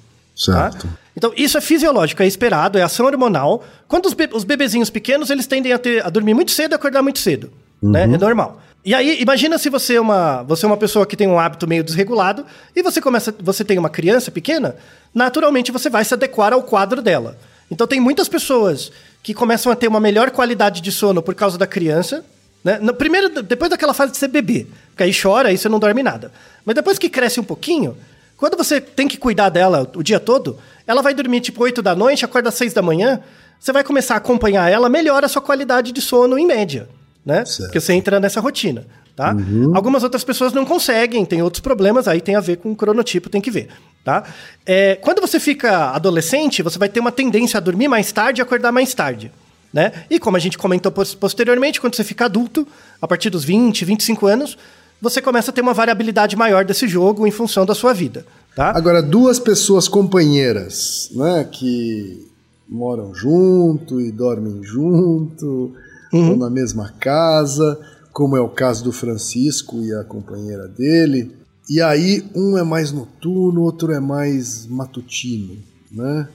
tá? 0.45 0.71
Certo. 0.73 0.89
Então, 1.17 1.33
isso 1.37 1.57
é 1.57 1.61
fisiológico, 1.61 2.23
é 2.23 2.27
esperado, 2.27 2.79
é 2.79 2.83
ação 2.83 3.07
hormonal. 3.07 3.65
Quando 3.89 4.07
os, 4.07 4.13
be- 4.15 4.29
os 4.33 4.45
bebezinhos 4.45 4.91
pequenos, 4.91 5.31
eles 5.31 5.47
tendem 5.47 5.73
a, 5.73 5.79
ter- 5.79 6.05
a 6.05 6.11
dormir 6.11 6.35
muito 6.35 6.51
cedo 6.51 6.73
e 6.73 6.75
acordar 6.75 7.03
muito 7.03 7.19
cedo. 7.21 7.51
Né? 7.83 8.03
É 8.03 8.07
normal. 8.07 8.61
E 8.85 8.95
aí, 8.95 9.21
imagina 9.21 9.59
se 9.59 9.69
você 9.69 9.95
é, 9.97 10.01
uma, 10.01 10.43
você 10.45 10.65
é 10.65 10.69
uma 10.69 10.77
pessoa 10.77 11.05
que 11.07 11.17
tem 11.17 11.27
um 11.27 11.39
hábito 11.39 11.67
meio 11.67 11.83
desregulado 11.83 12.45
e 12.75 12.83
você 12.83 13.01
começa, 13.01 13.35
você 13.41 13.65
tem 13.65 13.79
uma 13.79 13.91
criança 13.91 14.31
pequena, 14.31 14.77
naturalmente 15.15 15.73
você 15.73 15.91
vai 15.91 16.05
se 16.05 16.15
adequar 16.15 16.53
ao 16.53 16.63
quadro 16.63 17.03
dela. 17.03 17.37
Então 17.71 17.87
tem 17.87 17.99
muitas 18.01 18.29
pessoas 18.29 18.93
que 19.25 19.35
começam 19.35 19.73
a 19.73 19.77
ter 19.77 19.89
uma 19.89 19.99
melhor 19.99 20.31
qualidade 20.31 20.81
de 20.81 20.93
sono 20.93 21.21
por 21.21 21.35
causa 21.35 21.59
da 21.59 21.67
criança, 21.67 22.25
né? 22.67 22.81
No, 22.83 22.93
primeiro, 22.93 23.43
depois 23.45 23.71
daquela 23.71 23.95
fase 23.95 24.11
de 24.11 24.19
ser 24.19 24.27
bebê, 24.27 24.67
que 24.97 25.05
aí 25.05 25.13
chora, 25.15 25.51
aí 25.51 25.57
você 25.57 25.69
não 25.69 25.79
dorme 25.79 26.03
nada. 26.03 26.33
Mas 26.65 26.75
depois 26.75 26.99
que 26.99 27.09
cresce 27.09 27.39
um 27.39 27.45
pouquinho, 27.45 27.97
quando 28.37 28.57
você 28.57 28.81
tem 28.81 29.07
que 29.07 29.17
cuidar 29.17 29.51
dela 29.51 29.89
o 29.95 30.03
dia 30.03 30.19
todo, 30.19 30.59
ela 30.85 31.01
vai 31.01 31.15
dormir 31.15 31.41
tipo 31.41 31.63
8 31.63 31.81
da 31.81 31.95
noite, 31.95 32.25
acorda 32.25 32.49
às 32.49 32.57
6 32.57 32.73
da 32.73 32.83
manhã, 32.83 33.21
você 33.61 33.71
vai 33.71 33.85
começar 33.85 34.15
a 34.15 34.17
acompanhar 34.17 34.69
ela, 34.69 34.89
melhora 34.89 35.27
a 35.27 35.29
sua 35.29 35.41
qualidade 35.41 35.93
de 35.93 36.01
sono 36.01 36.37
em 36.37 36.45
média, 36.45 36.89
né? 37.25 37.45
Certo. 37.45 37.69
Porque 37.69 37.79
você 37.79 37.93
entra 37.93 38.19
nessa 38.19 38.41
rotina, 38.41 38.85
tá? 39.15 39.33
Algumas 39.73 40.03
outras 40.03 40.25
pessoas 40.25 40.53
não 40.53 40.65
conseguem, 40.65 41.25
tem 41.25 41.43
outros 41.43 41.61
problemas, 41.61 42.09
aí 42.09 42.21
tem 42.21 42.35
a 42.35 42.41
ver 42.41 42.57
com 42.57 42.73
o 42.73 42.77
cronotipo, 42.77 43.31
tem 43.31 43.41
que 43.41 43.51
ver, 43.51 43.69
tá? 44.05 44.25
É, 44.67 44.97
quando 44.97 45.21
você 45.21 45.39
fica 45.39 45.93
adolescente, 45.93 46.65
você 46.65 46.81
vai 46.81 46.89
ter 46.89 46.99
uma 46.99 47.13
tendência 47.13 47.59
a 47.59 47.61
dormir 47.61 47.87
mais 47.87 48.11
tarde 48.11 48.41
e 48.41 48.43
acordar 48.43 48.73
mais 48.73 48.93
tarde. 48.93 49.31
Né? 49.73 49.93
E 50.09 50.19
como 50.19 50.37
a 50.37 50.41
gente 50.41 50.57
comentou 50.57 50.91
pos- 50.93 51.15
posteriormente, 51.15 51.81
quando 51.81 51.95
você 51.97 52.05
fica 52.05 52.25
adulto, 52.27 52.67
a 53.01 53.07
partir 53.07 53.29
dos 53.31 53.45
20, 53.45 53.85
25 53.85 54.27
anos, 54.27 54.57
você 55.03 55.21
começa 55.21 55.51
a 55.51 55.55
ter 55.55 55.61
uma 55.61 55.75
variabilidade 55.75 56.35
maior 56.37 56.65
desse 56.65 56.89
jogo 56.89 57.27
em 57.27 57.31
função 57.31 57.67
da 57.67 57.75
sua 57.75 57.93
vida. 57.93 58.25
Tá? 58.55 58.71
Agora, 58.75 59.03
duas 59.03 59.39
pessoas 59.39 59.87
companheiras, 59.87 61.11
né, 61.15 61.45
que 61.51 62.27
moram 62.69 63.15
junto 63.15 64.01
e 64.01 64.11
dormem 64.11 64.63
junto, 64.63 65.73
Uhum. 66.13 66.31
ou 66.31 66.37
na 66.37 66.49
mesma 66.49 66.93
casa, 66.99 67.79
como 68.13 68.37
é 68.37 68.41
o 68.41 68.49
caso 68.49 68.83
do 68.85 68.93
Francisco 68.93 69.83
e 69.83 69.93
a 69.95 70.05
companheira 70.05 70.67
dele. 70.69 71.33
E 71.69 71.83
aí, 71.83 72.25
um 72.35 72.57
é 72.57 72.63
mais 72.63 72.93
noturno, 72.93 73.61
outro 73.63 73.93
é 73.93 74.01
mais 74.01 74.67
matutino, 74.67 75.57
né? 75.91 76.29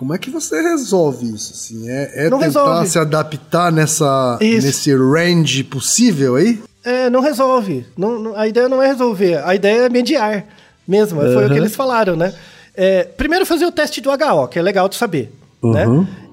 Como 0.00 0.14
é 0.14 0.18
que 0.18 0.30
você 0.30 0.62
resolve 0.62 1.26
isso? 1.34 1.52
Assim? 1.52 1.90
É, 1.90 2.10
é 2.14 2.30
tentar 2.30 2.38
resolve. 2.38 2.88
se 2.88 2.98
adaptar 2.98 3.70
nessa, 3.70 4.38
Isso. 4.40 4.66
nesse 4.66 4.94
range 4.96 5.62
possível 5.62 6.36
aí? 6.36 6.58
É, 6.82 7.10
não 7.10 7.20
resolve. 7.20 7.84
Não, 7.98 8.18
não- 8.18 8.34
a 8.34 8.48
ideia 8.48 8.66
não 8.66 8.82
é 8.82 8.86
resolver, 8.86 9.46
a 9.46 9.54
ideia 9.54 9.82
é 9.82 9.88
mediar 9.90 10.46
mesmo. 10.88 11.20
Foi 11.20 11.44
o 11.44 11.50
que 11.50 11.58
eles 11.58 11.76
falaram, 11.76 12.16
né? 12.16 12.32
É, 12.74 13.04
primeiro 13.04 13.44
fazer 13.44 13.66
o 13.66 13.70
teste 13.70 14.00
do 14.00 14.08
HO, 14.10 14.48
que 14.48 14.58
é 14.58 14.62
legal 14.62 14.88
de 14.88 14.96
saber. 14.96 15.30
Né? 15.62 15.84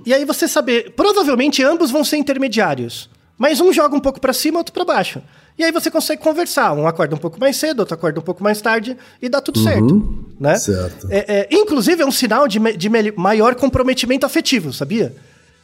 E 0.05 0.13
aí 0.13 0.24
você 0.24 0.47
saber, 0.47 0.93
provavelmente 0.95 1.61
ambos 1.61 1.91
vão 1.91 2.05
ser 2.05 2.15
intermediários, 2.15 3.09
mas 3.38 3.59
um 3.59 3.71
joga 3.71 3.95
um 3.95 3.99
pouco 3.99 4.19
para 4.19 4.33
cima, 4.33 4.57
outro 4.59 4.73
para 4.73 4.83
baixo. 4.85 5.21
E 5.57 5.63
aí 5.63 5.71
você 5.71 5.89
consegue 5.89 6.21
conversar. 6.21 6.73
Um 6.73 6.88
acorda 6.88 7.15
um 7.15 7.17
pouco 7.17 7.39
mais 7.39 7.57
cedo, 7.57 7.79
outro 7.79 7.95
acorda 7.95 8.19
um 8.19 8.23
pouco 8.23 8.43
mais 8.43 8.61
tarde 8.61 8.95
e 9.21 9.27
dá 9.27 9.41
tudo 9.41 9.59
certo. 9.59 10.25
Né? 10.39 10.55
Certo. 10.57 11.07
É, 11.09 11.17
é, 11.39 11.47
inclusive, 11.51 12.03
é 12.03 12.05
um 12.05 12.11
sinal 12.11 12.47
de, 12.47 12.59
de 12.77 12.89
maior 13.15 13.55
comprometimento 13.55 14.25
afetivo, 14.25 14.71
sabia? 14.71 15.15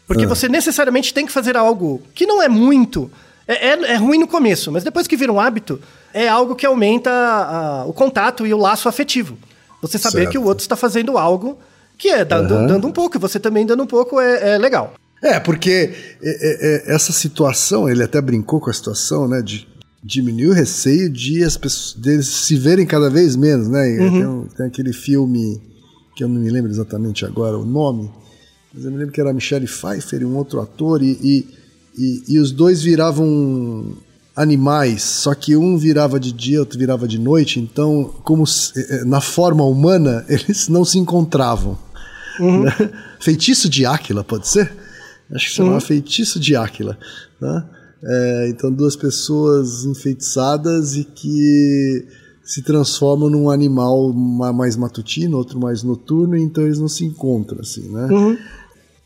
Porque 0.08 0.26
você 0.26 0.50
necessariamente 0.50 1.14
tem 1.14 1.26
que 1.26 1.32
fazer 1.32 1.56
algo 1.56 2.02
que 2.16 2.26
não 2.26 2.42
é 2.42 2.50
muito. 2.50 3.10
É, 3.48 3.70
é, 3.70 3.92
é 3.94 3.96
ruim 3.96 4.18
no 4.18 4.28
começo, 4.28 4.72
mas 4.72 4.84
depois 4.84 5.06
que 5.08 5.16
vira 5.16 5.32
um 5.32 5.40
hábito, 5.40 5.80
é 6.14 6.28
algo 6.28 6.56
que 6.56 6.66
aumenta 6.66 7.10
a- 7.12 7.86
o 7.86 7.94
contato 7.94 8.48
e 8.48 8.54
o 8.54 8.58
laço 8.58 8.88
afetivo. 8.90 9.38
Você 9.82 9.98
saber 9.98 10.20
Certo. 10.22 10.32
que 10.32 10.38
o 10.38 10.46
outro 10.46 10.62
está 10.64 10.76
fazendo 10.76 11.18
algo 11.18 11.58
que 11.98 12.10
é 12.10 12.24
dando, 12.26 12.54
Aham. 12.54 12.66
dando 12.68 12.88
um 12.88 12.92
pouco, 12.92 13.18
e 13.18 13.20
você 13.20 13.40
também 13.40 13.66
dando 13.66 13.84
um 13.84 13.88
pouco 13.88 14.20
é, 14.20 14.56
é 14.56 14.58
legal. 14.58 14.94
É, 15.24 15.40
porque 15.40 15.70
é, 15.72 15.90
é, 16.22 16.92
é, 16.92 16.94
essa 16.96 17.14
situação, 17.14 17.88
ele 17.90 18.04
até 18.04 18.20
brincou 18.22 18.60
com 18.60 18.70
a 18.70 18.74
situação, 18.74 19.28
né? 19.28 19.42
De 19.42 19.66
diminuir 20.04 20.48
o 20.50 20.54
receio 20.54 21.10
de 21.10 21.44
as 21.46 21.56
pessoas 21.56 21.94
deles 22.02 22.28
se 22.28 22.56
verem 22.58 22.86
cada 22.86 23.10
vez 23.10 23.36
menos, 23.38 23.70
né? 23.70 23.90
E 23.90 23.98
Tem, 23.98 24.28
um- 24.28 24.46
tem 24.48 24.66
aquele 24.66 24.92
filme 24.92 25.62
que 26.16 26.24
eu 26.24 26.28
não 26.28 26.42
me 26.42 26.50
lembro 26.50 26.70
exatamente 26.70 27.26
agora 27.26 27.58
o 27.58 27.66
nome, 27.66 28.12
mas 28.74 28.84
eu 28.84 28.92
me 28.92 28.98
lembro 28.98 29.14
que 29.14 29.22
era 29.22 29.32
Michelle 29.34 29.66
Pfeiffer 29.66 30.22
e 30.22 30.26
um 30.26 30.36
outro 30.36 30.60
ator, 30.60 31.02
e, 31.02 31.12
e, 31.24 31.48
e, 31.98 32.24
e 32.36 32.40
os 32.40 32.52
dois 32.52 32.82
viravam 32.84 33.96
animais, 34.36 35.04
só 35.04 35.34
que 35.34 35.56
um 35.56 35.78
virava 35.78 36.20
de 36.20 36.32
dia, 36.34 36.60
outro 36.60 36.78
virava 36.78 37.08
de 37.08 37.18
noite, 37.20 37.60
então, 37.60 38.14
como 38.24 38.44
na 39.06 39.22
forma 39.22 39.64
humana, 39.64 40.26
eles 40.30 40.68
não 40.68 40.84
se 40.84 40.98
encontravam. 41.00 41.78
né? 42.40 42.74
Feitiço 43.20 43.70
de 43.70 43.86
Áquila, 43.86 44.24
pode 44.24 44.48
ser? 44.48 44.72
Acho 45.34 45.46
que 45.46 45.52
se 45.52 45.58
chamava 45.58 45.80
Feitiço 45.82 46.40
de 46.40 46.56
Áquila. 46.56 46.98
Né? 47.42 47.64
É, 48.06 48.48
então, 48.50 48.72
duas 48.72 48.96
pessoas 48.96 49.86
enfeitiçadas 49.86 50.96
e 50.96 51.04
que 51.04 52.06
se 52.44 52.62
transformam 52.62 53.30
num 53.30 53.50
animal 53.50 54.12
ma- 54.14 54.52
mais 54.52 54.76
matutino, 54.76 55.38
outro 55.38 55.60
mais 55.60 55.82
noturno, 55.84 56.36
então 56.38 56.64
eles 56.66 56.78
não 56.80 56.90
se 56.90 57.06
encontram, 57.06 57.62
assim, 57.62 57.88
né? 57.90 58.08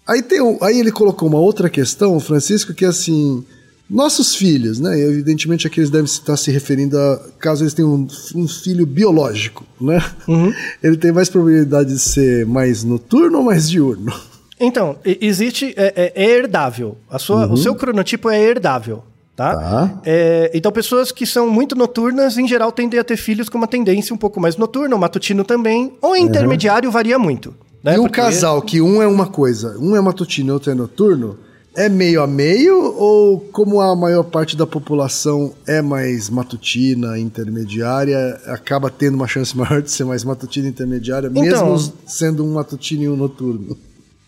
Aí, 0.07 0.23
tem 0.23 0.39
aí 0.61 0.79
ele 0.79 0.91
colocou 0.91 1.27
uma 1.29 1.37
outra 1.37 1.69
questão, 1.69 2.19
Francisco, 2.19 2.73
que 2.73 2.83
é 2.83 2.87
assim: 2.87 3.43
nossos 3.87 4.33
filhos, 4.35 4.79
né? 4.79 4.99
Evidentemente 4.99 5.67
aqui 5.67 5.79
eles 5.81 5.89
devem 5.91 6.05
estar 6.05 6.35
se 6.35 6.49
referindo 6.49 6.97
a 6.97 7.17
caso 7.39 7.63
eles 7.63 7.73
tenham 7.75 7.93
um, 7.93 8.07
um 8.35 8.47
filho 8.47 8.85
biológico, 8.85 9.63
né? 9.79 9.99
Ele 10.81 10.97
tem 10.97 11.11
mais 11.11 11.29
probabilidade 11.29 11.93
de 11.93 11.99
ser 11.99 12.45
mais 12.47 12.83
noturno 12.83 13.37
ou 13.39 13.43
mais 13.43 13.69
diurno? 13.69 14.11
Então, 14.59 14.97
existe. 15.05 15.73
É, 15.77 16.13
é- 16.15 16.23
é 16.23 16.29
herdável. 16.37 16.97
A 17.09 17.19
sua, 17.19 17.47
O 17.47 17.57
seu 17.57 17.75
cronotipo 17.75 18.29
é 18.29 18.41
herdável. 18.41 19.03
Tá? 19.35 19.55
Tá. 19.55 20.01
É, 20.03 20.49
então, 20.51 20.71
pessoas 20.71 21.11
que 21.11 21.23
são 21.23 21.47
muito 21.47 21.75
noturnas, 21.75 22.39
em 22.39 22.47
geral, 22.47 22.71
tendem 22.71 22.99
a 22.99 23.03
ter 23.03 23.17
filhos 23.17 23.49
com 23.49 23.57
uma 23.59 23.67
tendência 23.67 24.11
um 24.11 24.17
pouco 24.17 24.39
mais 24.41 24.57
noturna, 24.57 24.95
o 24.95 24.99
matutino 24.99 25.43
também, 25.43 25.93
ou 26.01 26.15
intermediário 26.17 26.89
varia 26.89 27.19
muito. 27.19 27.53
Né? 27.83 27.95
e 27.95 27.99
um 27.99 28.03
Porque- 28.05 28.19
casal 28.19 28.59
que 28.63 28.81
um 28.81 28.99
é 28.99 29.05
uma 29.07 29.27
coisa, 29.27 29.77
um 29.79 29.95
é 29.95 30.01
matutino 30.01 30.49
e 30.49 30.51
outro 30.53 30.71
é 30.71 30.73
noturno, 30.75 31.37
é 31.75 31.87
meio 31.87 32.23
a 32.23 32.25
meio 32.27 32.75
ou 32.97 33.39
como 33.39 33.79
a 33.79 33.95
maior 33.95 34.23
parte 34.23 34.57
da 34.57 34.65
população 34.65 35.53
é 35.67 35.83
mais 35.83 36.27
matutina, 36.31 37.19
intermediária, 37.19 38.17
acaba 38.47 38.89
tendo 38.89 39.13
uma 39.13 39.27
chance 39.27 39.55
maior 39.55 39.83
de 39.83 39.91
ser 39.91 40.03
mais 40.03 40.23
matutina 40.23 40.65
e 40.65 40.69
intermediária, 40.71 41.27
Então- 41.27 41.43
mesmo 41.73 41.93
sendo 42.07 42.43
um 42.43 42.53
matutino 42.55 43.03
e 43.03 43.09
um 43.09 43.15
noturno? 43.15 43.77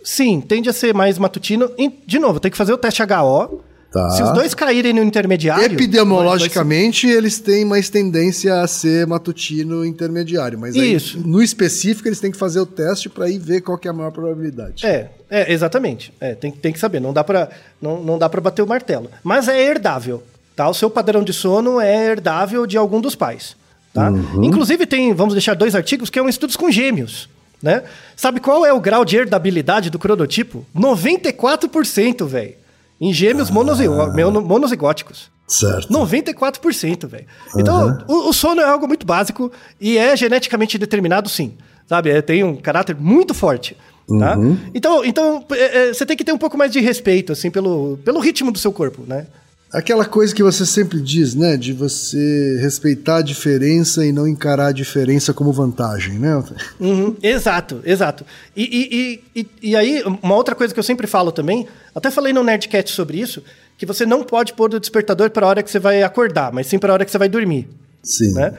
Sim, 0.03 0.41
tende 0.41 0.69
a 0.69 0.73
ser 0.73 0.93
mais 0.93 1.17
matutino. 1.17 1.71
E, 1.77 1.89
de 1.89 2.19
novo, 2.19 2.39
tem 2.39 2.49
que 2.49 2.57
fazer 2.57 2.73
o 2.73 2.77
teste 2.77 3.01
HO. 3.03 3.61
Tá. 3.91 4.07
Se 4.11 4.21
os 4.21 4.31
dois 4.33 4.53
caírem 4.53 4.93
no 4.93 5.01
intermediário. 5.01 5.73
Epidemiologicamente, 5.73 7.07
eles 7.07 7.39
têm 7.39 7.65
mais 7.65 7.89
tendência 7.89 8.61
a 8.61 8.67
ser 8.67 9.07
matutino 9.07 9.83
intermediário, 9.83 10.59
mas 10.59 10.75
aí, 10.75 10.95
no 11.25 11.41
específico 11.41 12.07
eles 12.07 12.19
têm 12.19 12.31
que 12.31 12.37
fazer 12.37 12.59
o 12.59 12.67
teste 12.67 13.09
para 13.09 13.27
ir 13.27 13.39
ver 13.39 13.61
qual 13.61 13.79
é 13.83 13.87
a 13.87 13.93
maior 13.93 14.11
probabilidade. 14.11 14.85
É, 14.85 15.09
é, 15.27 15.51
exatamente. 15.51 16.13
É, 16.19 16.35
tem, 16.35 16.51
tem 16.51 16.71
que 16.71 16.79
saber, 16.79 16.99
não 16.99 17.11
dá 17.11 17.23
pra, 17.23 17.49
não, 17.81 18.03
não 18.03 18.19
dá 18.19 18.29
bater 18.29 18.61
o 18.61 18.67
martelo. 18.67 19.09
Mas 19.23 19.47
é 19.47 19.59
herdável, 19.59 20.21
tá? 20.55 20.69
O 20.69 20.73
seu 20.73 20.89
padrão 20.91 21.23
de 21.23 21.33
sono 21.33 21.81
é 21.81 22.11
herdável 22.11 22.67
de 22.67 22.77
algum 22.77 23.01
dos 23.01 23.15
pais, 23.15 23.55
tá? 23.91 24.11
Inclusive 24.35 24.85
tem, 24.85 25.15
vamos 25.15 25.33
deixar 25.33 25.55
dois 25.55 25.73
artigos, 25.73 26.11
que 26.11 26.19
é 26.19 26.21
um 26.21 26.29
estudos 26.29 26.55
com 26.55 26.69
gêmeos, 26.69 27.27
né? 27.61 27.83
Sabe 28.15 28.39
qual 28.39 28.65
é 28.65 28.73
o 28.73 28.79
grau 28.79 29.03
de 29.03 29.17
herdabilidade 29.17 29.89
do 29.89 29.99
cronotipo? 29.99 30.65
94%, 30.75 32.25
velho. 32.25 32.55
Em 32.99 33.13
gêmeos 33.13 33.49
mono- 33.49 34.41
monozigóticos. 34.41 35.29
Certo. 35.47 35.91
94%, 35.91 37.07
velho. 37.07 37.25
Então, 37.57 38.03
o, 38.07 38.29
o 38.29 38.33
sono 38.33 38.61
é 38.61 38.65
algo 38.65 38.87
muito 38.87 39.05
básico 39.05 39.51
e 39.79 39.97
é 39.97 40.15
geneticamente 40.15 40.77
determinado, 40.77 41.27
sim. 41.29 41.53
Sabe? 41.87 42.11
É, 42.11 42.21
tem 42.21 42.43
um 42.43 42.55
caráter 42.55 42.95
muito 42.95 43.33
forte. 43.33 43.75
Tá? 44.19 44.35
Então, 44.73 45.05
então 45.05 45.45
é, 45.51 45.89
é, 45.89 45.93
você 45.93 46.03
tem 46.05 46.17
que 46.17 46.23
ter 46.23 46.31
um 46.31 46.37
pouco 46.37 46.57
mais 46.57 46.71
de 46.71 46.79
respeito, 46.79 47.31
assim, 47.31 47.51
pelo, 47.51 47.97
pelo 48.03 48.19
ritmo 48.19 48.51
do 48.51 48.57
seu 48.57 48.71
corpo, 48.71 49.03
né? 49.07 49.27
Aquela 49.71 50.03
coisa 50.03 50.33
que 50.33 50.41
você 50.41 50.65
sempre 50.65 50.99
diz, 50.99 51.35
né? 51.35 51.55
De 51.55 51.73
você 51.73 52.57
respeitar 52.59 53.17
a 53.17 53.21
diferença 53.21 54.03
e 54.03 54.11
não 54.11 54.27
encarar 54.27 54.67
a 54.67 54.71
diferença 54.71 55.31
como 55.31 55.51
vantagem, 55.51 56.17
né? 56.17 56.43
Uhum, 56.79 57.15
exato, 57.21 57.79
exato. 57.85 58.25
E, 58.55 59.21
e, 59.35 59.41
e, 59.41 59.47
e, 59.61 59.75
aí, 59.75 60.03
uma 60.23 60.33
outra 60.33 60.55
coisa 60.55 60.73
que 60.73 60.79
eu 60.79 60.83
sempre 60.83 61.05
falo 61.05 61.31
também, 61.31 61.67
até 61.93 62.09
falei 62.09 62.33
no 62.33 62.43
Nerdcat 62.43 62.89
sobre 62.91 63.19
isso, 63.19 63.43
que 63.77 63.85
você 63.85 64.07
não 64.07 64.23
pode 64.23 64.53
pôr 64.53 64.73
o 64.73 64.79
despertador 64.79 65.29
para 65.29 65.45
a 65.45 65.49
hora 65.49 65.63
que 65.63 65.69
você 65.69 65.79
vai 65.79 66.01
acordar, 66.01 66.51
mas 66.51 66.65
sim 66.65 66.79
para 66.79 66.91
a 66.91 66.93
hora 66.93 67.05
que 67.05 67.11
você 67.11 67.19
vai 67.19 67.29
dormir. 67.29 67.69
Sim. 68.01 68.33
né? 68.33 68.53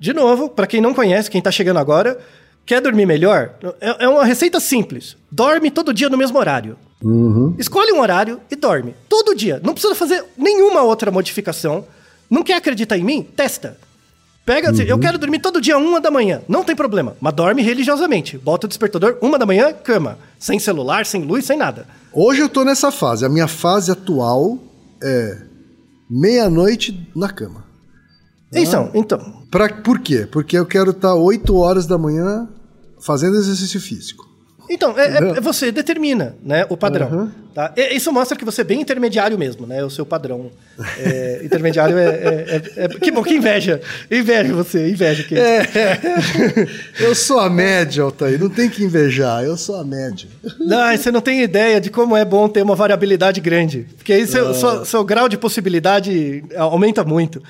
De 0.00 0.14
novo, 0.14 0.48
para 0.48 0.66
quem 0.66 0.80
não 0.80 0.94
conhece, 0.94 1.30
quem 1.30 1.42
tá 1.42 1.50
chegando 1.50 1.78
agora, 1.78 2.18
quer 2.66 2.80
dormir 2.80 3.06
melhor? 3.06 3.54
É, 3.80 4.04
é 4.04 4.08
uma 4.08 4.24
receita 4.24 4.60
simples. 4.60 5.16
Dorme 5.30 5.70
todo 5.70 5.94
dia 5.94 6.08
no 6.08 6.16
mesmo 6.16 6.38
horário. 6.38 6.76
Escolhe 7.58 7.92
um 7.92 8.00
horário 8.00 8.40
e 8.50 8.56
dorme. 8.56 8.94
Todo 9.08 9.34
dia. 9.34 9.60
Não 9.62 9.74
precisa 9.74 9.94
fazer 9.94 10.24
nenhuma 10.36 10.82
outra 10.82 11.10
modificação. 11.10 11.86
Não 12.30 12.42
quer 12.42 12.56
acreditar 12.56 12.96
em 12.96 13.04
mim? 13.04 13.22
Testa. 13.22 13.76
Pega, 14.44 14.70
assim, 14.70 14.82
eu 14.82 14.98
quero 14.98 15.18
dormir 15.18 15.38
todo 15.38 15.60
dia 15.60 15.78
uma 15.78 16.00
da 16.00 16.10
manhã. 16.10 16.42
Não 16.46 16.62
tem 16.62 16.76
problema. 16.76 17.16
Mas 17.20 17.34
dorme 17.34 17.62
religiosamente. 17.62 18.36
Bota 18.36 18.66
o 18.66 18.68
despertador, 18.68 19.16
uma 19.22 19.38
da 19.38 19.46
manhã, 19.46 19.72
cama. 19.72 20.18
Sem 20.38 20.58
celular, 20.58 21.06
sem 21.06 21.22
luz, 21.22 21.46
sem 21.46 21.56
nada. 21.56 21.86
Hoje 22.12 22.40
eu 22.40 22.48
tô 22.48 22.62
nessa 22.62 22.90
fase. 22.90 23.24
A 23.24 23.28
minha 23.28 23.48
fase 23.48 23.90
atual 23.90 24.58
é 25.02 25.42
meia-noite 26.10 27.08
na 27.16 27.30
cama. 27.30 27.63
Então, 28.52 28.90
então. 28.94 29.42
Pra, 29.50 29.68
por 29.68 29.98
quê? 30.00 30.26
Porque 30.30 30.56
eu 30.56 30.66
quero 30.66 30.90
estar 30.90 31.14
8 31.14 31.54
horas 31.56 31.86
da 31.86 31.98
manhã 31.98 32.48
fazendo 33.00 33.36
exercício 33.36 33.80
físico. 33.80 34.24
Então, 34.70 34.98
é, 34.98 35.36
é- 35.36 35.40
você 35.42 35.70
determina 35.70 36.36
né, 36.42 36.64
o 36.70 36.76
padrão. 36.76 37.10
Uhum. 37.10 37.30
tá? 37.54 37.74
E- 37.76 37.94
Isso 37.94 38.10
mostra 38.10 38.34
que 38.36 38.46
você 38.46 38.62
é 38.62 38.64
bem 38.64 38.80
intermediário 38.80 39.38
mesmo, 39.38 39.66
né? 39.66 39.84
O 39.84 39.90
seu 39.90 40.06
padrão. 40.06 40.50
É, 40.98 41.40
intermediário 41.44 41.98
é, 41.98 42.04
é- 42.06 42.62
é- 42.76 42.84
é- 42.84 42.88
Que 42.88 43.10
bom, 43.10 43.22
que 43.22 43.34
inveja. 43.34 43.82
Inveja 44.10 44.54
você, 44.54 44.88
inveja. 44.88 45.22
Que... 45.22 45.34
Eu 46.98 47.14
sou 47.14 47.40
a 47.40 47.50
média, 47.50 48.02
Altair. 48.04 48.40
Não 48.40 48.48
tem 48.48 48.70
que 48.70 48.82
invejar. 48.82 49.44
Eu 49.44 49.56
sou 49.58 49.76
a 49.76 49.84
média. 49.84 50.28
Não, 50.58 50.96
você 50.96 51.10
não 51.10 51.20
tem 51.20 51.42
ideia 51.42 51.78
de 51.80 51.90
como 51.90 52.16
é 52.16 52.24
bom 52.24 52.48
ter 52.48 52.62
uma 52.62 52.74
variabilidade 52.74 53.40
grande. 53.42 53.86
Porque 53.96 54.14
aí 54.14 54.26
seu, 54.26 54.54
sua- 54.54 54.84
seu 54.86 55.04
grau 55.04 55.28
de 55.28 55.36
possibilidade 55.36 56.42
aumenta 56.56 57.04
muito. 57.04 57.42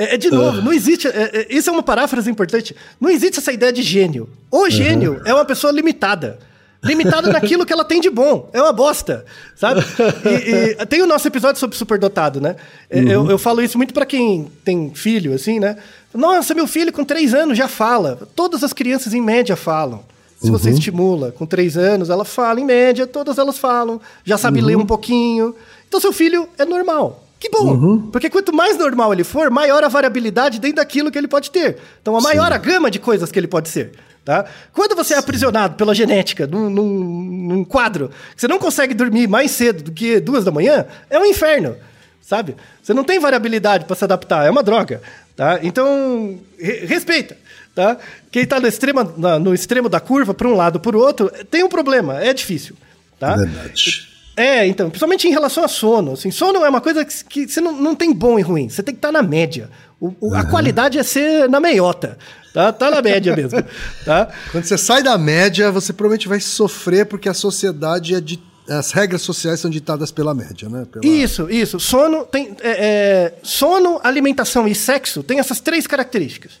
É, 0.00 0.14
é, 0.14 0.16
de 0.16 0.30
novo, 0.30 0.62
não 0.62 0.72
existe. 0.72 1.06
é, 1.08 1.30
é, 1.32 1.46
isso 1.50 1.68
é 1.68 1.72
uma 1.72 1.82
paráfrase 1.82 2.30
importante. 2.30 2.74
Não 2.98 3.10
existe 3.10 3.38
essa 3.38 3.52
ideia 3.52 3.70
de 3.70 3.82
gênio. 3.82 4.28
O 4.50 4.70
gênio 4.70 5.20
é 5.26 5.34
uma 5.34 5.44
pessoa 5.44 5.70
limitada. 5.70 6.38
Limitada 6.82 7.28
naquilo 7.32 7.66
que 7.66 7.72
ela 7.72 7.84
tem 7.84 8.00
de 8.00 8.08
bom. 8.08 8.48
É 8.54 8.62
uma 8.62 8.72
bosta, 8.72 9.26
sabe? 9.54 9.82
E, 10.24 10.76
e 10.80 10.86
tem 10.86 11.02
o 11.02 11.06
nosso 11.06 11.28
episódio 11.28 11.60
sobre 11.60 11.76
superdotado, 11.76 12.40
né? 12.40 12.56
É, 12.88 12.98
Eu, 12.98 13.30
eu 13.30 13.38
falo 13.38 13.60
isso 13.60 13.76
muito 13.76 13.92
pra 13.92 14.06
quem 14.06 14.50
tem 14.64 14.90
filho, 14.94 15.34
assim, 15.34 15.60
né? 15.60 15.76
Nossa, 16.14 16.54
meu 16.54 16.66
filho 16.66 16.92
com 16.92 17.04
três 17.04 17.34
anos 17.34 17.58
já 17.58 17.68
fala. 17.68 18.18
Todas 18.34 18.64
as 18.64 18.72
crianças, 18.72 19.12
em 19.12 19.20
média, 19.20 19.54
falam. 19.54 20.02
Se 20.42 20.50
você 20.50 20.70
estimula 20.70 21.32
com 21.32 21.44
três 21.44 21.76
anos, 21.76 22.08
ela 22.08 22.24
fala, 22.24 22.58
em 22.58 22.64
média, 22.64 23.06
todas 23.06 23.36
elas 23.36 23.58
falam, 23.58 24.00
já 24.24 24.38
sabe 24.38 24.62
ler 24.62 24.74
um 24.76 24.86
pouquinho. 24.86 25.54
Então, 25.86 26.00
seu 26.00 26.14
filho 26.14 26.48
é 26.56 26.64
normal. 26.64 27.19
Que 27.40 27.48
bom! 27.48 28.00
Porque 28.12 28.28
quanto 28.28 28.52
mais 28.52 28.76
normal 28.76 29.12
ele 29.14 29.24
for, 29.24 29.50
maior 29.50 29.82
a 29.82 29.88
variabilidade 29.88 30.60
dentro 30.60 30.76
daquilo 30.76 31.10
que 31.10 31.16
ele 31.18 31.26
pode 31.26 31.50
ter. 31.50 31.78
Então, 32.02 32.14
a 32.14 32.20
maior 32.20 32.52
a 32.52 32.58
gama 32.58 32.90
de 32.90 32.98
coisas 32.98 33.32
que 33.32 33.38
ele 33.38 33.48
pode 33.48 33.68
ser. 33.70 33.92
Tá? 34.22 34.44
Quando 34.74 34.94
você 34.94 35.14
é 35.14 35.16
aprisionado 35.16 35.74
pela 35.76 35.94
genética 35.94 36.46
num, 36.46 36.68
num- 36.68 37.48
num 37.48 37.64
quadro, 37.64 38.10
que 38.34 38.40
você 38.40 38.46
não 38.46 38.58
consegue 38.58 38.92
dormir 38.92 39.26
mais 39.26 39.50
cedo 39.52 39.82
do 39.84 39.90
que 39.90 40.20
duas 40.20 40.44
da 40.44 40.50
manhã, 40.50 40.84
é 41.08 41.18
um 41.18 41.24
inferno. 41.24 41.74
Sabe? 42.20 42.54
Você 42.82 42.92
não 42.92 43.02
tem 43.02 43.18
variabilidade 43.18 43.86
para 43.86 43.96
se 43.96 44.04
adaptar, 44.04 44.44
é 44.46 44.50
uma 44.50 44.62
droga. 44.62 45.00
Tá? 45.34 45.58
Então, 45.62 46.38
re- 46.58 46.84
respeita. 46.84 47.36
Tá? 47.74 47.96
Quem 48.30 48.42
está 48.42 48.60
no, 48.60 48.66
extremo- 48.66 49.14
na- 49.16 49.38
no 49.38 49.54
extremo 49.54 49.88
da 49.88 49.98
curva, 49.98 50.34
para 50.34 50.46
um 50.46 50.54
lado 50.54 50.74
ou 50.76 50.80
para 50.80 50.96
o 50.96 51.00
outro, 51.00 51.30
tem 51.50 51.64
um 51.64 51.68
problema, 51.70 52.22
é 52.22 52.34
difícil. 52.34 52.76
Tá? 53.18 53.34
Verdade. 53.36 54.09
É, 54.40 54.66
então, 54.66 54.88
principalmente 54.88 55.28
em 55.28 55.30
relação 55.30 55.62
a 55.62 55.68
sono. 55.68 56.12
Assim, 56.12 56.30
sono 56.30 56.64
é 56.64 56.68
uma 56.68 56.80
coisa 56.80 57.04
que, 57.04 57.24
que 57.24 57.48
você 57.48 57.60
não, 57.60 57.72
não 57.72 57.94
tem 57.94 58.10
bom 58.10 58.38
e 58.38 58.42
ruim, 58.42 58.70
você 58.70 58.82
tem 58.82 58.94
que 58.94 58.98
estar 58.98 59.12
na 59.12 59.22
média. 59.22 59.68
O, 60.00 60.14
o, 60.18 60.34
A 60.34 60.44
qualidade 60.44 60.98
é 60.98 61.02
ser 61.02 61.46
na 61.46 61.60
meiota. 61.60 62.16
Tá, 62.54 62.72
tá 62.72 62.90
na 62.90 63.02
média 63.02 63.36
mesmo. 63.36 63.62
Tá? 64.02 64.28
Quando 64.50 64.64
você 64.64 64.78
sai 64.78 65.02
da 65.02 65.18
média, 65.18 65.70
você 65.70 65.92
provavelmente 65.92 66.26
vai 66.26 66.40
sofrer 66.40 67.04
porque 67.04 67.28
a 67.28 67.34
sociedade 67.34 68.14
é 68.14 68.20
de. 68.20 68.40
As 68.66 68.92
regras 68.92 69.20
sociais 69.22 69.60
são 69.60 69.70
ditadas 69.70 70.12
pela 70.12 70.32
média, 70.32 70.68
né? 70.68 70.86
Pela... 70.90 71.04
Isso, 71.04 71.50
isso. 71.50 71.78
Sono 71.78 72.24
tem. 72.24 72.56
é, 72.62 72.70
é, 72.70 73.34
sono, 73.42 74.00
alimentação 74.02 74.66
e 74.66 74.74
sexo 74.74 75.22
tem 75.22 75.38
essas 75.38 75.60
três 75.60 75.86
características. 75.86 76.52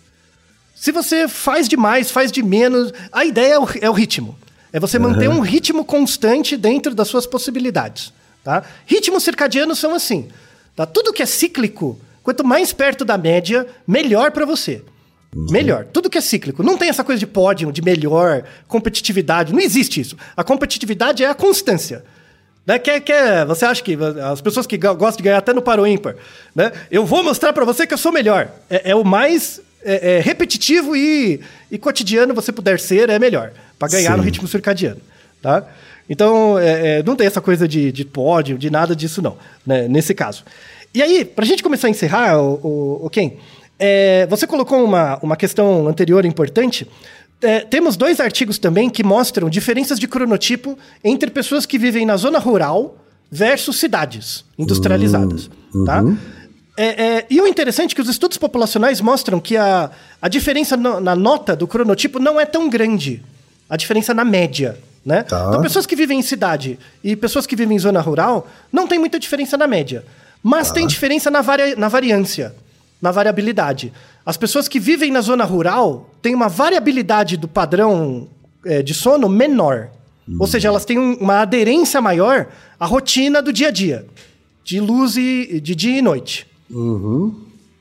Se 0.74 0.92
você 0.92 1.28
faz 1.28 1.68
demais, 1.68 2.10
faz 2.10 2.32
de 2.32 2.42
menos, 2.42 2.92
a 3.12 3.24
ideia 3.24 3.54
é 3.54 3.58
o, 3.58 3.68
é 3.80 3.88
o 3.90 3.92
ritmo. 3.92 4.36
É 4.72 4.78
você 4.78 4.98
manter 4.98 5.28
um 5.28 5.40
ritmo 5.40 5.84
constante 5.84 6.56
dentro 6.56 6.94
das 6.94 7.08
suas 7.08 7.26
possibilidades. 7.26 8.12
Tá? 8.44 8.62
Ritmos 8.86 9.22
circadianos 9.22 9.78
são 9.78 9.94
assim. 9.94 10.28
Tá? 10.76 10.86
Tudo 10.86 11.12
que 11.12 11.22
é 11.22 11.26
cíclico, 11.26 11.98
quanto 12.22 12.44
mais 12.44 12.72
perto 12.72 13.04
da 13.04 13.18
média, 13.18 13.66
melhor 13.86 14.30
para 14.30 14.46
você. 14.46 14.82
Melhor. 15.34 15.86
Tudo 15.92 16.10
que 16.10 16.18
é 16.18 16.20
cíclico. 16.20 16.62
Não 16.62 16.76
tem 16.76 16.88
essa 16.88 17.04
coisa 17.04 17.18
de 17.18 17.26
pódio, 17.26 17.70
de 17.70 17.82
melhor, 17.82 18.44
competitividade. 18.66 19.52
Não 19.52 19.60
existe 19.60 20.00
isso. 20.00 20.16
A 20.36 20.42
competitividade 20.42 21.22
é 21.22 21.28
a 21.28 21.34
constância. 21.34 22.04
Né? 22.66 22.78
Quer, 22.78 23.00
quer, 23.00 23.46
você 23.46 23.64
acha 23.64 23.82
que 23.82 23.96
as 24.32 24.40
pessoas 24.40 24.66
que 24.66 24.76
go- 24.76 24.94
gostam 24.94 25.18
de 25.18 25.22
ganhar 25.24 25.38
até 25.38 25.52
no 25.52 25.62
paro 25.62 25.86
ímpar, 25.86 26.14
né? 26.54 26.72
Eu 26.90 27.04
vou 27.06 27.22
mostrar 27.22 27.52
para 27.52 27.64
você 27.64 27.86
que 27.86 27.94
eu 27.94 27.98
sou 27.98 28.12
melhor. 28.12 28.50
É, 28.68 28.90
é 28.90 28.94
o 28.94 29.04
mais 29.04 29.60
é, 29.82 30.16
é, 30.16 30.20
repetitivo 30.20 30.94
e, 30.94 31.40
e 31.70 31.78
cotidiano 31.78 32.34
você 32.34 32.52
puder 32.52 32.78
ser, 32.78 33.08
é 33.08 33.18
melhor. 33.18 33.52
Para 33.80 33.88
ganhar 33.88 34.12
Sim. 34.12 34.16
no 34.18 34.22
ritmo 34.22 34.46
circadiano. 34.46 35.00
Tá? 35.42 35.66
Então, 36.08 36.56
é, 36.58 36.98
é, 36.98 37.02
não 37.02 37.16
tem 37.16 37.26
essa 37.26 37.40
coisa 37.40 37.66
de, 37.66 37.90
de 37.90 38.04
pódio, 38.04 38.56
de 38.58 38.68
nada 38.70 38.94
disso, 38.94 39.20
não. 39.22 39.36
né, 39.66 39.88
nesse 39.88 40.14
caso. 40.14 40.44
E 40.94 41.02
aí, 41.02 41.24
pra 41.24 41.44
gente 41.46 41.62
começar 41.62 41.86
a 41.86 41.90
encerrar, 41.90 42.38
o, 42.40 42.54
o, 42.62 43.06
o 43.06 43.10
Ken, 43.10 43.32
é, 43.78 44.26
você 44.28 44.46
colocou 44.46 44.84
uma, 44.84 45.18
uma 45.22 45.36
questão 45.36 45.88
anterior 45.88 46.24
importante. 46.26 46.86
É, 47.40 47.60
temos 47.60 47.96
dois 47.96 48.20
artigos 48.20 48.58
também 48.58 48.90
que 48.90 49.02
mostram 49.02 49.48
diferenças 49.48 49.98
de 49.98 50.06
cronotipo 50.06 50.78
entre 51.02 51.30
pessoas 51.30 51.64
que 51.64 51.78
vivem 51.78 52.04
na 52.04 52.16
zona 52.18 52.38
rural 52.38 52.96
versus 53.30 53.78
cidades 53.78 54.44
industrializadas. 54.58 55.48
tá? 55.86 56.04
É, 56.76 57.02
é, 57.18 57.26
e 57.30 57.40
o 57.40 57.46
interessante 57.46 57.92
é 57.92 57.94
que 57.94 58.02
os 58.02 58.08
estudos 58.08 58.36
populacionais 58.36 59.00
mostram 59.00 59.40
que 59.40 59.56
a, 59.56 59.90
a 60.20 60.28
diferença 60.28 60.76
no- 60.76 61.00
na 61.00 61.14
nota 61.16 61.54
do 61.56 61.66
cronotipo 61.66 62.18
não 62.18 62.38
é 62.40 62.44
tão 62.44 62.68
grande. 62.68 63.22
A 63.70 63.76
diferença 63.76 64.12
na 64.12 64.24
média. 64.24 64.76
Né? 65.06 65.22
Tá. 65.22 65.46
Então, 65.48 65.62
pessoas 65.62 65.86
que 65.86 65.96
vivem 65.96 66.18
em 66.18 66.22
cidade 66.22 66.78
e 67.02 67.16
pessoas 67.16 67.46
que 67.46 67.56
vivem 67.56 67.76
em 67.76 67.80
zona 67.80 68.00
rural 68.02 68.46
não 68.70 68.86
tem 68.86 68.98
muita 68.98 69.18
diferença 69.18 69.56
na 69.56 69.66
média. 69.66 70.04
Mas 70.42 70.70
tem 70.70 70.86
diferença 70.86 71.30
na, 71.30 71.40
varia, 71.40 71.74
na 71.76 71.88
variância, 71.88 72.54
na 73.00 73.10
variabilidade. 73.10 73.92
As 74.26 74.36
pessoas 74.36 74.68
que 74.68 74.78
vivem 74.78 75.10
na 75.10 75.22
zona 75.22 75.44
rural 75.44 76.10
têm 76.20 76.34
uma 76.34 76.48
variabilidade 76.48 77.38
do 77.38 77.48
padrão 77.48 78.28
é, 78.64 78.82
de 78.82 78.92
sono 78.92 79.26
menor. 79.28 79.88
Ou 80.38 80.46
seja, 80.46 80.68
elas 80.68 80.84
têm 80.84 80.98
um- 80.98 81.14
uma 81.14 81.40
aderência 81.40 82.00
maior 82.00 82.46
à 82.78 82.84
rotina 82.86 83.40
do 83.42 83.52
dia 83.52 83.68
a 83.68 83.70
dia, 83.70 84.06
de 84.62 84.78
luz 84.80 85.16
e 85.16 85.60
de 85.60 85.74
dia 85.74 85.98
e 85.98 86.02
noite. 86.02 86.46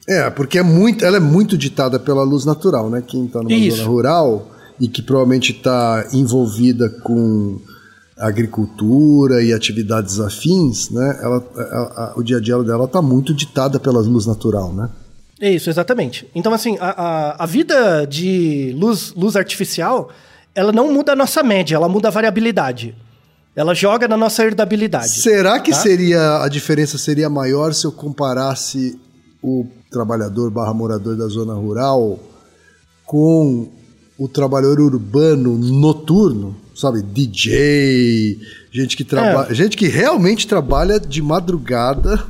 É, 0.08 0.30
porque 0.32 0.58
é 0.58 0.64
muito, 0.64 1.06
ela 1.06 1.18
é 1.18 1.20
muito 1.20 1.58
ditada 1.58 2.00
pela 2.00 2.24
luz 2.24 2.46
natural, 2.46 2.90
né? 2.90 3.04
Quem 3.06 3.26
está 3.26 3.40
numa 3.40 3.52
Isso. 3.54 3.78
zona 3.78 3.90
rural 3.90 4.52
e 4.80 4.88
que 4.88 5.02
provavelmente 5.02 5.52
está 5.52 6.08
envolvida 6.14 6.90
com 7.04 7.60
agricultura 8.18 9.42
e 9.44 9.54
atividades 9.54 10.20
afins, 10.20 10.90
né? 10.90 11.20
Ela, 11.22 11.38
a- 11.38 11.62
a- 11.62 12.14
o 12.18 12.24
dia 12.24 12.38
a 12.38 12.42
dia 12.42 12.58
dela 12.64 12.86
está 12.86 13.02
muito 13.02 13.34
ditada 13.34 13.80
pela 13.80 14.00
luz 14.00 14.26
natural, 14.26 14.74
né? 14.74 14.90
Isso, 15.42 15.70
exatamente. 15.70 16.30
Então, 16.36 16.54
assim, 16.54 16.78
a, 16.80 16.90
a, 16.90 17.44
a 17.44 17.46
vida 17.46 18.06
de 18.06 18.76
luz, 18.78 19.14
luz 19.16 19.36
artificial, 19.38 20.10
ela 20.54 20.72
não 20.74 20.92
muda 20.94 21.14
a 21.14 21.16
nossa 21.16 21.42
média, 21.42 21.76
ela 21.76 21.88
muda 21.88 22.10
a 22.10 22.12
variabilidade. 22.12 22.94
Ela 23.56 23.74
joga 23.74 24.08
na 24.08 24.18
nossa 24.18 24.44
herdabilidade. 24.44 25.10
Será 25.22 25.60
que 25.60 25.72
tá? 25.72 25.78
seria 25.78 26.44
a 26.44 26.48
diferença 26.50 26.98
seria 26.98 27.30
maior 27.30 27.74
se 27.74 27.86
eu 27.86 27.92
comparasse 27.92 29.00
o 29.42 29.66
trabalhador 29.90 30.52
barra 30.52 30.74
morador 30.74 31.16
da 31.16 31.28
zona 31.28 31.54
rural 31.54 32.20
com 33.06 33.70
o 34.20 34.28
trabalhador 34.28 34.82
urbano 34.82 35.58
noturno, 35.58 36.54
sabe? 36.76 37.02
DJ, 37.02 38.38
gente 38.70 38.98
que 38.98 39.06
trabalha, 39.06 39.54
gente 39.56 39.78
que 39.78 39.88
realmente 39.88 40.46
trabalha 40.46 41.00
de 41.00 41.22
madrugada, 41.22 42.22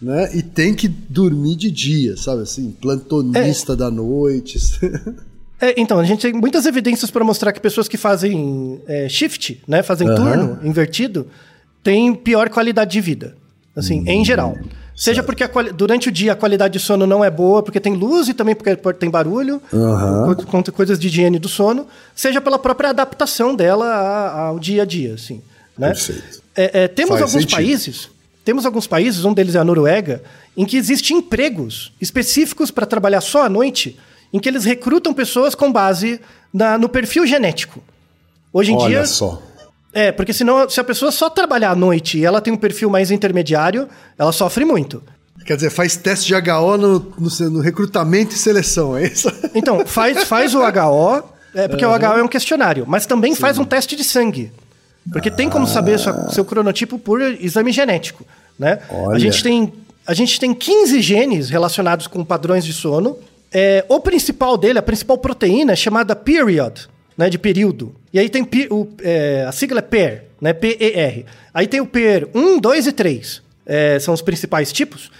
né? 0.00 0.34
E 0.34 0.42
tem 0.42 0.74
que 0.74 0.88
dormir 0.88 1.56
de 1.56 1.70
dia, 1.70 2.16
sabe 2.16 2.42
assim, 2.42 2.70
plantonista 2.72 3.76
da 3.76 3.90
noite. 3.90 4.58
É, 5.64 5.80
então, 5.80 6.00
a 6.00 6.04
gente 6.04 6.22
tem 6.22 6.32
muitas 6.32 6.66
evidências 6.66 7.08
para 7.08 7.22
mostrar 7.22 7.52
que 7.52 7.60
pessoas 7.60 7.86
que 7.86 7.96
fazem 7.96 8.80
é, 8.84 9.08
shift, 9.08 9.62
né, 9.64 9.80
fazem 9.80 10.08
Aham. 10.08 10.16
turno 10.16 10.58
invertido, 10.64 11.28
têm 11.84 12.12
pior 12.16 12.50
qualidade 12.50 12.90
de 12.90 13.00
vida. 13.00 13.36
Assim, 13.76 14.00
Hum, 14.00 14.08
em 14.08 14.24
geral. 14.24 14.58
Seja 14.94 15.22
porque 15.22 15.42
durante 15.74 16.08
o 16.08 16.12
dia 16.12 16.32
a 16.32 16.36
qualidade 16.36 16.74
de 16.78 16.84
sono 16.84 17.06
não 17.06 17.24
é 17.24 17.30
boa, 17.30 17.62
porque 17.62 17.80
tem 17.80 17.94
luz 17.94 18.28
e 18.28 18.34
também 18.34 18.54
porque 18.54 18.76
tem 18.94 19.10
barulho, 19.10 19.60
co- 19.70 20.46
contra 20.46 20.72
coisas 20.72 20.98
de 20.98 21.08
higiene 21.08 21.38
do 21.38 21.48
sono, 21.48 21.86
seja 22.14 22.40
pela 22.40 22.58
própria 22.58 22.90
adaptação 22.90 23.54
dela 23.56 23.86
ao 24.30 24.58
dia 24.58 24.82
a 24.82 24.84
dia, 24.84 25.14
assim. 25.14 25.42
Né? 25.78 25.88
Perfeito. 25.88 26.42
É, 26.54 26.82
é, 26.84 26.88
temos 26.88 27.10
Faz 27.18 27.22
alguns 27.22 27.40
sentido. 27.42 27.56
países, 27.56 28.10
temos 28.44 28.66
alguns 28.66 28.86
países, 28.86 29.24
um 29.24 29.32
deles 29.32 29.54
é 29.54 29.58
a 29.58 29.64
Noruega, 29.64 30.22
em 30.56 30.66
que 30.66 30.76
existem 30.76 31.16
empregos 31.16 31.92
específicos 32.00 32.70
para 32.70 32.84
trabalhar 32.84 33.22
só 33.22 33.44
à 33.44 33.48
noite, 33.48 33.98
em 34.32 34.38
que 34.38 34.48
eles 34.48 34.64
recrutam 34.64 35.14
pessoas 35.14 35.54
com 35.54 35.72
base 35.72 36.20
na- 36.52 36.76
no 36.76 36.88
perfil 36.88 37.26
genético. 37.26 37.82
Hoje 38.52 38.72
em 38.72 38.76
Olha 38.76 38.88
dia. 38.88 39.06
só. 39.06 39.42
É, 39.92 40.10
porque 40.10 40.32
senão, 40.32 40.68
se 40.68 40.80
a 40.80 40.84
pessoa 40.84 41.12
só 41.12 41.28
trabalhar 41.28 41.70
à 41.70 41.76
noite 41.76 42.18
e 42.18 42.24
ela 42.24 42.40
tem 42.40 42.52
um 42.52 42.56
perfil 42.56 42.88
mais 42.88 43.10
intermediário, 43.10 43.88
ela 44.18 44.32
sofre 44.32 44.64
muito. 44.64 45.02
Quer 45.44 45.56
dizer, 45.56 45.70
faz 45.70 45.96
teste 45.96 46.26
de 46.28 46.34
HO 46.34 46.76
no, 46.78 46.98
no, 47.18 47.50
no 47.50 47.60
recrutamento 47.60 48.34
e 48.34 48.38
seleção, 48.38 48.96
é 48.96 49.04
isso? 49.06 49.30
Então, 49.54 49.84
faz, 49.84 50.24
faz 50.24 50.54
o 50.54 50.60
HO, 50.60 51.24
é, 51.54 51.68
porque 51.68 51.84
o 51.84 51.90
HO 51.90 52.18
é 52.18 52.22
um 52.22 52.28
questionário, 52.28 52.84
mas 52.86 53.04
também 53.06 53.34
faz 53.34 53.58
um 53.58 53.64
teste 53.64 53.94
de 53.96 54.04
sangue. 54.04 54.50
Porque 55.12 55.30
tem 55.30 55.50
como 55.50 55.66
saber 55.66 55.98
sua- 55.98 56.30
seu 56.30 56.44
cronotipo 56.44 56.98
por 56.98 57.20
exame 57.20 57.72
genético. 57.72 58.24
Né? 58.58 58.78
Olha. 58.88 59.16
A, 59.16 59.18
gente 59.18 59.42
tem, 59.42 59.72
a 60.06 60.14
gente 60.14 60.38
tem 60.38 60.54
15 60.54 61.02
genes 61.02 61.50
relacionados 61.50 62.06
com 62.06 62.24
padrões 62.24 62.64
de 62.64 62.72
sono. 62.72 63.18
É, 63.52 63.84
o 63.88 63.98
principal 64.00 64.56
dele, 64.56 64.78
a 64.78 64.82
principal 64.82 65.18
proteína, 65.18 65.72
é 65.72 65.76
chamada 65.76 66.14
period, 66.14 66.88
né, 67.16 67.28
de 67.30 67.38
período. 67.38 67.94
E 68.12 68.18
aí 68.18 68.28
tem 68.28 68.46
o, 68.70 68.88
é, 69.02 69.44
a 69.46 69.52
sigla 69.52 69.78
é 69.78 69.82
PER, 69.82 70.24
né, 70.40 70.52
P-E-R. 70.52 71.26
Aí 71.52 71.66
tem 71.66 71.80
o 71.80 71.86
PER 71.86 72.28
1, 72.34 72.58
2 72.58 72.86
e 72.86 72.92
3. 72.92 73.42
É, 73.66 73.98
são 74.00 74.12
os 74.14 74.22
principais 74.22 74.72
tipos. 74.72 75.10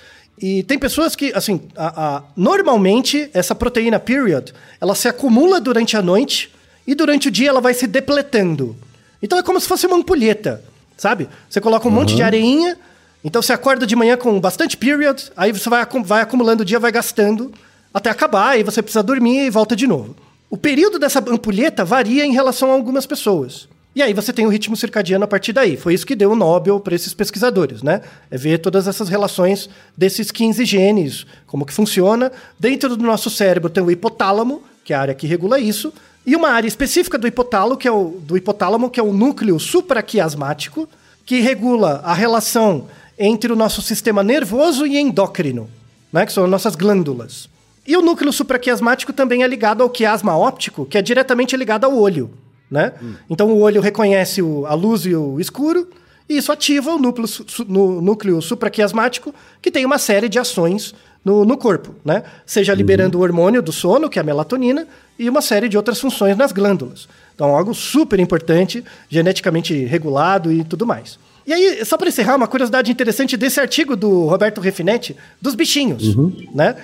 E 0.41 0.63
tem 0.65 0.79
pessoas 0.79 1.15
que, 1.15 1.33
assim, 1.35 1.61
a- 1.77 2.17
a- 2.17 2.23
normalmente 2.37 3.29
essa 3.33 3.55
proteína 3.55 4.01
period, 4.01 4.53
ela 4.81 4.95
se 4.95 5.07
acumula 5.07 5.61
durante 5.61 5.97
a 5.97 6.03
noite 6.03 6.51
e 6.87 6.95
durante 6.95 7.29
o 7.29 7.31
dia 7.31 7.49
ela 7.51 7.61
vai 7.61 7.75
se 7.75 7.87
depletando. 7.87 8.75
Então 9.23 9.39
é 9.39 9.43
como 9.43 9.61
se 9.61 9.69
fosse 9.69 9.87
uma 9.87 9.97
ampulheta, 9.97 10.63
sabe? 10.97 11.29
Você 11.49 11.61
coloca 11.61 11.87
um 11.87 11.91
monte 11.93 12.17
de 12.17 12.23
areinha, 12.25 12.77
então 13.23 13.41
você 13.41 13.53
acorda 13.53 13.87
de 13.87 13.95
manhã 13.95 14.17
com 14.17 14.41
bastante 14.41 14.77
period, 14.77 15.31
aí 15.37 15.53
você 15.53 15.69
vai, 15.71 15.87
vai 16.05 16.23
acumulando 16.23 16.63
o 16.63 16.65
dia, 16.67 16.81
vai 16.81 16.91
gastando 16.91 17.53
até 17.95 18.11
acabar, 18.11 18.49
aí 18.51 18.65
você 18.65 18.83
precisa 18.83 19.03
dormir 19.03 19.45
e 19.47 19.51
volta 19.51 19.77
de 19.77 19.87
novo. 19.87 20.17
O 20.53 20.57
período 20.59 20.99
dessa 20.99 21.19
ampulheta 21.19 21.83
varia 21.83 22.27
em 22.27 22.33
relação 22.35 22.71
a 22.71 22.75
algumas 22.75 23.07
pessoas. 23.07 23.67
E 23.97 24.03
aí 24.03 24.13
você 24.13 24.35
tem 24.35 24.45
o 24.45 24.51
ritmo 24.51 24.77
circadiano 24.77 25.25
a 25.25 25.27
partir 25.27 25.51
daí. 25.51 25.79
Foi 25.79 25.95
isso 25.95 26.05
que 26.05 26.15
deu 26.15 26.33
o 26.33 26.37
Nobel 26.37 26.79
para 26.79 26.95
esses 26.95 27.15
pesquisadores, 27.15 27.83
né? 27.83 28.03
É 28.31 28.37
ver 28.37 28.59
todas 28.59 28.87
essas 28.87 29.09
relações 29.09 29.71
desses 29.97 30.31
15 30.31 30.63
genes, 30.67 31.27
como 31.47 31.65
que 31.65 31.73
funciona. 31.73 32.31
Dentro 32.59 32.95
do 32.95 33.03
nosso 33.03 33.31
cérebro 33.31 33.71
tem 33.71 33.83
o 33.83 33.91
hipotálamo, 33.91 34.63
que 34.85 34.93
é 34.93 34.97
a 34.97 35.01
área 35.01 35.15
que 35.15 35.27
regula 35.27 35.59
isso, 35.59 35.91
e 36.27 36.37
uma 36.37 36.51
área 36.51 36.69
específica 36.69 37.17
do 37.17 37.27
hipotálamo, 37.27 37.79
que 37.79 37.89
é 37.89 37.91
o, 37.91 38.21
do 38.21 38.37
hipotálamo, 38.37 38.91
que 38.91 39.01
é 39.01 39.03
o 39.03 39.11
núcleo 39.11 39.59
supraquiasmático, 39.59 40.87
que 41.25 41.41
regula 41.41 42.03
a 42.05 42.13
relação 42.13 42.89
entre 43.19 43.51
o 43.51 43.57
nosso 43.57 43.81
sistema 43.81 44.23
nervoso 44.23 44.87
e 44.87 44.99
endócrino, 44.99 45.71
né? 46.13 46.27
Que 46.27 46.33
são 46.35 46.45
as 46.45 46.51
nossas 46.51 46.77
glândulas. 46.77 47.49
E 47.87 47.97
o 47.97 48.03
núcleo 48.03 48.33
supraquiasmático 48.33 49.13
também 49.13 49.43
é 49.43 49.47
ligado 49.47 49.83
ao 49.83 49.91
quiasma 49.91 50.37
óptico, 50.37 50.87
que 50.87 50.97
é 50.97 51.03
diretamente 51.03 51.57
ligado 51.57 51.85
ao 51.85 51.97
olho. 51.97 52.31
Né? 52.71 52.93
Então 53.29 53.51
o 53.51 53.61
olho 53.61 53.81
reconhece 53.81 54.41
o- 54.41 54.65
a 54.67 54.73
luz 54.75 55.05
e 55.05 55.15
o 55.15 55.39
escuro, 55.41 55.89
e 56.29 56.37
isso 56.39 56.51
ativa 56.53 56.91
o 56.95 56.99
núcleo, 56.99 57.27
su- 57.27 57.45
no- 57.69 58.01
núcleo 58.01 58.41
supraquiasmático, 58.41 59.35
que 59.61 59.71
tem 59.71 59.85
uma 59.85 59.99
série 59.99 60.29
de 60.29 60.39
ações 60.39 60.95
no, 61.25 61.45
no 61.45 61.57
corpo. 61.59 61.95
Né? 62.05 62.23
Seja 62.47 62.73
liberando 62.73 63.19
o 63.19 63.21
hormônio 63.23 63.61
do 63.61 63.73
sono, 63.73 64.09
que 64.09 64.19
é 64.19 64.23
a 64.23 64.25
melatonina, 64.25 64.87
e 65.19 65.29
uma 65.29 65.43
série 65.43 65.69
de 65.69 65.77
outras 65.77 66.01
funções 66.01 66.37
nas 66.37 66.51
glândulas. 66.53 67.09
Então, 67.35 67.55
algo 67.55 67.75
super 67.75 68.19
importante, 68.21 68.83
geneticamente 69.09 69.75
regulado 69.85 70.51
e 70.53 70.65
tudo 70.65 70.87
mais. 70.87 71.19
E 71.47 71.53
aí, 71.53 71.85
só 71.85 71.97
para 71.97 72.09
encerrar, 72.09 72.37
uma 72.37 72.47
curiosidade 72.47 72.91
interessante 72.93 73.37
desse 73.37 73.59
artigo 73.61 73.97
do 73.97 74.27
Roberto 74.27 74.61
Refinetti, 74.61 75.17
dos 75.41 75.55
bichinhos, 75.55 76.15
né? 76.55 76.77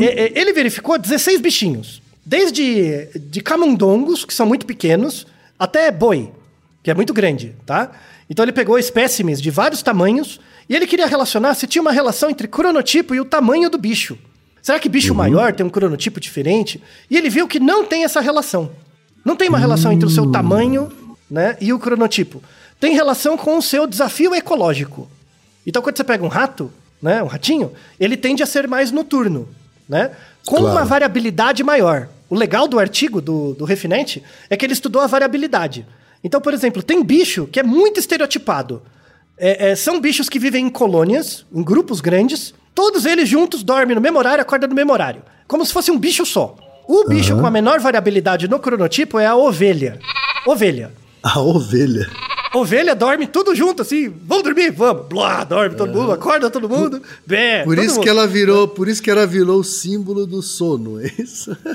E- 0.00 0.04
e- 0.04 0.32
Ele 0.34 0.52
verificou 0.52 0.98
16 0.98 1.40
bichinhos, 1.40 2.00
desde 2.24 3.08
de 3.14 3.40
camundongos, 3.40 4.24
que 4.24 4.32
são 4.34 4.46
muito 4.46 4.64
pequenos, 4.66 5.26
até 5.58 5.90
boi, 5.90 6.30
que 6.82 6.90
é 6.90 6.94
muito 6.94 7.12
grande, 7.12 7.54
tá? 7.66 7.90
Então 8.28 8.44
ele 8.44 8.52
pegou 8.52 8.78
espécimes 8.78 9.40
de 9.40 9.50
vários 9.50 9.82
tamanhos 9.82 10.40
e 10.68 10.74
ele 10.74 10.86
queria 10.86 11.06
relacionar 11.06 11.54
se 11.54 11.66
tinha 11.66 11.82
uma 11.82 11.92
relação 11.92 12.28
entre 12.30 12.48
cronotipo 12.48 13.14
e 13.14 13.20
o 13.20 13.24
tamanho 13.24 13.68
do 13.70 13.78
bicho. 13.78 14.18
Será 14.62 14.80
que 14.80 14.88
bicho 14.88 15.14
maior 15.14 15.52
tem 15.52 15.64
um 15.64 15.70
cronotipo 15.70 16.18
diferente? 16.18 16.82
E 17.08 17.16
ele 17.16 17.30
viu 17.30 17.46
que 17.46 17.60
não 17.60 17.84
tem 17.84 18.02
essa 18.02 18.20
relação. 18.20 18.70
Não 19.24 19.36
tem 19.36 19.48
uma 19.48 19.58
relação 19.58 19.92
entre 19.92 20.06
o 20.06 20.10
seu 20.10 20.30
tamanho 20.32 20.90
né, 21.30 21.56
e 21.60 21.72
o 21.72 21.78
cronotipo. 21.78 22.42
Tem 22.78 22.94
relação 22.94 23.36
com 23.36 23.56
o 23.58 23.62
seu 23.62 23.86
desafio 23.86 24.34
ecológico. 24.34 25.08
Então, 25.66 25.82
quando 25.82 25.96
você 25.96 26.04
pega 26.04 26.24
um 26.24 26.28
rato, 26.28 26.70
né, 27.02 27.22
um 27.22 27.26
ratinho, 27.26 27.72
ele 27.98 28.16
tende 28.16 28.42
a 28.42 28.46
ser 28.46 28.68
mais 28.68 28.92
noturno, 28.92 29.48
né? 29.88 30.10
Com 30.44 30.56
Claro. 30.58 30.72
uma 30.76 30.84
variabilidade 30.84 31.62
maior. 31.64 32.08
O 32.28 32.34
legal 32.34 32.68
do 32.68 32.78
artigo 32.78 33.20
do, 33.20 33.54
do 33.54 33.64
Refinete 33.64 34.22
é 34.50 34.56
que 34.56 34.64
ele 34.64 34.72
estudou 34.72 35.02
a 35.02 35.06
variabilidade. 35.06 35.86
Então, 36.22 36.40
por 36.40 36.52
exemplo, 36.54 36.82
tem 36.82 37.02
bicho 37.02 37.46
que 37.46 37.58
é 37.60 37.62
muito 37.62 37.98
estereotipado. 38.00 38.82
É, 39.38 39.70
é, 39.70 39.74
são 39.76 40.00
bichos 40.00 40.28
que 40.28 40.38
vivem 40.38 40.66
em 40.66 40.70
colônias, 40.70 41.44
em 41.52 41.62
grupos 41.62 42.00
grandes. 42.00 42.54
Todos 42.74 43.04
eles 43.06 43.28
juntos 43.28 43.62
dormem 43.62 43.94
no 43.94 44.00
mesmo 44.00 44.18
horário, 44.18 44.42
acordam 44.42 44.68
no 44.68 44.74
mesmo 44.74 44.92
horário. 44.92 45.22
Como 45.46 45.64
se 45.64 45.72
fosse 45.72 45.90
um 45.90 45.98
bicho 45.98 46.24
só. 46.26 46.56
O 46.88 47.04
bicho 47.08 47.36
com 47.36 47.46
a 47.46 47.50
menor 47.50 47.80
variabilidade 47.80 48.48
no 48.48 48.58
cronotipo 48.60 49.18
é 49.18 49.26
a 49.26 49.34
ovelha. 49.36 49.98
Ovelha. 50.46 50.92
A 51.22 51.40
ovelha. 51.40 52.08
Ovelha 52.56 52.94
dorme 52.94 53.26
tudo 53.26 53.54
junto, 53.54 53.82
assim. 53.82 54.12
Vamos 54.26 54.44
dormir? 54.44 54.70
Vamos. 54.70 55.06
Blá, 55.06 55.44
dorme 55.44 55.74
todo 55.76 55.92
mundo, 55.92 56.12
acorda 56.12 56.48
todo 56.50 56.68
mundo. 56.68 57.02
Bé, 57.26 57.62
Por 57.64 57.74
todo 57.76 57.84
isso 57.84 57.94
mundo. 57.96 58.02
que 58.04 58.08
ela 58.08 58.26
virou, 58.26 58.66
por 58.68 58.88
isso 58.88 59.02
que 59.02 59.10
ela 59.10 59.26
virou 59.26 59.60
o 59.60 59.64
símbolo 59.64 60.26
do 60.26 60.40
sono, 60.42 61.00
é 61.00 61.10
isso? 61.18 61.56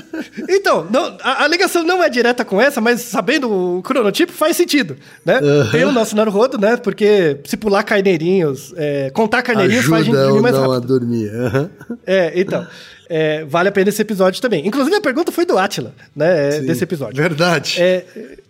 Então, 0.48 0.86
não- 0.90 1.16
a, 1.22 1.44
a 1.44 1.48
ligação 1.48 1.82
não 1.84 2.02
é 2.02 2.08
direta 2.08 2.44
com 2.44 2.60
essa, 2.60 2.80
mas 2.80 3.00
sabendo 3.02 3.50
o 3.50 3.82
cronotipo 3.82 4.32
faz 4.32 4.56
sentido, 4.56 4.96
né? 5.24 5.40
Tem 5.70 5.84
o 5.84 5.92
nosso 5.92 6.14
Naruhodo, 6.16 6.58
né? 6.58 6.76
Porque 6.76 7.38
se 7.44 7.56
pular 7.56 7.82
carneirinhos, 7.82 8.72
é, 8.76 9.10
contar 9.10 9.42
carneirinhos 9.42 9.84
faz 9.86 10.02
a 10.02 10.04
gente 10.04 10.14
Ajuda 10.16 10.26
dormir 10.28 10.42
mais 10.42 10.54
não 10.54 10.70
a 10.70 10.74
rápido. 10.74 10.98
dormir. 10.98 11.28
aham. 11.34 11.70
É, 12.06 12.32
então. 12.36 12.66
é, 13.08 13.44
vale 13.44 13.68
a 13.68 13.72
pena 13.72 13.88
esse 13.90 14.00
episódio 14.02 14.40
também. 14.40 14.66
Inclusive, 14.66 14.96
a 14.96 15.00
pergunta 15.00 15.30
foi 15.32 15.44
do 15.44 15.58
Atila, 15.58 15.92
né? 16.14 16.48
é, 16.48 16.50
Sim. 16.52 16.66
Desse 16.66 16.84
episódio. 16.84 17.16
Verdade. 17.22 17.76
É, 17.80 18.04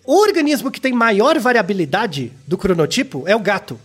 o 0.05 0.21
organismo 0.21 0.71
que 0.71 0.81
tem 0.81 0.93
maior 0.93 1.39
variabilidade 1.39 2.33
do 2.47 2.59
cronotipo 2.59 3.25
é 3.27 3.35
o 3.37 3.41
gato. 3.41 3.79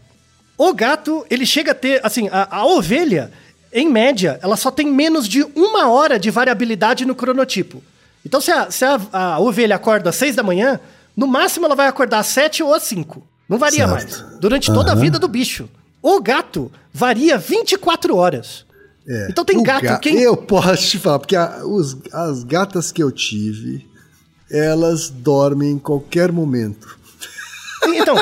O 0.57 0.73
gato, 0.73 1.25
ele 1.29 1.45
chega 1.45 1.71
a 1.71 1.75
ter, 1.75 1.99
assim, 2.03 2.27
a, 2.31 2.57
a 2.57 2.65
ovelha, 2.65 3.31
em 3.71 3.87
média, 3.89 4.39
ela 4.41 4.55
só 4.57 4.71
tem 4.71 4.87
menos 4.91 5.27
de 5.27 5.43
uma 5.55 5.89
hora 5.89 6.17
de 6.17 6.31
variabilidade 6.31 7.05
no 7.05 7.13
cronotipo. 7.13 7.83
Então, 8.25 8.41
se 8.41 8.51
a, 8.51 8.71
se 8.71 8.83
a, 8.83 8.99
a 9.11 9.39
ovelha 9.39 9.75
acorda 9.75 10.09
às 10.09 10.15
seis 10.15 10.35
da 10.35 10.41
manhã, 10.43 10.79
no 11.15 11.27
máximo 11.27 11.65
ela 11.65 11.75
vai 11.75 11.87
acordar 11.87 12.19
às 12.19 12.27
sete 12.27 12.63
ou 12.63 12.73
às 12.73 12.83
cinco. 12.83 13.25
Não 13.47 13.57
varia 13.57 13.87
Certo. 13.87 13.91
mais. 14.23 14.39
Durante 14.39 14.73
toda 14.73 14.91
a 14.91 14.95
vida 14.95 15.19
do 15.19 15.27
bicho. 15.27 15.69
O 16.01 16.19
gato 16.21 16.71
varia 16.93 17.37
24 17.37 18.15
horas. 18.15 18.65
É. 19.07 19.27
Então 19.29 19.45
tem 19.45 19.61
gato, 19.63 19.83
ga- 19.83 19.99
quem- 19.99 20.19
Eu 20.19 20.35
posso 20.35 20.89
te 20.89 20.99
falar, 20.99 21.19
porque 21.19 21.35
a- 21.35 21.61
os- 21.65 21.95
as 22.11 22.43
gatas 22.43 22.91
que 22.91 23.01
eu 23.01 23.11
tive, 23.11 23.87
elas 24.51 25.09
dormem 25.09 25.71
em 25.71 25.79
qualquer 25.79 26.31
momento. 26.31 26.97
Então, 27.85 28.15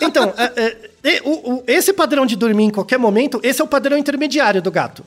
então 0.00 0.34
é, 0.36 0.76
é, 1.02 1.22
o- 1.24 1.54
o- 1.54 1.64
esse 1.66 1.92
padrão 1.92 2.26
de 2.26 2.36
dormir 2.36 2.64
em 2.64 2.70
qualquer 2.70 2.98
momento, 2.98 3.40
esse 3.42 3.60
é 3.60 3.64
o 3.64 3.68
padrão 3.68 3.96
intermediário 3.96 4.60
do 4.62 4.70
gato. 4.70 5.04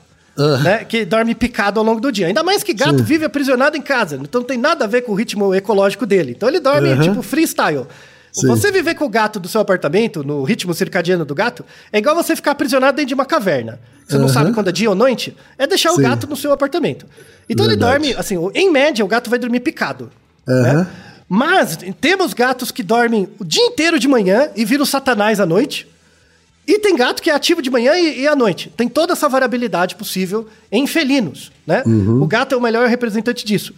Né, 0.64 0.82
que 0.86 1.04
dorme 1.04 1.34
picado 1.34 1.78
ao 1.78 1.84
longo 1.84 2.00
do 2.00 2.10
dia. 2.10 2.26
Ainda 2.26 2.42
mais 2.42 2.62
que 2.62 2.72
gato 2.72 2.96
Sim. 2.98 3.04
vive 3.04 3.26
aprisionado 3.26 3.76
em 3.76 3.82
casa. 3.82 4.16
Então 4.22 4.40
não 4.40 4.48
tem 4.48 4.56
nada 4.56 4.86
a 4.86 4.88
ver 4.88 5.02
com 5.02 5.12
o 5.12 5.14
ritmo 5.14 5.54
ecológico 5.54 6.06
dele. 6.06 6.32
Então 6.34 6.48
ele 6.48 6.58
dorme, 6.58 6.88
Aham. 6.90 7.02
tipo, 7.02 7.22
freestyle. 7.22 7.86
Sim. 8.32 8.46
Você 8.46 8.72
viver 8.72 8.94
com 8.94 9.04
o 9.04 9.10
gato 9.10 9.38
do 9.38 9.46
seu 9.46 9.60
apartamento, 9.60 10.24
no 10.24 10.42
ritmo 10.42 10.72
circadiano 10.72 11.22
do 11.26 11.34
gato, 11.34 11.62
é 11.92 11.98
igual 11.98 12.16
você 12.16 12.34
ficar 12.34 12.52
aprisionado 12.52 12.96
dentro 12.96 13.08
de 13.08 13.14
uma 13.14 13.26
caverna. 13.26 13.78
Você 14.08 14.16
não 14.16 14.24
Aham. 14.24 14.32
sabe 14.32 14.52
quando 14.54 14.68
é 14.68 14.72
dia 14.72 14.88
ou 14.88 14.96
noite, 14.96 15.36
é 15.58 15.66
deixar 15.66 15.92
o 15.92 15.96
Sim. 15.96 16.02
gato 16.02 16.26
no 16.26 16.34
seu 16.34 16.50
apartamento. 16.50 17.04
Então 17.46 17.66
Verdade. 17.66 17.92
ele 18.02 18.10
dorme, 18.10 18.18
assim, 18.18 18.38
em 18.54 18.70
média, 18.70 19.04
o 19.04 19.08
gato 19.08 19.28
vai 19.28 19.38
dormir 19.38 19.60
picado. 19.60 20.10
Aham. 20.48 20.78
né? 20.78 20.86
Mas 21.28 21.78
temos 21.98 22.34
gatos 22.34 22.70
que 22.70 22.82
dormem 22.82 23.26
o 23.38 23.44
dia 23.44 23.64
inteiro 23.64 23.98
de 23.98 24.06
manhã 24.06 24.50
e 24.54 24.66
viram 24.66 24.84
satanás 24.84 25.40
à 25.40 25.46
noite. 25.46 25.86
E 26.66 26.78
tem 26.78 26.94
gato 26.94 27.22
que 27.22 27.30
é 27.30 27.34
ativo 27.34 27.62
de 27.62 27.70
manhã 27.70 27.94
e, 27.96 28.20
e 28.20 28.28
à 28.28 28.36
noite. 28.36 28.70
Tem 28.76 28.86
toda 28.86 29.14
essa 29.14 29.28
variabilidade 29.28 29.96
possível 29.96 30.46
em 30.70 30.86
felinos, 30.86 31.50
né? 31.66 31.82
Uhum. 31.86 32.22
O 32.22 32.26
gato 32.26 32.54
é 32.54 32.58
o 32.58 32.60
melhor 32.60 32.86
representante 32.86 33.46
disso. 33.46 33.74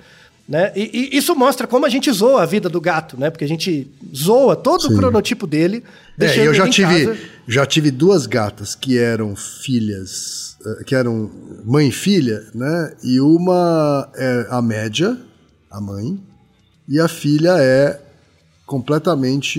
Né? 0.46 0.72
E, 0.76 1.10
e 1.12 1.16
isso 1.16 1.34
mostra 1.34 1.66
como 1.66 1.86
a 1.86 1.88
gente 1.88 2.10
zoa 2.12 2.42
a 2.42 2.46
vida 2.46 2.68
do 2.68 2.80
gato, 2.80 3.18
né? 3.18 3.30
Porque 3.30 3.44
a 3.44 3.48
gente 3.48 3.90
zoa 4.14 4.54
todo 4.54 4.80
o 4.80 4.88
Sim. 4.88 4.96
cronotipo 4.96 5.46
dele. 5.46 5.82
É, 6.20 6.46
eu 6.46 6.52
já 6.52 6.68
tive, 6.68 7.06
casa. 7.06 7.18
já 7.48 7.64
tive 7.64 7.90
duas 7.90 8.26
gatas 8.26 8.74
que 8.74 8.98
eram 8.98 9.34
filhas, 9.34 10.56
eh, 10.66 10.84
que 10.84 10.94
eram 10.94 11.30
mãe 11.64 11.88
e 11.88 11.92
filha, 11.92 12.44
né? 12.54 12.92
E 13.02 13.20
uma 13.20 14.10
é 14.16 14.46
a 14.50 14.60
média, 14.60 15.16
a 15.70 15.80
mãe, 15.80 16.20
e 16.88 17.00
a 17.00 17.08
filha 17.08 17.56
é 17.58 18.00
completamente 18.66 19.58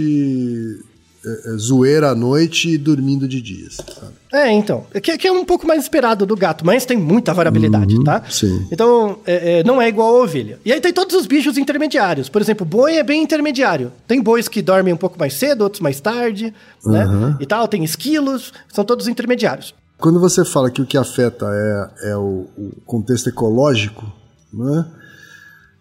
eh, 1.25 1.41
eh, 1.45 1.57
zoeira 1.57 2.11
à 2.11 2.15
noite 2.15 2.69
e 2.69 2.77
dormindo 2.77 3.27
de 3.27 3.41
dia. 3.41 3.67
sabe? 3.71 4.13
É, 4.31 4.51
então. 4.51 4.85
é 4.93 4.99
Que, 4.99 5.17
que 5.17 5.27
é 5.27 5.31
um 5.31 5.45
pouco 5.45 5.65
mais 5.65 5.81
esperado 5.81 6.25
do 6.25 6.35
gato, 6.35 6.65
mas 6.65 6.85
tem 6.85 6.97
muita 6.97 7.33
variabilidade, 7.33 8.03
tá? 8.03 8.21
Uhum, 8.23 8.31
sim. 8.31 8.67
Então, 8.71 9.19
é, 9.25 9.59
é, 9.59 9.63
não 9.63 9.81
é 9.81 9.87
igual 9.87 10.15
a 10.15 10.23
ovelha. 10.23 10.59
E 10.63 10.71
aí 10.71 10.79
tem 10.79 10.93
todos 10.93 11.15
os 11.15 11.25
bichos 11.25 11.57
intermediários. 11.57 12.29
Por 12.29 12.41
exemplo, 12.41 12.65
boi 12.65 12.97
é 12.97 13.03
bem 13.03 13.23
intermediário. 13.23 13.91
Tem 14.07 14.21
bois 14.21 14.47
que 14.47 14.61
dormem 14.61 14.93
um 14.93 14.97
pouco 14.97 15.17
mais 15.17 15.33
cedo, 15.33 15.61
outros 15.63 15.81
mais 15.81 15.99
tarde, 15.99 16.53
né? 16.85 17.05
Uhum. 17.05 17.37
E 17.39 17.45
tal. 17.45 17.67
Tem 17.67 17.83
esquilos, 17.83 18.53
são 18.71 18.83
todos 18.83 19.07
intermediários. 19.07 19.73
Quando 19.97 20.19
você 20.19 20.43
fala 20.43 20.69
que 20.69 20.81
o 20.81 20.85
que 20.85 20.97
afeta 20.97 21.47
é, 21.49 22.11
é 22.11 22.17
o, 22.17 22.47
o 22.57 22.71
contexto 22.85 23.29
ecológico, 23.29 24.05
né? 24.53 24.85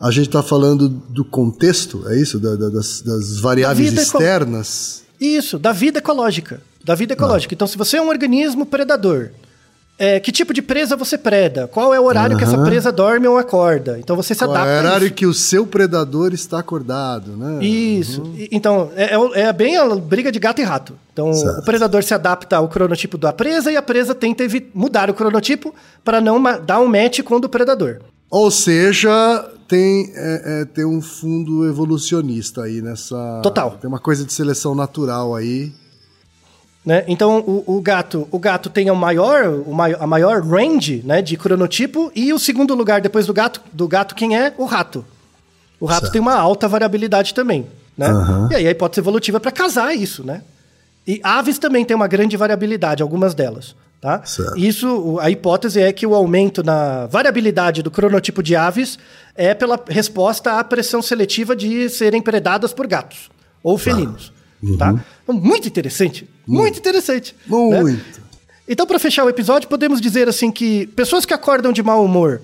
A 0.01 0.11
gente 0.11 0.27
está 0.27 0.43
falando 0.43 0.89
do 0.89 1.25
contexto, 1.25 2.05
é 2.09 2.17
isso? 2.17 2.39
Da- 2.39 2.57
da- 2.57 2.69
das, 2.69 3.01
das 3.03 3.39
variáveis 3.39 3.93
eco- 3.93 4.01
externas. 4.19 5.03
Isso, 5.21 5.59
da 5.59 5.73
vida 5.73 5.99
ecológica. 5.99 6.61
Da 6.85 6.95
vida 6.95 7.15
Ah. 7.15 7.17
ecológica. 7.17 7.55
Então, 7.55 7.67
se 7.67 7.79
você 7.79 7.97
é 7.97 8.03
um 8.03 8.09
organismo 8.09 8.67
predador, 8.67 9.31
é, 9.97 10.19
que 10.21 10.33
tipo 10.33 10.53
de 10.53 10.61
presa 10.61 10.97
você 10.97 11.17
preda? 11.17 11.69
Qual 11.69 11.95
é 11.95 12.01
o 12.01 12.05
horário 12.05 12.37
que 12.37 12.43
essa 12.45 12.59
presa 12.59 12.91
dorme 12.93 13.27
ou 13.29 13.39
acorda? 13.39 13.97
Então 14.01 14.17
você 14.17 14.35
se 14.35 14.41
Qual 14.45 14.51
é 14.55 14.59
adapta. 14.61 14.73
o 14.75 14.77
a 14.77 14.81
horário 14.81 15.11
que 15.13 15.25
o 15.25 15.33
seu 15.33 15.65
predador 15.65 16.35
está 16.35 16.59
acordado, 16.59 17.31
né? 17.37 17.65
Isso. 17.65 18.23
E- 18.37 18.49
Então, 18.51 18.91
é, 18.97 19.15
é 19.15 19.19
o- 19.19 19.33
é 19.35 19.51
bem 19.53 19.77
a 19.79 19.95
briga 19.95 20.31
de 20.33 20.41
gato 20.41 20.61
e 20.61 20.65
rato. 20.65 20.95
Então, 21.13 21.33
Certo. 21.33 21.61
o 21.61 21.65
predador 21.65 22.03
se 22.03 22.13
adapta 22.13 22.57
ao 22.57 22.69
cronotipo 22.69 23.17
da 23.17 23.33
presa 23.33 23.71
e 23.71 23.77
a 23.77 23.83
presa 23.83 24.15
tenta 24.15 24.45
mudar 24.75 25.09
o 25.09 25.15
cronotipo 25.15 25.73
para 26.05 26.21
não 26.21 26.43
dar 26.67 26.81
um 26.81 26.89
match 26.89 27.21
com 27.23 27.37
o 27.37 27.41
do 27.41 27.49
predador. 27.49 28.01
Ou 28.35 28.51
seja, 28.51 29.49
tem, 29.69 30.11
é, 30.13 30.63
é, 30.63 30.65
tem 30.65 30.85
um 30.85 31.01
fundo 31.01 31.69
evolucionista 31.69 32.63
aí 32.65 32.83
nessa. 32.83 33.41
Total. 33.45 33.79
Tem 33.81 33.87
uma 33.87 34.01
coisa 34.01 34.25
de 34.25 34.33
seleção 34.33 34.75
natural 34.75 35.37
aí. 35.37 35.73
Né? 36.85 37.05
Então, 37.07 37.39
o, 37.47 37.77
o 37.77 37.81
gato 37.81 38.27
o 38.33 38.39
gato 38.41 38.69
tem 38.69 38.91
o 38.91 38.97
maior, 38.97 39.47
o 39.65 39.73
mai- 39.73 39.95
a 39.99 40.05
maior 40.05 40.43
range 40.43 41.01
né, 41.05 41.23
de 41.23 41.37
cronotipo 41.37 42.11
e 42.13 42.33
o 42.33 42.39
segundo 42.39 42.75
lugar 42.75 43.01
depois 43.01 43.25
do 43.25 43.33
gato, 43.33 43.61
do 43.73 43.87
gato 43.87 44.17
quem 44.17 44.37
é? 44.37 44.53
O 44.59 44.65
rato. 44.65 45.05
O 45.79 45.87
rato 45.87 46.01
Certo. 46.01 46.13
tem 46.15 46.21
uma 46.21 46.35
alta 46.35 46.67
variabilidade 46.67 47.35
também. 47.35 47.69
Né? 47.97 48.09
Aham. 48.09 48.49
E 48.51 48.55
aí 48.57 48.67
a 48.67 48.71
hipótese 48.73 49.01
evolutiva 49.01 49.37
é 49.37 49.41
para 49.41 49.53
casar 49.53 49.95
isso, 49.95 50.25
né? 50.25 50.43
E 51.07 51.21
aves 51.23 51.57
também 51.59 51.85
tem 51.85 51.95
uma 51.95 52.09
grande 52.09 52.37
variabilidade, 52.37 53.01
algumas 53.01 53.33
delas. 53.33 53.77
Tá? 54.05 54.23
Certo. 54.23 54.59
Isso, 54.59 55.17
a 55.19 55.31
hipótese 55.31 55.81
é 55.81 55.91
que 55.91 56.07
o 56.07 56.15
aumento 56.15 56.63
na 56.63 57.07
variabilidade 57.07 57.83
do 57.83 57.91
cronotipo 57.91 58.43
de 58.43 58.55
aves 58.55 58.99
é 59.35 59.55
pela 59.55 59.83
resposta 59.89 60.59
à 60.59 60.63
pressão 60.63 61.01
seletiva 61.01 61.57
de 61.57 61.89
serem 61.89 62.21
predadas 62.21 62.75
por 62.75 62.87
gatos 62.87 63.31
ou 63.63 63.79
felinos. 63.79 64.31
Tá? 64.79 65.03
Então, 65.23 65.35
muito 65.35 65.67
interessante. 65.67 66.29
Muito 66.47 66.79
interessante. 66.79 67.35
né? 67.49 67.81
Muito. 67.81 68.21
Então, 68.69 68.87
para 68.87 68.99
fechar 68.99 69.25
o 69.25 69.31
episódio, 69.31 69.71
podemos 69.71 70.03
dizer 70.03 70.29
assim 70.29 70.53
que 70.53 70.87
pessoas 70.89 71.25
que 71.25 71.33
acordam 71.33 71.73
de 71.73 71.83
mau 71.83 72.05
humor. 72.05 72.43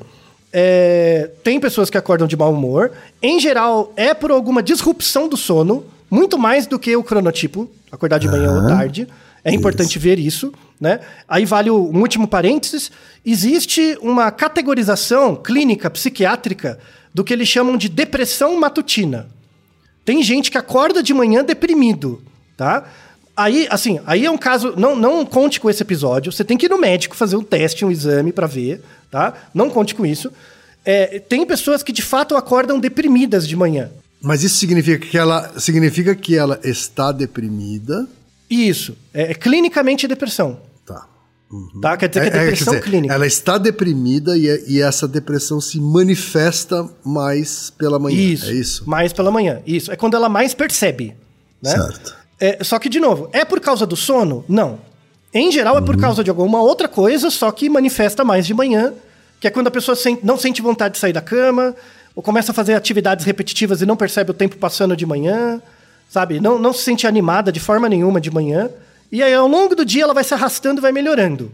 é, 0.50 1.30
tem 1.44 1.60
pessoas 1.60 1.90
que 1.90 1.98
acordam 1.98 2.26
de 2.26 2.38
mau 2.38 2.54
humor. 2.54 2.90
Em 3.20 3.38
geral, 3.38 3.92
é 3.96 4.14
por 4.14 4.30
alguma 4.30 4.62
disrupção 4.62 5.28
do 5.28 5.36
sono, 5.36 5.84
muito 6.10 6.38
mais 6.38 6.66
do 6.66 6.78
que 6.78 6.96
o 6.96 7.04
cronotipo, 7.04 7.70
acordar 7.92 8.16
de 8.16 8.28
manhã 8.28 8.50
ou 8.62 8.66
tarde. 8.66 9.06
É 9.44 9.52
importante 9.52 9.98
ver 9.98 10.18
isso, 10.18 10.52
né? 10.80 11.00
Aí 11.28 11.44
vale 11.44 11.70
o- 11.70 11.90
um 11.90 12.00
último 12.00 12.28
parênteses. 12.28 12.90
Existe 13.24 13.96
uma 14.02 14.30
categorização 14.30 15.34
clínica, 15.36 15.88
psiquiátrica, 15.90 16.78
do 17.14 17.24
que 17.24 17.32
eles 17.32 17.48
chamam 17.48 17.76
de 17.76 17.88
depressão 17.88 18.58
matutina. 18.58 19.28
Tem 20.04 20.22
gente 20.22 20.50
que 20.50 20.58
acorda 20.58 21.02
de 21.02 21.12
manhã 21.14 21.44
deprimido, 21.44 22.22
tá? 22.56 22.84
Aí, 23.36 23.66
assim, 23.70 24.00
aí 24.06 24.26
é 24.26 24.30
um 24.30 24.36
caso. 24.38 24.74
Não, 24.76 24.94
não 24.94 25.24
conte 25.24 25.58
com 25.60 25.70
esse 25.70 25.82
episódio. 25.82 26.30
Você 26.30 26.44
tem 26.44 26.58
que 26.58 26.66
ir 26.66 26.68
no 26.68 26.78
médico 26.78 27.16
fazer 27.16 27.36
um 27.36 27.42
teste, 27.42 27.84
um 27.84 27.90
exame 27.90 28.32
para 28.32 28.46
ver, 28.46 28.82
tá? 29.10 29.32
Não 29.54 29.70
conte 29.70 29.94
com 29.94 30.04
isso. 30.04 30.30
É, 30.84 31.18
tem 31.18 31.46
pessoas 31.46 31.82
que 31.82 31.92
de 31.92 32.02
fato 32.02 32.36
acordam 32.36 32.78
deprimidas 32.78 33.46
de 33.48 33.56
manhã. 33.56 33.90
Mas 34.22 34.42
isso 34.42 34.56
significa 34.56 35.06
que 35.06 35.16
ela 35.16 35.58
significa 35.58 36.14
que 36.14 36.36
ela 36.36 36.60
está 36.62 37.10
deprimida. 37.12 38.06
Isso. 38.50 38.96
É, 39.14 39.30
é 39.30 39.34
clinicamente 39.34 40.08
depressão. 40.08 40.60
Tá. 40.84 41.06
Tá? 41.80 41.96
Quer 41.96 42.08
dizer 42.08 42.20
que 42.20 42.26
é, 42.36 42.40
É, 42.40 42.44
depressão 42.44 42.72
quer 42.74 42.78
dizer, 42.80 42.90
clínica. 42.90 43.14
Ela 43.14 43.26
está 43.26 43.56
deprimida 43.58 44.36
e, 44.36 44.64
e 44.66 44.80
essa 44.82 45.06
depressão 45.06 45.60
se 45.60 45.80
manifesta 45.80 46.88
mais 47.04 47.70
pela 47.70 47.98
manhã. 47.98 48.18
Isso. 48.20 48.50
É 48.50 48.52
isso? 48.52 48.88
Mais 48.88 49.12
pela 49.12 49.30
manhã. 49.30 49.60
Isso. 49.66 49.92
É 49.92 49.96
quando 49.96 50.14
ela 50.16 50.28
mais 50.28 50.52
percebe. 50.54 51.14
Né? 51.62 51.70
Certo. 51.70 52.16
É, 52.40 52.64
só 52.64 52.78
que, 52.78 52.88
de 52.88 52.98
novo, 52.98 53.28
é 53.32 53.44
por 53.44 53.60
causa 53.60 53.86
do 53.86 53.94
sono? 53.96 54.44
Não. 54.48 54.78
Em 55.32 55.52
geral, 55.52 55.78
é 55.78 55.80
por 55.80 55.94
Uhum. 55.94 56.00
causa 56.00 56.24
de 56.24 56.30
alguma 56.30 56.60
outra 56.60 56.88
coisa, 56.88 57.30
só 57.30 57.52
que 57.52 57.68
manifesta 57.68 58.24
mais 58.24 58.46
de 58.46 58.52
manhã, 58.54 58.92
que 59.38 59.46
é 59.46 59.50
quando 59.50 59.68
a 59.68 59.70
pessoa 59.70 59.96
não 60.24 60.36
sente 60.36 60.60
vontade 60.60 60.94
de 60.94 61.00
sair 61.00 61.12
da 61.12 61.20
cama, 61.20 61.74
ou 62.16 62.22
começa 62.22 62.50
a 62.50 62.54
fazer 62.54 62.74
atividades 62.74 63.24
repetitivas 63.24 63.80
e 63.80 63.86
não 63.86 63.96
percebe 63.96 64.30
o 64.32 64.34
tempo 64.34 64.56
passando 64.56 64.96
de 64.96 65.06
manhã, 65.06 65.62
sabe? 66.10 66.40
Não, 66.40 66.58
não 66.58 66.72
se 66.74 66.82
sente 66.82 67.06
animada 67.06 67.50
de 67.52 67.60
forma 67.60 67.88
nenhuma 67.88 68.20
de 68.20 68.30
manhã. 68.30 68.68
E 69.10 69.22
aí, 69.22 69.32
ao 69.32 69.46
longo 69.48 69.74
do 69.74 69.84
dia, 69.84 70.02
ela 70.02 70.12
vai 70.12 70.24
se 70.24 70.34
arrastando 70.34 70.80
e 70.80 70.82
vai 70.82 70.92
melhorando. 70.92 71.50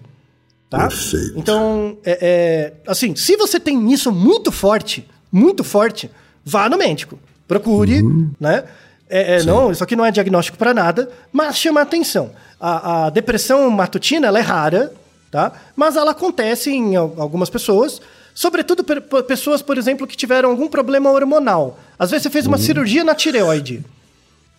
Tá? 0.68 0.88
Perfeito. 0.88 1.34
Então, 1.36 1.96
é, 2.04 2.18
é, 2.20 2.72
assim, 2.90 3.14
se 3.14 3.36
você 3.36 3.60
tem 3.60 3.92
isso 3.92 4.10
muito 4.10 4.50
forte, 4.50 5.06
muito 5.30 5.62
forte, 5.62 6.10
vá 6.44 6.68
no 6.68 6.76
médico. 6.76 7.18
Procure, 7.46 8.02
né? 8.40 8.64
É, 9.08 9.36
é, 9.36 9.42
não, 9.44 9.70
isso 9.70 9.84
aqui 9.84 9.94
não 9.94 10.04
é 10.04 10.10
diagnóstico 10.10 10.58
para 10.58 10.74
nada, 10.74 11.08
mas 11.32 11.56
chama 11.56 11.80
atenção. 11.80 12.32
A, 12.58 13.06
a 13.06 13.10
depressão 13.10 13.70
matutina 13.70 14.26
ela 14.26 14.38
é 14.40 14.42
rara, 14.42 14.92
tá? 15.30 15.52
Mas 15.76 15.94
ela 15.94 16.10
acontece 16.10 16.70
em 16.72 16.96
al- 16.96 17.14
algumas 17.16 17.48
pessoas, 17.48 18.00
sobretudo 18.34 18.82
per- 18.82 19.02
pessoas, 19.22 19.62
por 19.62 19.78
exemplo, 19.78 20.06
que 20.08 20.16
tiveram 20.16 20.50
algum 20.50 20.66
problema 20.66 21.08
hormonal. 21.12 21.78
Às 21.96 22.10
vezes 22.10 22.24
você 22.24 22.30
fez 22.30 22.46
uma 22.48 22.58
cirurgia 22.58 23.04
na 23.04 23.14
tireoide. 23.14 23.84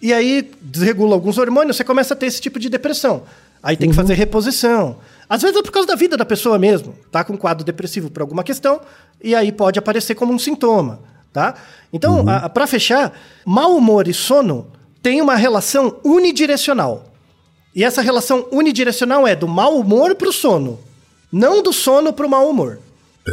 E 0.02 0.14
aí 0.14 0.52
desregula 0.62 1.16
alguns 1.16 1.38
hormônios, 1.38 1.76
você 1.78 1.84
começa 1.84 2.14
a 2.14 2.18
ter 2.18 2.28
esse 2.28 2.40
tipo 2.42 2.60
de 2.60 2.70
depressão. 2.70 3.24
Aí 3.64 3.76
tem 3.76 3.90
que 3.90 3.96
fazer 3.96 4.14
reposição. 4.14 4.98
Às 5.30 5.42
vezes 5.42 5.58
é 5.58 5.62
por 5.64 5.72
causa 5.72 5.88
da 5.88 5.96
vida 5.96 6.16
da 6.16 6.24
pessoa 6.26 6.58
mesmo. 6.60 6.96
Tá 7.12 7.24
com 7.24 7.34
um 7.34 7.38
quadro 7.38 7.66
depressivo 7.66 8.10
por 8.10 8.22
alguma 8.22 8.44
questão, 8.44 8.80
e 9.22 9.34
aí 9.36 9.52
pode 9.52 9.80
aparecer 9.80 10.16
como 10.16 10.32
um 10.34 10.40
sintoma. 10.40 11.00
Tá? 11.34 11.56
Então, 11.92 12.24
para 12.54 12.66
fechar, 12.68 13.14
mau 13.46 13.76
humor 13.76 14.08
e 14.08 14.14
sono 14.14 14.68
têm 15.04 15.22
uma 15.22 15.36
relação 15.36 15.98
unidirecional. 16.04 17.06
E 17.76 17.84
essa 17.84 18.02
relação 18.02 18.48
unidirecional 18.52 19.28
é 19.28 19.36
do 19.36 19.48
mau 19.48 19.78
humor 19.78 20.16
para 20.16 20.30
o 20.30 20.34
sono, 20.34 20.80
não 21.32 21.62
do 21.62 21.72
sono 21.74 22.12
para 22.14 22.26
o 22.26 22.30
mau 22.30 22.50
humor. 22.50 22.80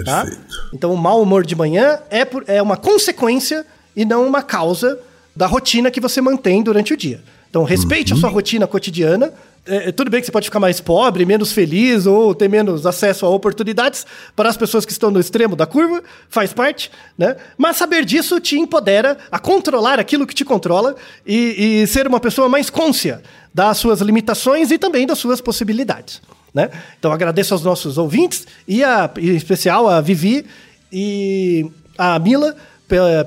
Tá? 0.05 0.23
Perfeito. 0.25 0.71
Então, 0.75 0.93
o 0.93 0.97
mau 0.99 1.23
humor 1.23 1.47
de 1.47 1.55
manhã 1.55 2.01
é, 2.11 2.25
por- 2.25 2.45
é 2.47 2.61
uma 2.61 2.77
consequência 2.77 3.65
e 3.95 4.05
não 4.05 4.27
uma 4.27 4.43
causa 4.43 4.99
da 5.35 5.47
rotina 5.47 5.91
que 5.91 6.01
você 6.01 6.21
mantém 6.21 6.63
durante 6.63 6.93
o 6.93 6.97
dia. 6.97 7.21
Então, 7.51 7.63
respeite 7.63 8.13
a 8.13 8.17
sua 8.17 8.29
rotina 8.31 8.67
cotidiana. 8.67 9.33
É, 9.65 9.89
é, 9.89 9.93
tudo 9.93 10.11
bem 10.11 10.21
que 10.21 10.27
você 10.27 10.33
pode 10.33 10.47
ficar 10.47 10.59
mais 10.59 10.81
pobre, 10.81 11.25
menos 11.25 11.53
feliz 11.53 12.05
ou 12.05 12.35
ter 12.35 12.49
menos 12.49 12.85
acesso 12.85 13.25
a 13.25 13.29
oportunidades 13.29 14.05
para 14.35 14.49
as 14.49 14.57
pessoas 14.57 14.85
que 14.85 14.93
estão 14.93 15.11
no 15.11 15.21
extremo 15.21 15.55
da 15.55 15.65
curva, 15.65 16.03
faz 16.29 16.53
parte, 16.53 16.91
né? 17.17 17.37
Mas 17.57 17.77
saber 17.77 18.05
disso 18.05 18.41
te 18.41 18.59
empodera 18.59 19.17
a 19.31 19.39
controlar 19.39 20.01
aquilo 20.01 20.27
que 20.27 20.35
te 20.35 20.45
controla 20.45 20.97
e, 21.25 21.83
e 21.83 21.87
ser 21.87 22.07
uma 22.07 22.19
pessoa 22.19 22.49
mais 22.49 22.69
côncia 22.69 23.23
das 23.55 23.79
suas 23.79 24.01
limitações 24.01 24.73
e 24.73 24.77
também 24.77 25.07
das 25.07 25.19
suas 25.19 25.41
possibilidades. 25.41 26.21
Né? 26.53 26.71
Então 26.99 27.13
agradeço 27.13 27.55
aos 27.55 27.63
nossos 27.63 27.99
ouvintes 27.99 28.47
e 28.67 28.83
a, 28.85 29.11
em 29.17 29.35
especial 29.35 29.89
a 29.89 30.01
Vivi 30.01 30.45
e 30.93 31.67
a 31.99 32.19
Mila 32.19 32.55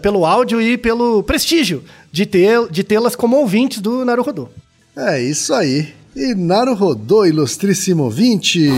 pelo 0.02 0.26
áudio 0.26 0.62
e 0.62 0.78
pelo 0.78 1.24
prestígio 1.24 1.84
de 2.12 2.26
ter- 2.26 2.68
de 2.70 2.84
tê-las 2.84 3.16
como 3.16 3.38
ouvintes 3.38 3.80
do 3.82 4.06
Naruhodô. 4.06 4.50
É 4.96 5.22
isso 5.22 5.54
aí. 5.54 5.94
E 6.16 6.34
Naruhodô, 6.34 7.26
ilustríssimo 7.26 8.04
ouvinte. 8.04 8.70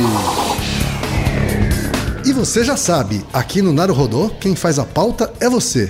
E 2.25 2.33
você 2.33 2.63
já 2.63 2.75
sabe, 2.77 3.21
aqui 3.33 3.61
no 3.61 3.71
Naruhodô, 3.73 4.29
quem 4.39 4.55
faz 4.55 4.77
a 4.77 4.85
pauta 4.85 5.31
é 5.39 5.49
você. 5.49 5.89